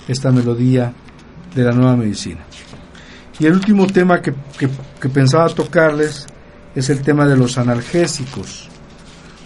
esta 0.08 0.32
melodía 0.32 0.94
de 1.56 1.64
la 1.64 1.72
nueva 1.72 1.96
medicina. 1.96 2.42
Y 3.40 3.46
el 3.46 3.54
último 3.54 3.88
tema 3.88 4.22
que, 4.22 4.34
que 5.00 5.10
pensaba 5.10 5.48
tocarles 5.50 6.28
es 6.76 6.90
el 6.90 7.02
tema 7.02 7.26
de 7.26 7.36
los 7.36 7.58
analgésicos 7.58 8.70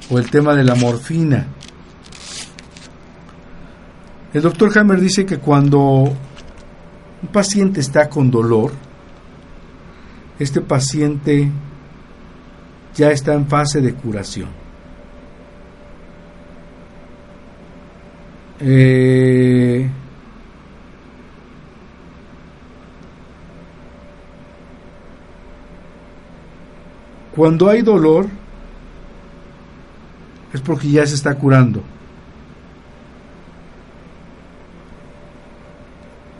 o 0.09 0.19
el 0.19 0.29
tema 0.29 0.53
de 0.53 0.63
la 0.63 0.75
morfina. 0.75 1.47
El 4.33 4.41
doctor 4.41 4.77
Hammer 4.77 4.99
dice 4.99 5.25
que 5.25 5.37
cuando 5.37 6.13
un 7.25 7.31
paciente 7.31 7.79
está 7.79 8.07
con 8.07 8.29
dolor, 8.29 8.71
este 10.37 10.61
paciente 10.61 11.49
ya 12.93 13.09
está 13.09 13.33
en 13.33 13.47
fase 13.47 13.81
de 13.81 13.93
curación. 13.95 14.49
Eh, 18.59 19.89
cuando 27.35 27.69
hay 27.69 27.81
dolor, 27.81 28.27
es 30.53 30.61
porque 30.61 30.91
ya 30.91 31.05
se 31.07 31.15
está 31.15 31.33
curando. 31.33 31.81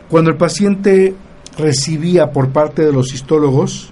Cuando 0.08 0.30
el 0.30 0.36
paciente 0.36 1.14
recibía 1.58 2.30
por 2.30 2.50
parte 2.50 2.82
de 2.82 2.92
los 2.92 3.12
histólogos 3.12 3.90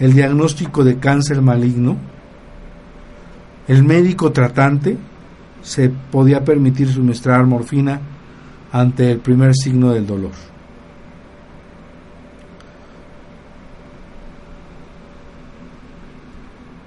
el 0.00 0.14
diagnóstico 0.14 0.82
de 0.82 0.98
cáncer 0.98 1.42
maligno, 1.42 1.96
el 3.68 3.84
médico 3.84 4.32
tratante 4.32 4.96
se 5.62 5.90
podía 5.90 6.42
permitir 6.44 6.88
suministrar 6.88 7.44
morfina 7.46 8.00
ante 8.72 9.12
el 9.12 9.18
primer 9.18 9.54
signo 9.54 9.92
del 9.92 10.06
dolor. 10.06 10.32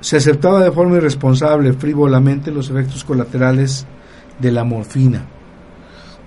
Se 0.02 0.18
aceptaba 0.18 0.62
de 0.62 0.72
forma 0.72 0.98
irresponsable, 0.98 1.72
frívolamente, 1.72 2.52
los 2.52 2.70
efectos 2.70 3.06
colaterales 3.06 3.86
de 4.40 4.52
la 4.52 4.66
morfina. 4.66 5.26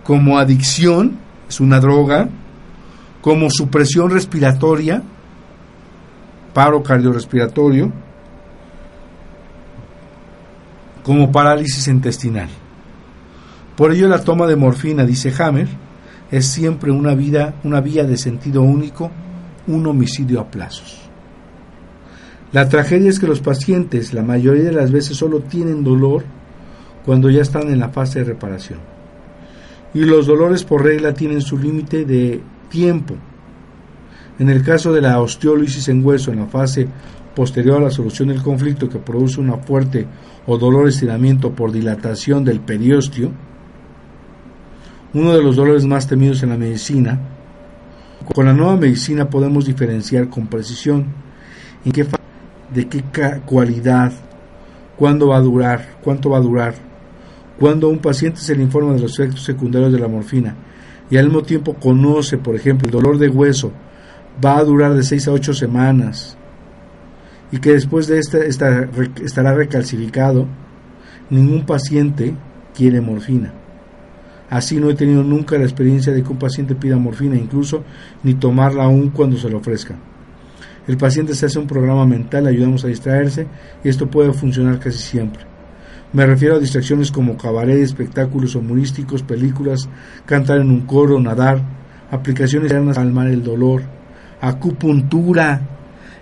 Como 0.06 0.38
adicción, 0.38 1.18
es 1.48 1.58
una 1.58 1.80
droga, 1.80 2.28
como 3.20 3.50
supresión 3.50 4.08
respiratoria, 4.08 5.02
paro 6.54 6.80
cardiorrespiratorio, 6.82 7.92
como 11.02 11.32
parálisis 11.32 11.88
intestinal. 11.88 12.48
Por 13.76 13.92
ello 13.92 14.06
la 14.08 14.22
toma 14.22 14.46
de 14.46 14.54
morfina, 14.54 15.04
dice 15.04 15.32
Hammer, 15.38 15.68
es 16.30 16.46
siempre 16.46 16.92
una, 16.92 17.14
vida, 17.14 17.54
una 17.64 17.80
vía 17.80 18.04
de 18.04 18.16
sentido 18.16 18.62
único, 18.62 19.10
un 19.66 19.86
homicidio 19.86 20.40
a 20.40 20.50
plazos. 20.50 21.00
La 22.52 22.68
tragedia 22.68 23.10
es 23.10 23.18
que 23.18 23.26
los 23.26 23.40
pacientes 23.40 24.14
la 24.14 24.22
mayoría 24.22 24.64
de 24.64 24.72
las 24.72 24.92
veces 24.92 25.16
solo 25.16 25.40
tienen 25.40 25.82
dolor 25.82 26.24
cuando 27.04 27.28
ya 27.28 27.42
están 27.42 27.68
en 27.70 27.80
la 27.80 27.88
fase 27.88 28.20
de 28.20 28.26
reparación. 28.26 28.95
Y 29.96 30.04
los 30.04 30.26
dolores 30.26 30.62
por 30.62 30.84
regla 30.84 31.14
tienen 31.14 31.40
su 31.40 31.56
límite 31.56 32.04
de 32.04 32.42
tiempo. 32.68 33.14
En 34.38 34.50
el 34.50 34.62
caso 34.62 34.92
de 34.92 35.00
la 35.00 35.18
osteólisis 35.22 35.88
en 35.88 36.04
hueso 36.04 36.30
en 36.30 36.40
la 36.40 36.44
fase 36.44 36.86
posterior 37.34 37.78
a 37.78 37.84
la 37.84 37.90
solución 37.90 38.28
del 38.28 38.42
conflicto 38.42 38.90
que 38.90 38.98
produce 38.98 39.40
una 39.40 39.56
fuerte 39.56 40.06
o 40.46 40.58
dolor 40.58 40.86
estiramiento 40.86 41.52
por 41.52 41.72
dilatación 41.72 42.44
del 42.44 42.60
periósteo, 42.60 43.30
uno 45.14 45.32
de 45.34 45.42
los 45.42 45.56
dolores 45.56 45.86
más 45.86 46.06
temidos 46.06 46.42
en 46.42 46.50
la 46.50 46.58
medicina, 46.58 47.18
con 48.34 48.44
la 48.44 48.52
nueva 48.52 48.76
medicina 48.76 49.30
podemos 49.30 49.64
diferenciar 49.64 50.28
con 50.28 50.46
precisión 50.46 51.06
en 51.86 51.92
qué 51.92 52.06
de 52.74 52.86
qué 52.86 53.02
cualidad, 53.46 54.12
cuándo 54.98 55.28
va 55.28 55.38
a 55.38 55.40
durar, 55.40 55.96
cuánto 56.02 56.28
va 56.28 56.36
a 56.36 56.42
durar, 56.42 56.85
cuando 57.58 57.88
un 57.88 57.98
paciente 57.98 58.40
se 58.40 58.54
le 58.54 58.62
informa 58.62 58.94
de 58.94 59.00
los 59.00 59.18
efectos 59.18 59.44
secundarios 59.44 59.92
de 59.92 59.98
la 59.98 60.08
morfina 60.08 60.54
y 61.10 61.16
al 61.16 61.26
mismo 61.26 61.42
tiempo 61.42 61.74
conoce, 61.74 62.38
por 62.38 62.54
ejemplo, 62.54 62.86
el 62.86 62.92
dolor 62.92 63.18
de 63.18 63.28
hueso 63.28 63.72
va 64.44 64.58
a 64.58 64.64
durar 64.64 64.94
de 64.94 65.02
6 65.02 65.28
a 65.28 65.32
8 65.32 65.54
semanas 65.54 66.36
y 67.50 67.58
que 67.58 67.72
después 67.72 68.06
de 68.08 68.18
esta 68.18 68.38
estará 68.44 69.54
recalcificado, 69.54 70.46
ningún 71.30 71.64
paciente 71.64 72.34
quiere 72.74 73.00
morfina. 73.00 73.52
Así 74.50 74.76
no 74.78 74.90
he 74.90 74.94
tenido 74.94 75.22
nunca 75.22 75.58
la 75.58 75.64
experiencia 75.64 76.12
de 76.12 76.22
que 76.22 76.28
un 76.28 76.38
paciente 76.38 76.74
pida 76.74 76.96
morfina, 76.96 77.36
incluso 77.36 77.84
ni 78.22 78.34
tomarla 78.34 78.84
aún 78.84 79.10
cuando 79.10 79.36
se 79.36 79.48
lo 79.48 79.58
ofrezca. 79.58 79.96
El 80.86 80.96
paciente 80.96 81.34
se 81.34 81.46
hace 81.46 81.58
un 81.58 81.66
programa 81.66 82.06
mental, 82.06 82.46
ayudamos 82.46 82.84
a 82.84 82.88
distraerse 82.88 83.46
y 83.82 83.88
esto 83.88 84.08
puede 84.08 84.32
funcionar 84.32 84.78
casi 84.78 84.98
siempre. 84.98 85.55
Me 86.12 86.24
refiero 86.24 86.56
a 86.56 86.58
distracciones 86.60 87.10
como 87.10 87.36
cabaret, 87.36 87.78
espectáculos 87.78 88.54
humorísticos, 88.54 89.22
películas, 89.22 89.88
cantar 90.24 90.60
en 90.60 90.70
un 90.70 90.82
coro, 90.82 91.20
nadar, 91.20 91.60
aplicaciones 92.10 92.72
para 92.72 92.92
calmar 92.94 93.28
el 93.28 93.42
dolor, 93.42 93.82
acupuntura. 94.40 95.60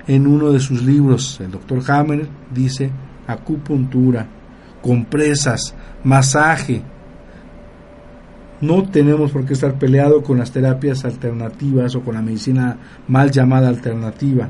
En 0.07 0.27
uno 0.27 0.53
de 0.53 0.61
sus 0.61 0.83
libros, 0.83 1.41
el 1.41 1.51
doctor 1.51 1.83
Hammer 1.91 2.27
dice 2.53 2.91
acupuntura, 3.27 4.27
compresas, 4.83 5.75
masaje. 6.03 6.83
No 8.61 8.83
tenemos 8.83 9.31
por 9.31 9.47
qué 9.47 9.55
estar 9.55 9.79
peleado 9.79 10.23
con 10.23 10.39
las 10.39 10.53
terapias 10.53 11.05
alternativas 11.07 11.95
o 11.95 12.03
con 12.03 12.15
la 12.15 12.23
medicina 12.23 12.77
mal 13.09 13.31
llamada 13.31 13.69
alternativa. 13.69 14.49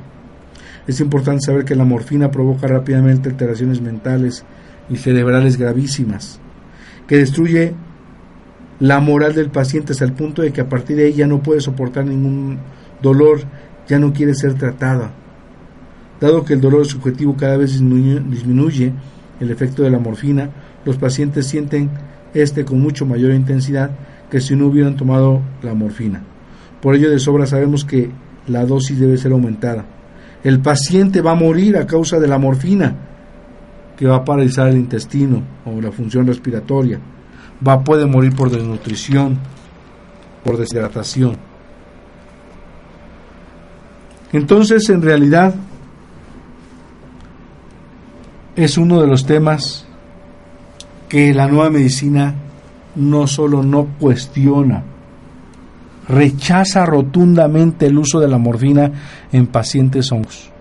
Es 0.87 1.01
importante 1.01 1.47
saber 1.47 1.64
que 1.64 1.76
la 1.76 1.85
morfina 1.85 2.30
provoca 2.30 2.66
rápidamente 2.66 3.30
alteraciones 3.30 3.80
mentales 3.80 4.45
y 4.91 4.97
cerebrales 4.97 5.57
gravísimas, 5.57 6.41
que 7.07 7.16
destruye 7.16 7.74
la 8.80 9.01
moral 9.01 9.35
del 9.35 9.51
paciente 9.51 9.93
hasta 9.93 10.05
el 10.05 10.12
punto 10.12 10.43
de 10.43 10.53
que 10.53 10.61
a 10.61 10.68
partir 10.68 10.97
de 10.97 11.07
ahí 11.07 11.12
ya 11.12 11.26
no 11.26 11.43
puede 11.43 11.61
soportar 11.61 12.05
ningún 12.05 12.59
dolor 13.03 13.41
ya 13.87 13.99
no 13.99 14.12
quiere 14.12 14.35
ser 14.35 14.55
tratada. 14.55 15.12
Dado 16.20 16.45
que 16.45 16.55
el 16.55 16.61
dolor 16.61 16.87
subjetivo 16.87 17.37
cada 17.37 17.57
vez 17.57 17.72
disminuye, 17.72 18.93
el 19.41 19.51
efecto 19.51 19.82
de 19.82 19.91
la 19.91 19.99
morfina, 19.99 20.51
los 20.85 20.97
pacientes 20.97 21.47
sienten 21.47 21.91
este 22.35 22.64
con 22.64 22.80
mucho 22.80 23.05
mayor 23.05 23.32
intensidad 23.32 23.91
que 24.30 24.41
si 24.41 24.57
no 24.57 24.66
hubieran 24.66 24.97
tomado 24.97 25.43
la 25.62 25.74
morfina. 25.74 26.22
Por 26.80 26.95
ello 26.95 27.11
de 27.11 27.18
sobra 27.18 27.47
sabemos 27.47 27.85
que 27.85 28.11
la 28.47 28.64
dosis 28.64 28.99
debe 28.99 29.18
ser 29.18 29.32
aumentada. 29.32 29.85
El 30.43 30.61
paciente 30.61 31.20
va 31.20 31.32
a 31.32 31.37
morir 31.37 31.76
a 31.76 31.87
causa 31.87 32.18
de 32.18 32.28
la 32.28 32.39
morfina, 32.39 32.95
que 33.97 34.07
va 34.07 34.16
a 34.16 34.24
paralizar 34.24 34.68
el 34.68 34.76
intestino 34.76 35.42
o 35.64 35.80
la 35.80 35.92
función 35.92 36.26
respiratoria. 36.26 36.99
Va 37.66 37.82
puede 37.82 38.07
morir 38.07 38.34
por 38.34 38.51
desnutrición, 38.51 39.38
por 40.42 40.57
deshidratación. 40.57 41.36
Entonces, 44.32 44.88
en 44.90 45.01
realidad, 45.01 45.55
es 48.57 48.76
uno 48.78 49.01
de 49.01 49.07
los 49.07 49.26
temas 49.26 49.86
que 51.09 51.32
la 51.32 51.47
nueva 51.47 51.70
medicina 51.70 52.34
no 52.97 53.26
solo 53.26 53.62
no 53.62 53.86
cuestiona, 53.99 54.82
rechaza 56.09 56.84
rotundamente 56.84 57.86
el 57.86 57.99
uso 57.99 58.20
de 58.20 58.28
la 58.28 58.38
morfina 58.38 58.90
en 59.32 59.47
pacientes 59.47 60.11
hongos. 60.12 60.53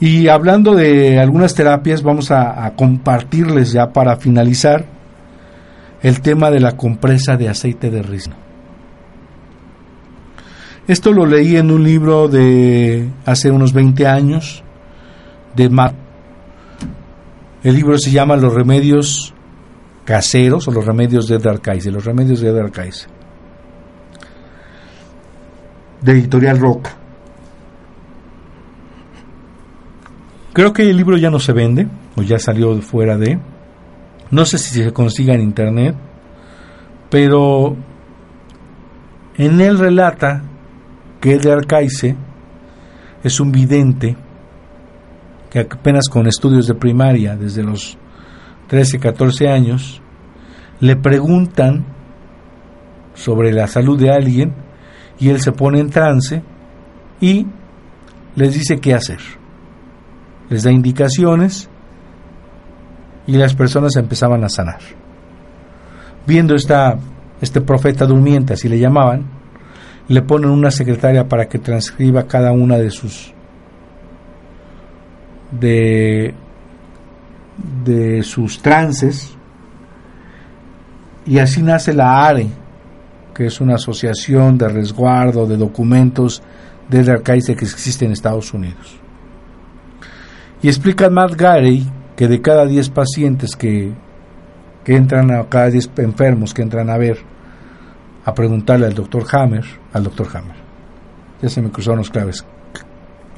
Y 0.00 0.28
hablando 0.28 0.74
de 0.74 1.20
algunas 1.20 1.54
terapias, 1.54 2.02
vamos 2.02 2.30
a, 2.30 2.72
compartirles 2.74 3.72
ya 3.72 3.92
para 3.92 4.16
finalizar 4.16 4.86
el 6.02 6.22
tema 6.22 6.50
de 6.50 6.60
la 6.60 6.76
compresa 6.76 7.36
de 7.36 7.50
aceite 7.50 7.90
de 7.90 8.02
rizno. 8.02 8.34
Esto 10.88 11.12
lo 11.12 11.26
leí 11.26 11.56
en 11.56 11.70
un 11.70 11.84
libro 11.84 12.28
de 12.28 13.10
hace 13.26 13.50
unos 13.50 13.74
20 13.74 14.06
años, 14.06 14.64
de 15.54 15.68
Matt. 15.68 15.94
El 17.62 17.74
libro 17.74 17.98
se 17.98 18.10
llama 18.10 18.36
Los 18.36 18.54
remedios 18.54 19.34
caseros 20.04 20.66
o 20.66 20.72
los 20.72 20.84
remedios 20.84 21.28
de 21.28 21.36
Edgar 21.36 21.60
los 21.92 22.04
remedios 22.04 22.40
de 22.40 22.48
Edgar 22.48 22.72
de 26.00 26.12
editorial 26.12 26.58
Roca. 26.58 26.99
Creo 30.52 30.72
que 30.72 30.82
el 30.82 30.96
libro 30.96 31.16
ya 31.16 31.30
no 31.30 31.38
se 31.38 31.52
vende, 31.52 31.86
o 32.16 32.22
ya 32.22 32.38
salió 32.38 32.74
fuera 32.82 33.16
de. 33.16 33.38
No 34.30 34.44
sé 34.44 34.58
si 34.58 34.82
se 34.82 34.92
consiga 34.92 35.34
en 35.34 35.40
internet, 35.40 35.94
pero 37.08 37.76
en 39.36 39.60
él 39.60 39.78
relata 39.78 40.42
que 41.20 41.34
Edgar 41.34 41.66
Cayce 41.66 42.16
es 43.22 43.40
un 43.40 43.52
vidente 43.52 44.16
que 45.50 45.60
apenas 45.60 46.08
con 46.08 46.26
estudios 46.26 46.66
de 46.66 46.74
primaria, 46.74 47.36
desde 47.36 47.62
los 47.62 47.98
13, 48.68 48.98
14 48.98 49.48
años, 49.48 50.00
le 50.80 50.96
preguntan 50.96 51.84
sobre 53.14 53.52
la 53.52 53.66
salud 53.66 53.98
de 53.98 54.10
alguien 54.10 54.54
y 55.18 55.28
él 55.28 55.40
se 55.40 55.52
pone 55.52 55.80
en 55.80 55.90
trance 55.90 56.42
y 57.20 57.46
les 58.36 58.54
dice 58.54 58.80
qué 58.80 58.94
hacer. 58.94 59.39
Les 60.50 60.62
da 60.62 60.70
indicaciones 60.70 61.68
y 63.26 63.32
las 63.32 63.54
personas 63.54 63.96
empezaban 63.96 64.44
a 64.44 64.48
sanar. 64.48 64.80
Viendo 66.26 66.54
esta, 66.54 66.98
este 67.40 67.60
profeta 67.60 68.04
durmiente, 68.04 68.54
así 68.54 68.68
le 68.68 68.78
llamaban, 68.78 69.24
le 70.08 70.22
ponen 70.22 70.50
una 70.50 70.70
secretaria 70.70 71.28
para 71.28 71.48
que 71.48 71.58
transcriba 71.58 72.26
cada 72.26 72.52
una 72.52 72.76
de 72.76 72.90
sus 72.90 73.32
de, 75.52 76.34
de 77.84 78.22
sus 78.22 78.60
trances 78.60 79.36
y 81.26 81.38
así 81.38 81.62
nace 81.62 81.92
la 81.92 82.26
ARE, 82.26 82.48
que 83.34 83.46
es 83.46 83.60
una 83.60 83.76
asociación 83.76 84.58
de 84.58 84.68
resguardo 84.68 85.46
de 85.46 85.56
documentos 85.56 86.42
del 86.88 87.08
arcaice 87.08 87.54
que 87.54 87.64
existe 87.64 88.04
en 88.04 88.12
Estados 88.12 88.52
Unidos. 88.52 88.98
Y 90.62 90.68
explica 90.68 91.08
Matt 91.08 91.34
Gary 91.34 91.86
que 92.16 92.28
de 92.28 92.40
cada 92.42 92.66
10 92.66 92.90
pacientes 92.90 93.56
que, 93.56 93.92
que 94.84 94.96
entran 94.96 95.30
a 95.30 95.48
cada 95.48 95.70
10 95.70 95.90
enfermos 95.98 96.52
que 96.52 96.62
entran 96.62 96.90
a 96.90 96.98
ver 96.98 97.18
a 98.24 98.34
preguntarle 98.34 98.86
al 98.86 98.94
doctor 98.94 99.24
Hammer, 99.32 99.64
al 99.92 100.04
doctor 100.04 100.28
Hammer. 100.34 100.56
Ya 101.40 101.48
se 101.48 101.62
me 101.62 101.70
cruzaron 101.70 101.98
los 101.98 102.10
claves, 102.10 102.44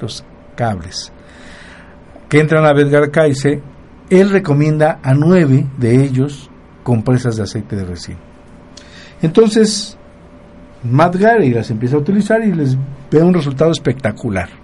los 0.01 0.25
cables. 0.57 1.13
Que 2.29 2.41
entran 2.41 2.65
a 2.65 2.73
ver 2.73 2.91
Garcaise, 2.91 3.63
él 4.11 4.31
recomienda 4.31 4.99
a 5.03 5.15
nueve 5.15 5.67
de 5.79 6.05
ellos 6.05 6.51
compresas 6.83 7.37
de 7.37 7.45
aceite 7.45 7.77
de 7.77 7.85
resina. 7.85 8.19
Entonces, 9.23 9.97
Matt 10.83 11.15
Gary 11.17 11.51
las 11.51 11.71
empieza 11.71 11.97
a 11.97 12.01
utilizar 12.01 12.43
y 12.43 12.53
les 12.53 12.77
ve 13.11 13.23
un 13.23 13.33
resultado 13.33 13.71
espectacular. 13.71 14.62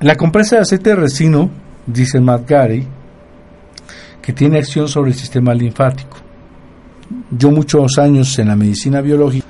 La 0.00 0.16
compresa 0.16 0.56
de 0.56 0.62
aceite 0.62 0.90
de 0.90 0.96
resino, 0.96 1.50
dice 1.86 2.20
Matt 2.20 2.48
Gary, 2.48 2.86
que 4.20 4.32
tiene 4.32 4.58
acción 4.58 4.88
sobre 4.88 5.10
el 5.10 5.16
sistema 5.16 5.54
linfático. 5.54 6.16
Yo 7.30 7.50
muchos 7.50 7.98
años 7.98 8.38
en 8.38 8.48
la 8.48 8.56
medicina 8.56 9.00
biológica 9.00 9.46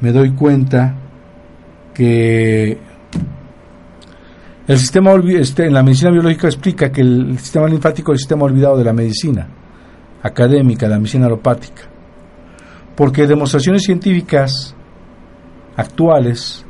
me 0.00 0.12
doy 0.12 0.32
cuenta 0.32 0.94
que 1.92 2.78
el 4.68 4.78
sistema 4.78 5.14
este, 5.30 5.66
en 5.66 5.74
la 5.74 5.82
medicina 5.82 6.10
biológica 6.10 6.46
explica 6.46 6.92
que 6.92 7.00
el 7.00 7.38
sistema 7.38 7.66
linfático 7.66 8.12
es 8.12 8.16
el 8.16 8.18
sistema 8.20 8.44
olvidado 8.44 8.76
de 8.76 8.84
la 8.84 8.92
medicina 8.92 9.48
académica, 10.22 10.86
de 10.86 10.90
la 10.90 10.98
medicina 10.98 11.26
alopática. 11.26 11.82
Porque 12.94 13.26
demostraciones 13.26 13.82
científicas 13.82 14.76
actuales 15.76 16.64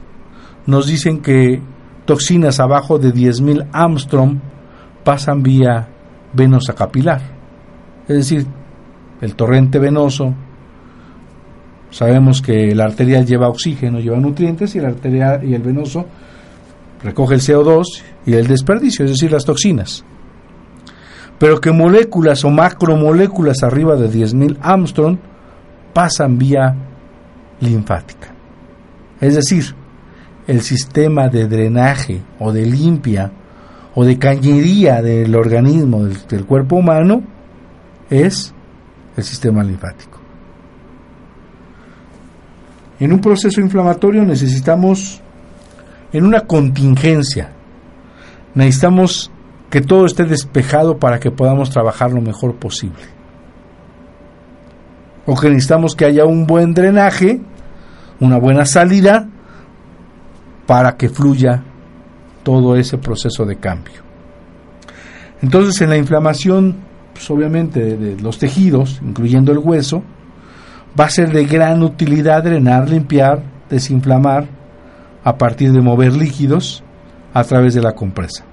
nos 0.66 0.86
dicen 0.86 1.20
que 1.20 1.60
toxinas 2.08 2.58
abajo 2.58 2.98
de 2.98 3.12
10.000 3.12 3.68
Armstrong 3.70 4.38
pasan 5.04 5.42
vía 5.42 5.88
venosa 6.32 6.74
capilar. 6.74 7.20
Es 8.08 8.16
decir, 8.16 8.46
el 9.20 9.34
torrente 9.34 9.78
venoso, 9.78 10.34
sabemos 11.90 12.40
que 12.40 12.74
la 12.74 12.84
arterial 12.84 13.26
lleva 13.26 13.50
oxígeno, 13.50 14.00
lleva 14.00 14.16
nutrientes 14.16 14.74
y 14.74 14.80
la 14.80 14.88
arterial 14.88 15.44
y 15.44 15.52
el 15.52 15.60
venoso 15.60 16.06
recoge 17.02 17.34
el 17.34 17.42
CO2 17.42 17.84
y 18.24 18.32
el 18.32 18.46
desperdicio, 18.46 19.04
es 19.04 19.10
decir, 19.10 19.30
las 19.30 19.44
toxinas. 19.44 20.02
Pero 21.38 21.60
que 21.60 21.72
moléculas 21.72 22.42
o 22.42 22.48
macromoléculas 22.48 23.62
arriba 23.62 23.96
de 23.96 24.08
10.000 24.08 24.56
Armstrong 24.62 25.18
pasan 25.92 26.38
vía 26.38 26.74
linfática. 27.60 28.34
Es 29.20 29.34
decir, 29.34 29.74
el 30.48 30.62
sistema 30.62 31.28
de 31.28 31.46
drenaje 31.46 32.22
o 32.40 32.52
de 32.52 32.64
limpia 32.64 33.30
o 33.94 34.04
de 34.04 34.18
cañería 34.18 35.02
del 35.02 35.36
organismo 35.36 36.04
del, 36.04 36.26
del 36.26 36.46
cuerpo 36.46 36.76
humano 36.76 37.22
es 38.08 38.54
el 39.16 39.24
sistema 39.24 39.62
linfático. 39.62 40.18
En 42.98 43.12
un 43.12 43.20
proceso 43.20 43.60
inflamatorio 43.60 44.24
necesitamos 44.24 45.20
en 46.12 46.24
una 46.24 46.40
contingencia. 46.40 47.50
Necesitamos 48.54 49.30
que 49.68 49.82
todo 49.82 50.06
esté 50.06 50.24
despejado 50.24 50.98
para 50.98 51.20
que 51.20 51.30
podamos 51.30 51.70
trabajar 51.70 52.10
lo 52.10 52.22
mejor 52.22 52.56
posible. 52.56 53.02
O 55.26 55.38
que 55.38 55.48
necesitamos 55.50 55.94
que 55.94 56.06
haya 56.06 56.24
un 56.24 56.46
buen 56.46 56.72
drenaje, 56.72 57.40
una 58.18 58.38
buena 58.38 58.64
salida, 58.64 59.28
para 60.68 60.98
que 60.98 61.08
fluya 61.08 61.62
todo 62.42 62.76
ese 62.76 62.98
proceso 62.98 63.46
de 63.46 63.56
cambio. 63.56 64.02
Entonces 65.40 65.80
en 65.80 65.88
la 65.88 65.96
inflamación, 65.96 66.76
pues 67.14 67.30
obviamente 67.30 67.96
de 67.96 68.20
los 68.20 68.38
tejidos, 68.38 69.00
incluyendo 69.02 69.50
el 69.50 69.58
hueso, 69.58 70.02
va 70.98 71.06
a 71.06 71.10
ser 71.10 71.32
de 71.32 71.46
gran 71.46 71.82
utilidad 71.82 72.42
drenar, 72.42 72.90
limpiar, 72.90 73.42
desinflamar 73.70 74.46
a 75.24 75.38
partir 75.38 75.72
de 75.72 75.80
mover 75.80 76.12
líquidos 76.12 76.84
a 77.32 77.44
través 77.44 77.72
de 77.72 77.80
la 77.80 77.94
compresa. 77.94 78.44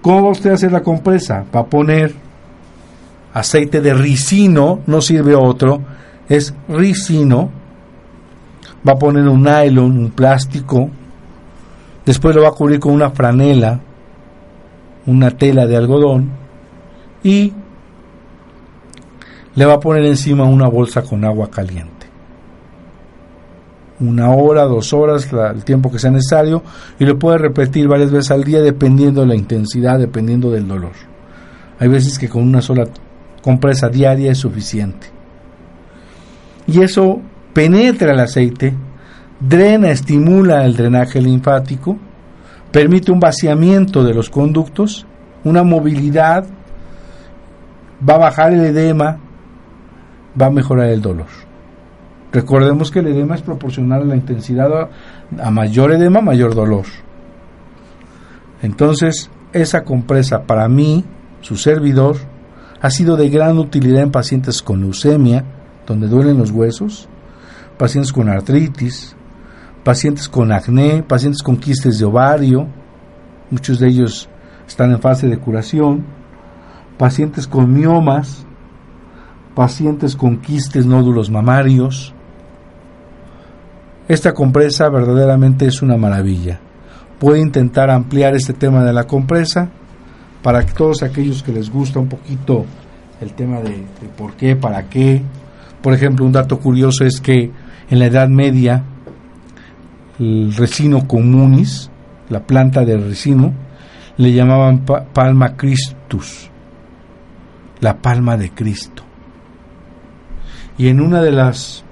¿Cómo 0.00 0.22
va 0.22 0.30
usted 0.30 0.50
a 0.50 0.54
hacer 0.54 0.70
la 0.70 0.84
compresa? 0.84 1.44
Va 1.52 1.62
a 1.62 1.66
poner 1.66 2.14
aceite 3.34 3.80
de 3.80 3.92
ricino, 3.92 4.82
no 4.86 5.00
sirve 5.00 5.34
otro, 5.34 5.82
es 6.28 6.54
ricino. 6.68 7.57
Va 8.88 8.92
a 8.92 8.98
poner 8.98 9.28
un 9.28 9.42
nylon, 9.42 9.98
un 9.98 10.10
plástico. 10.10 10.88
Después 12.06 12.34
lo 12.34 12.42
va 12.42 12.48
a 12.48 12.52
cubrir 12.52 12.80
con 12.80 12.94
una 12.94 13.10
franela, 13.10 13.80
una 15.06 15.30
tela 15.30 15.66
de 15.66 15.76
algodón. 15.76 16.30
Y 17.22 17.52
le 19.54 19.64
va 19.66 19.74
a 19.74 19.80
poner 19.80 20.04
encima 20.06 20.44
una 20.44 20.68
bolsa 20.68 21.02
con 21.02 21.24
agua 21.24 21.50
caliente 21.50 21.98
una 24.00 24.30
hora, 24.30 24.64
dos 24.64 24.92
horas, 24.92 25.28
el 25.32 25.64
tiempo 25.64 25.90
que 25.90 25.98
sea 25.98 26.10
necesario, 26.10 26.62
y 26.98 27.04
lo 27.04 27.18
puede 27.18 27.38
repetir 27.38 27.88
varias 27.88 28.10
veces 28.10 28.30
al 28.30 28.44
día 28.44 28.60
dependiendo 28.60 29.22
de 29.22 29.26
la 29.28 29.34
intensidad, 29.34 29.98
dependiendo 29.98 30.50
del 30.50 30.68
dolor. 30.68 30.92
Hay 31.78 31.88
veces 31.88 32.18
que 32.18 32.28
con 32.28 32.42
una 32.42 32.62
sola 32.62 32.84
compresa 33.42 33.88
diaria 33.88 34.30
es 34.30 34.38
suficiente. 34.38 35.08
Y 36.66 36.82
eso 36.82 37.20
penetra 37.58 38.12
el 38.12 38.20
aceite, 38.20 38.72
drena, 39.40 39.90
estimula 39.90 40.64
el 40.64 40.76
drenaje 40.76 41.20
linfático, 41.20 41.96
permite 42.70 43.10
un 43.10 43.18
vaciamiento 43.18 44.04
de 44.04 44.14
los 44.14 44.30
conductos, 44.30 45.08
una 45.42 45.64
movilidad, 45.64 46.46
va 48.08 48.14
a 48.14 48.18
bajar 48.18 48.52
el 48.52 48.60
edema, 48.60 49.18
va 50.40 50.46
a 50.46 50.50
mejorar 50.50 50.90
el 50.90 51.02
dolor. 51.02 51.26
Recordemos 52.32 52.92
que 52.92 53.00
el 53.00 53.08
edema 53.08 53.34
es 53.34 53.42
proporcional 53.42 54.02
a 54.02 54.04
la 54.04 54.14
intensidad, 54.14 54.88
a 55.42 55.50
mayor 55.50 55.90
edema, 55.90 56.20
mayor 56.20 56.54
dolor. 56.54 56.84
Entonces, 58.62 59.32
esa 59.52 59.82
compresa 59.82 60.44
para 60.44 60.68
mí, 60.68 61.04
su 61.40 61.56
servidor, 61.56 62.18
ha 62.80 62.90
sido 62.90 63.16
de 63.16 63.28
gran 63.30 63.58
utilidad 63.58 64.04
en 64.04 64.12
pacientes 64.12 64.62
con 64.62 64.80
leucemia, 64.80 65.44
donde 65.88 66.06
duelen 66.06 66.38
los 66.38 66.52
huesos, 66.52 67.08
pacientes 67.78 68.12
con 68.12 68.28
artritis, 68.28 69.16
pacientes 69.84 70.28
con 70.28 70.52
acné, 70.52 71.02
pacientes 71.02 71.42
con 71.42 71.56
quistes 71.56 71.98
de 71.98 72.04
ovario, 72.04 72.66
muchos 73.50 73.78
de 73.78 73.88
ellos 73.88 74.28
están 74.66 74.90
en 74.90 75.00
fase 75.00 75.28
de 75.28 75.38
curación, 75.38 76.04
pacientes 76.98 77.46
con 77.46 77.72
miomas, 77.72 78.44
pacientes 79.54 80.14
con 80.16 80.38
quistes 80.38 80.84
nódulos 80.84 81.30
mamarios, 81.30 82.14
esta 84.08 84.32
compresa 84.32 84.88
verdaderamente 84.88 85.66
es 85.66 85.82
una 85.82 85.98
maravilla. 85.98 86.58
Puede 87.18 87.40
intentar 87.40 87.90
ampliar 87.90 88.34
este 88.34 88.54
tema 88.54 88.82
de 88.82 88.94
la 88.94 89.04
compresa 89.04 89.68
para 90.42 90.64
que 90.64 90.72
todos 90.72 91.02
aquellos 91.02 91.42
que 91.42 91.52
les 91.52 91.70
gusta 91.70 91.98
un 91.98 92.08
poquito 92.08 92.64
el 93.20 93.34
tema 93.34 93.60
de, 93.60 93.84
por 94.16 94.32
qué, 94.32 94.56
para 94.56 94.88
qué. 94.88 95.22
Por 95.82 95.92
ejemplo, 95.92 96.24
un 96.24 96.32
dato 96.32 96.58
curioso 96.58 97.04
es 97.04 97.20
que 97.20 97.50
en 97.90 97.98
la 97.98 98.06
Edad 98.06 98.28
Media 98.28 98.84
el 100.18 100.54
resino 100.54 101.06
comunis 101.06 101.90
la 102.28 102.40
planta 102.40 102.84
de 102.84 102.96
resino, 102.96 103.52
le 104.16 104.32
llamaban 104.32 104.84
palma 104.84 105.56
Christus, 105.56 106.50
la 107.80 107.96
palma 107.96 108.36
de 108.36 108.50
Cristo. 108.50 109.02
Y 110.76 110.88
en 110.88 111.00
una 111.00 111.22
de 111.22 111.32
las 111.32 111.84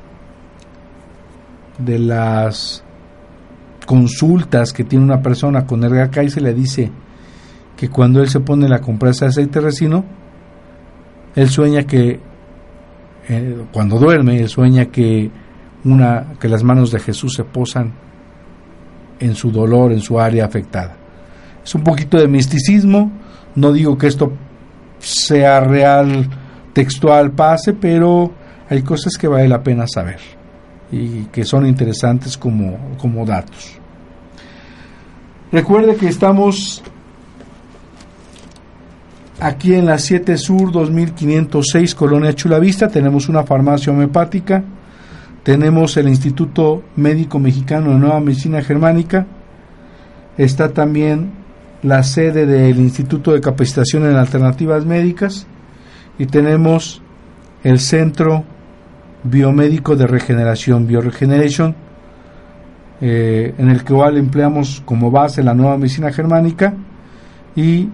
de 1.78 1.98
las 1.98 2.82
consultas 3.84 4.72
que 4.72 4.84
tiene 4.84 5.04
una 5.04 5.20
persona 5.20 5.66
con 5.66 5.84
el 5.84 6.30
se 6.30 6.40
le 6.40 6.54
dice 6.54 6.90
que 7.76 7.90
cuando 7.90 8.22
él 8.22 8.28
se 8.28 8.40
pone 8.40 8.68
la 8.68 8.80
compresa 8.80 9.26
de 9.26 9.30
aceite 9.30 9.60
resino, 9.60 10.04
él 11.34 11.50
sueña 11.50 11.82
que 11.82 12.18
eh, 13.28 13.56
cuando 13.72 13.98
duerme, 13.98 14.38
él 14.40 14.48
sueña 14.48 14.86
que 14.86 15.30
una 15.86 16.34
que 16.40 16.48
las 16.48 16.62
manos 16.62 16.90
de 16.90 16.98
Jesús 16.98 17.34
se 17.34 17.44
posan 17.44 17.92
en 19.20 19.34
su 19.34 19.50
dolor, 19.50 19.92
en 19.92 20.00
su 20.00 20.20
área 20.20 20.44
afectada. 20.44 20.96
Es 21.64 21.74
un 21.74 21.82
poquito 21.82 22.18
de 22.18 22.28
misticismo, 22.28 23.10
no 23.54 23.72
digo 23.72 23.96
que 23.96 24.08
esto 24.08 24.32
sea 24.98 25.60
real, 25.60 26.28
textual, 26.72 27.32
pase, 27.32 27.72
pero 27.72 28.32
hay 28.68 28.82
cosas 28.82 29.14
que 29.18 29.28
vale 29.28 29.48
la 29.48 29.62
pena 29.62 29.86
saber 29.86 30.18
y 30.90 31.24
que 31.26 31.44
son 31.44 31.66
interesantes 31.66 32.36
como, 32.36 32.96
como 32.98 33.24
datos. 33.24 33.78
Recuerde 35.52 35.96
que 35.96 36.08
estamos 36.08 36.82
aquí 39.40 39.74
en 39.74 39.86
la 39.86 39.98
7 39.98 40.36
Sur 40.36 40.72
2506 40.72 41.94
Colonia 41.94 42.34
Chulavista, 42.34 42.88
tenemos 42.88 43.28
una 43.28 43.44
farmacia 43.44 43.92
homeopática, 43.92 44.64
tenemos 45.46 45.96
el 45.96 46.08
Instituto 46.08 46.82
Médico 46.96 47.38
Mexicano 47.38 47.92
de 47.92 48.00
Nueva 48.00 48.18
Medicina 48.18 48.62
Germánica, 48.62 49.28
está 50.36 50.72
también 50.72 51.30
la 51.84 52.02
sede 52.02 52.46
del 52.46 52.80
Instituto 52.80 53.32
de 53.32 53.40
Capacitación 53.40 54.06
en 54.06 54.16
Alternativas 54.16 54.84
Médicas 54.84 55.46
y 56.18 56.26
tenemos 56.26 57.00
el 57.62 57.78
Centro 57.78 58.42
Biomédico 59.22 59.94
de 59.94 60.08
Regeneración, 60.08 60.88
Bioregeneration, 60.88 61.76
eh, 63.00 63.54
en 63.56 63.70
el 63.70 63.84
cual 63.84 64.16
empleamos 64.16 64.82
como 64.84 65.12
base 65.12 65.44
la 65.44 65.54
nueva 65.54 65.78
medicina 65.78 66.12
germánica 66.12 66.74
y 67.54 67.88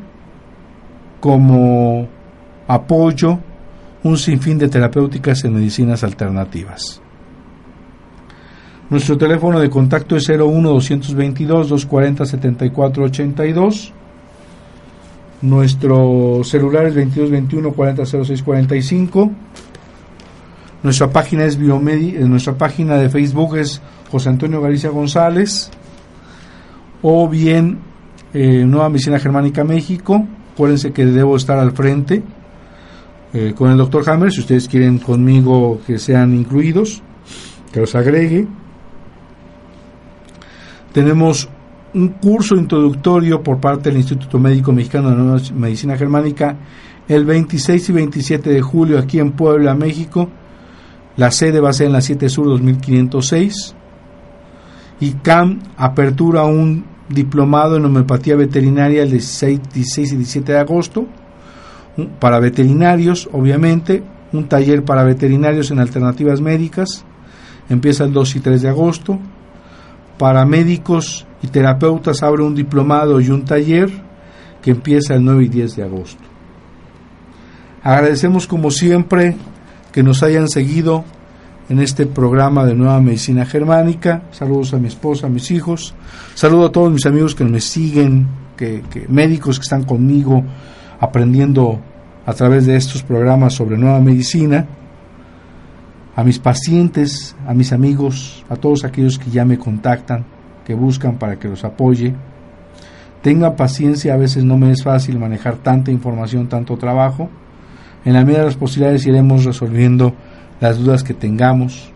como 1.21 2.09
apoyo 2.67 3.41
un 4.05 4.17
sinfín 4.17 4.57
de 4.57 4.71
terapéuticas 4.71 5.45
en 5.45 5.53
medicinas 5.53 6.03
alternativas. 6.03 7.02
Nuestro 8.93 9.17
teléfono 9.17 9.59
de 9.59 9.71
contacto 9.71 10.17
es 10.17 10.29
01 10.29 10.69
222 10.69 11.71
240 11.71 12.27
7482. 12.27 13.91
Nuestro 15.41 16.45
celular 16.45 16.85
es 16.85 16.95
2221 16.97 17.73
400645. 17.73 19.31
Nuestra 20.83 21.11
página 21.11 21.47
es 21.47 21.57
Biomedi, 21.57 22.17
eh, 22.17 22.21
nuestra 22.27 22.53
página 22.53 22.97
de 22.99 23.09
Facebook 23.09 23.57
es 23.57 23.81
José 24.11 24.29
Antonio 24.29 24.61
Galicia 24.61 24.91
González 24.91 25.71
o 27.01 27.27
bien 27.31 27.79
eh, 28.35 28.67
Nueva 28.67 28.91
Medicina 28.91 29.19
Germánica 29.19 29.65
México. 29.65 30.23
Acuérdense 30.53 30.93
que 30.93 31.07
debo 31.07 31.37
estar 31.37 31.59
al 31.59 31.73
frente 31.73 32.23
eh, 33.33 33.55
con 33.57 33.71
el 33.71 33.79
doctor 33.79 34.07
Hammer, 34.11 34.31
si 34.31 34.41
ustedes 34.41 34.69
quieren 34.69 34.99
conmigo 34.99 35.81
que 35.87 35.99
sean 35.99 36.35
incluidos, 36.35 37.03
que 37.73 37.81
los 37.81 37.95
agregue. 37.95 38.47
Tenemos 40.93 41.49
un 41.95 42.09
curso 42.09 42.55
introductorio 42.55 43.43
por 43.43 43.61
parte 43.61 43.89
del 43.89 43.99
Instituto 43.99 44.39
Médico 44.39 44.73
Mexicano 44.73 45.11
de 45.11 45.17
Nueva 45.17 45.41
Medicina 45.55 45.97
Germánica 45.97 46.57
el 47.09 47.25
26 47.25 47.89
y 47.89 47.93
27 47.93 48.51
de 48.51 48.61
julio 48.61 48.99
aquí 48.99 49.19
en 49.19 49.33
Puebla, 49.33 49.75
México. 49.75 50.29
La 51.17 51.31
sede 51.31 51.61
va 51.61 51.71
a 51.71 51.75
ser 51.75 51.89
en 51.89 51.93
la 51.93 52.01
7 52.01 52.29
Sur 52.29 52.47
2506 52.47 53.75
y 55.01 55.13
CAM 55.15 55.61
apertura 55.77 56.45
un 56.45 56.85
diplomado 57.09 57.77
en 57.77 57.85
homeopatía 57.85 58.37
veterinaria 58.37 59.03
el 59.03 59.11
16, 59.11 59.61
16 59.75 60.13
y 60.13 60.17
17 60.17 60.53
de 60.53 60.59
agosto 60.59 61.07
para 62.21 62.39
veterinarios, 62.39 63.29
obviamente, 63.33 64.03
un 64.33 64.49
taller 64.49 64.85
para 64.85 65.05
veterinarios 65.05 65.71
en 65.71 65.79
alternativas 65.79 66.41
médicas, 66.41 67.05
empieza 67.69 68.05
el 68.05 68.13
2 68.13 68.37
y 68.37 68.41
3 68.41 68.63
de 68.63 68.69
agosto, 68.69 69.19
para 70.19 70.45
médicos 70.45 71.27
y 71.43 71.49
terapeutas 71.49 72.23
abre 72.23 72.43
un 72.43 72.55
diplomado 72.55 73.21
y 73.21 73.31
un 73.31 73.45
taller 73.45 73.91
que 74.63 74.71
empieza 74.71 75.15
el 75.15 75.25
9 75.25 75.45
y 75.45 75.49
10 75.49 75.77
de 75.77 75.83
agosto. 75.83 76.23
Agradecemos 77.83 78.47
como 78.47 78.71
siempre 78.71 79.37
que 79.91 80.03
nos 80.03 80.23
hayan 80.23 80.49
seguido 80.49 81.05
en 81.69 81.81
este 81.81 82.07
programa 82.07 82.65
de 82.65 82.75
Nueva 82.75 83.01
Medicina 83.01 83.45
Germánica. 83.45 84.23
Saludos 84.31 84.73
a 84.75 84.79
mi 84.79 84.89
esposa, 84.89 85.27
a 85.27 85.31
mis 85.31 85.51
hijos. 85.51 85.95
Saludo 86.35 86.67
a 86.67 86.73
todos 86.73 86.93
mis 86.93 87.07
amigos 87.07 87.35
que 87.35 87.45
me 87.45 87.61
siguen, 87.61 88.29
que, 88.57 88.83
médicos 89.09 89.59
que 89.59 89.65
están 89.65 89.85
conmigo 89.85 90.45
aprendiendo 91.01 91.81
a 92.25 92.33
través 92.35 92.67
de 92.67 92.77
estos 92.77 93.03
programas 93.03 93.55
sobre 93.55 93.77
nueva 93.77 94.01
medicina. 94.01 94.67
A 96.15 96.25
mis 96.25 96.39
pacientes, 96.39 97.35
a 97.47 97.55
mis 97.55 97.73
amigos, 97.73 98.45
a 98.49 98.57
todos 98.57 98.85
aquellos 98.85 99.19
que 99.19 99.31
ya 99.31 99.45
me 99.45 99.59
contactan, 99.59 100.25
que 100.65 100.75
buscan 100.75 101.19
para 101.19 101.39
que 101.39 101.49
los 101.49 101.65
apoye. 101.65 102.15
Tenga 103.23 103.57
paciencia, 103.57 104.15
a 104.15 104.19
veces 104.19 104.45
no 104.45 104.59
me 104.59 104.71
es 104.71 104.83
fácil 104.83 105.19
manejar 105.19 105.57
tanta 105.57 105.91
información, 105.91 106.49
tanto 106.49 106.77
trabajo. 106.77 107.31
En 108.05 108.15
la 108.15 108.25
medida 108.25 108.41
de 108.41 108.47
las 108.47 108.57
posibilidades 108.57 109.07
iremos 109.07 109.45
resolviendo 109.45 110.15
las 110.61 110.79
dudas 110.79 111.03
que 111.03 111.15
tengamos. 111.15 111.93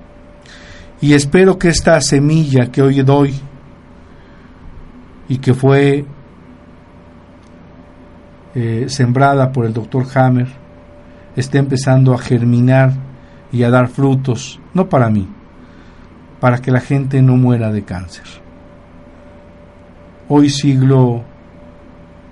Y 1.01 1.13
espero 1.13 1.59
que 1.59 1.69
esta 1.69 2.01
semilla 2.01 2.71
que 2.71 2.81
hoy 2.81 3.03
doy 3.03 3.35
y 5.29 5.39
que 5.39 5.53
fue 5.53 6.07
eh, 8.55 8.87
sembrada 8.89 9.53
por 9.53 9.67
el 9.67 9.75
doctor 9.75 10.07
Hammer 10.15 10.49
esté 11.37 11.59
empezando 11.59 12.15
a 12.15 12.19
germinar 12.19 13.06
y 13.53 13.63
a 13.63 13.71
dar 13.71 13.89
frutos, 13.89 14.61
no 14.75 14.89
para 14.89 15.09
mí, 15.11 15.29
para 16.41 16.59
que 16.59 16.71
la 16.71 16.81
gente 16.81 17.23
no 17.23 17.37
muera 17.37 17.73
de 17.73 17.83
cáncer. 17.85 18.25
Hoy 20.29 20.51
siglo 20.51 21.23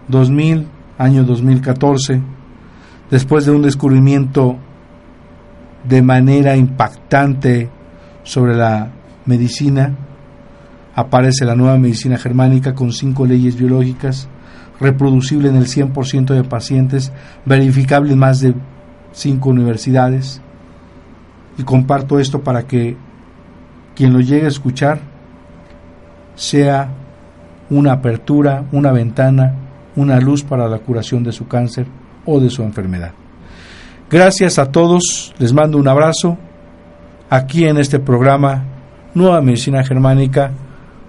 2000, 0.08 0.66
año 0.98 1.24
2014, 1.24 2.20
después 3.10 3.46
de 3.46 3.52
un 3.52 3.62
descubrimiento 3.62 4.58
de 5.84 6.02
manera 6.02 6.56
impactante 6.56 7.68
sobre 8.22 8.54
la 8.54 8.90
medicina. 9.26 9.94
Aparece 10.94 11.44
la 11.44 11.54
nueva 11.54 11.78
medicina 11.78 12.16
germánica 12.16 12.74
con 12.74 12.92
cinco 12.92 13.26
leyes 13.26 13.56
biológicas, 13.56 14.28
reproducible 14.80 15.48
en 15.48 15.56
el 15.56 15.66
100% 15.66 16.34
de 16.34 16.44
pacientes, 16.44 17.12
verificable 17.44 18.12
en 18.12 18.18
más 18.18 18.40
de 18.40 18.54
cinco 19.12 19.50
universidades. 19.50 20.40
Y 21.56 21.62
comparto 21.62 22.18
esto 22.18 22.40
para 22.40 22.66
que 22.66 22.96
quien 23.94 24.12
lo 24.12 24.20
llegue 24.20 24.46
a 24.46 24.48
escuchar 24.48 25.00
sea 26.34 26.88
una 27.70 27.92
apertura, 27.92 28.64
una 28.72 28.92
ventana, 28.92 29.54
una 29.96 30.18
luz 30.20 30.42
para 30.42 30.68
la 30.68 30.78
curación 30.78 31.22
de 31.22 31.32
su 31.32 31.46
cáncer 31.46 31.86
o 32.26 32.40
de 32.40 32.50
su 32.50 32.62
enfermedad. 32.62 33.12
Gracias 34.10 34.58
a 34.58 34.70
todos, 34.70 35.34
les 35.38 35.52
mando 35.52 35.78
un 35.78 35.88
abrazo 35.88 36.36
aquí 37.30 37.64
en 37.64 37.78
este 37.78 37.98
programa 37.98 38.64
Nueva 39.14 39.40
Medicina 39.40 39.82
Germánica 39.84 40.52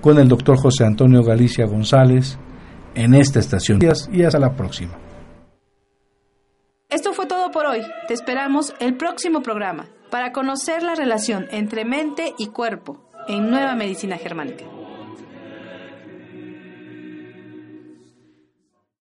con 0.01 0.19
el 0.19 0.27
doctor 0.27 0.57
José 0.57 0.85
Antonio 0.85 1.23
Galicia 1.23 1.65
González 1.65 2.37
en 2.93 3.15
esta 3.15 3.39
estación. 3.39 3.79
Y 4.11 4.23
hasta 4.23 4.39
la 4.39 4.53
próxima. 4.53 4.93
Esto 6.89 7.13
fue 7.13 7.25
todo 7.25 7.51
por 7.51 7.65
hoy. 7.65 7.81
Te 8.07 8.13
esperamos 8.13 8.73
el 8.79 8.95
próximo 8.95 9.41
programa 9.41 9.87
para 10.09 10.31
conocer 10.31 10.83
la 10.83 10.95
relación 10.95 11.47
entre 11.51 11.85
mente 11.85 12.33
y 12.37 12.47
cuerpo 12.47 12.97
en 13.27 13.49
Nueva 13.49 13.75
Medicina 13.75 14.17
Germánica. 14.17 14.65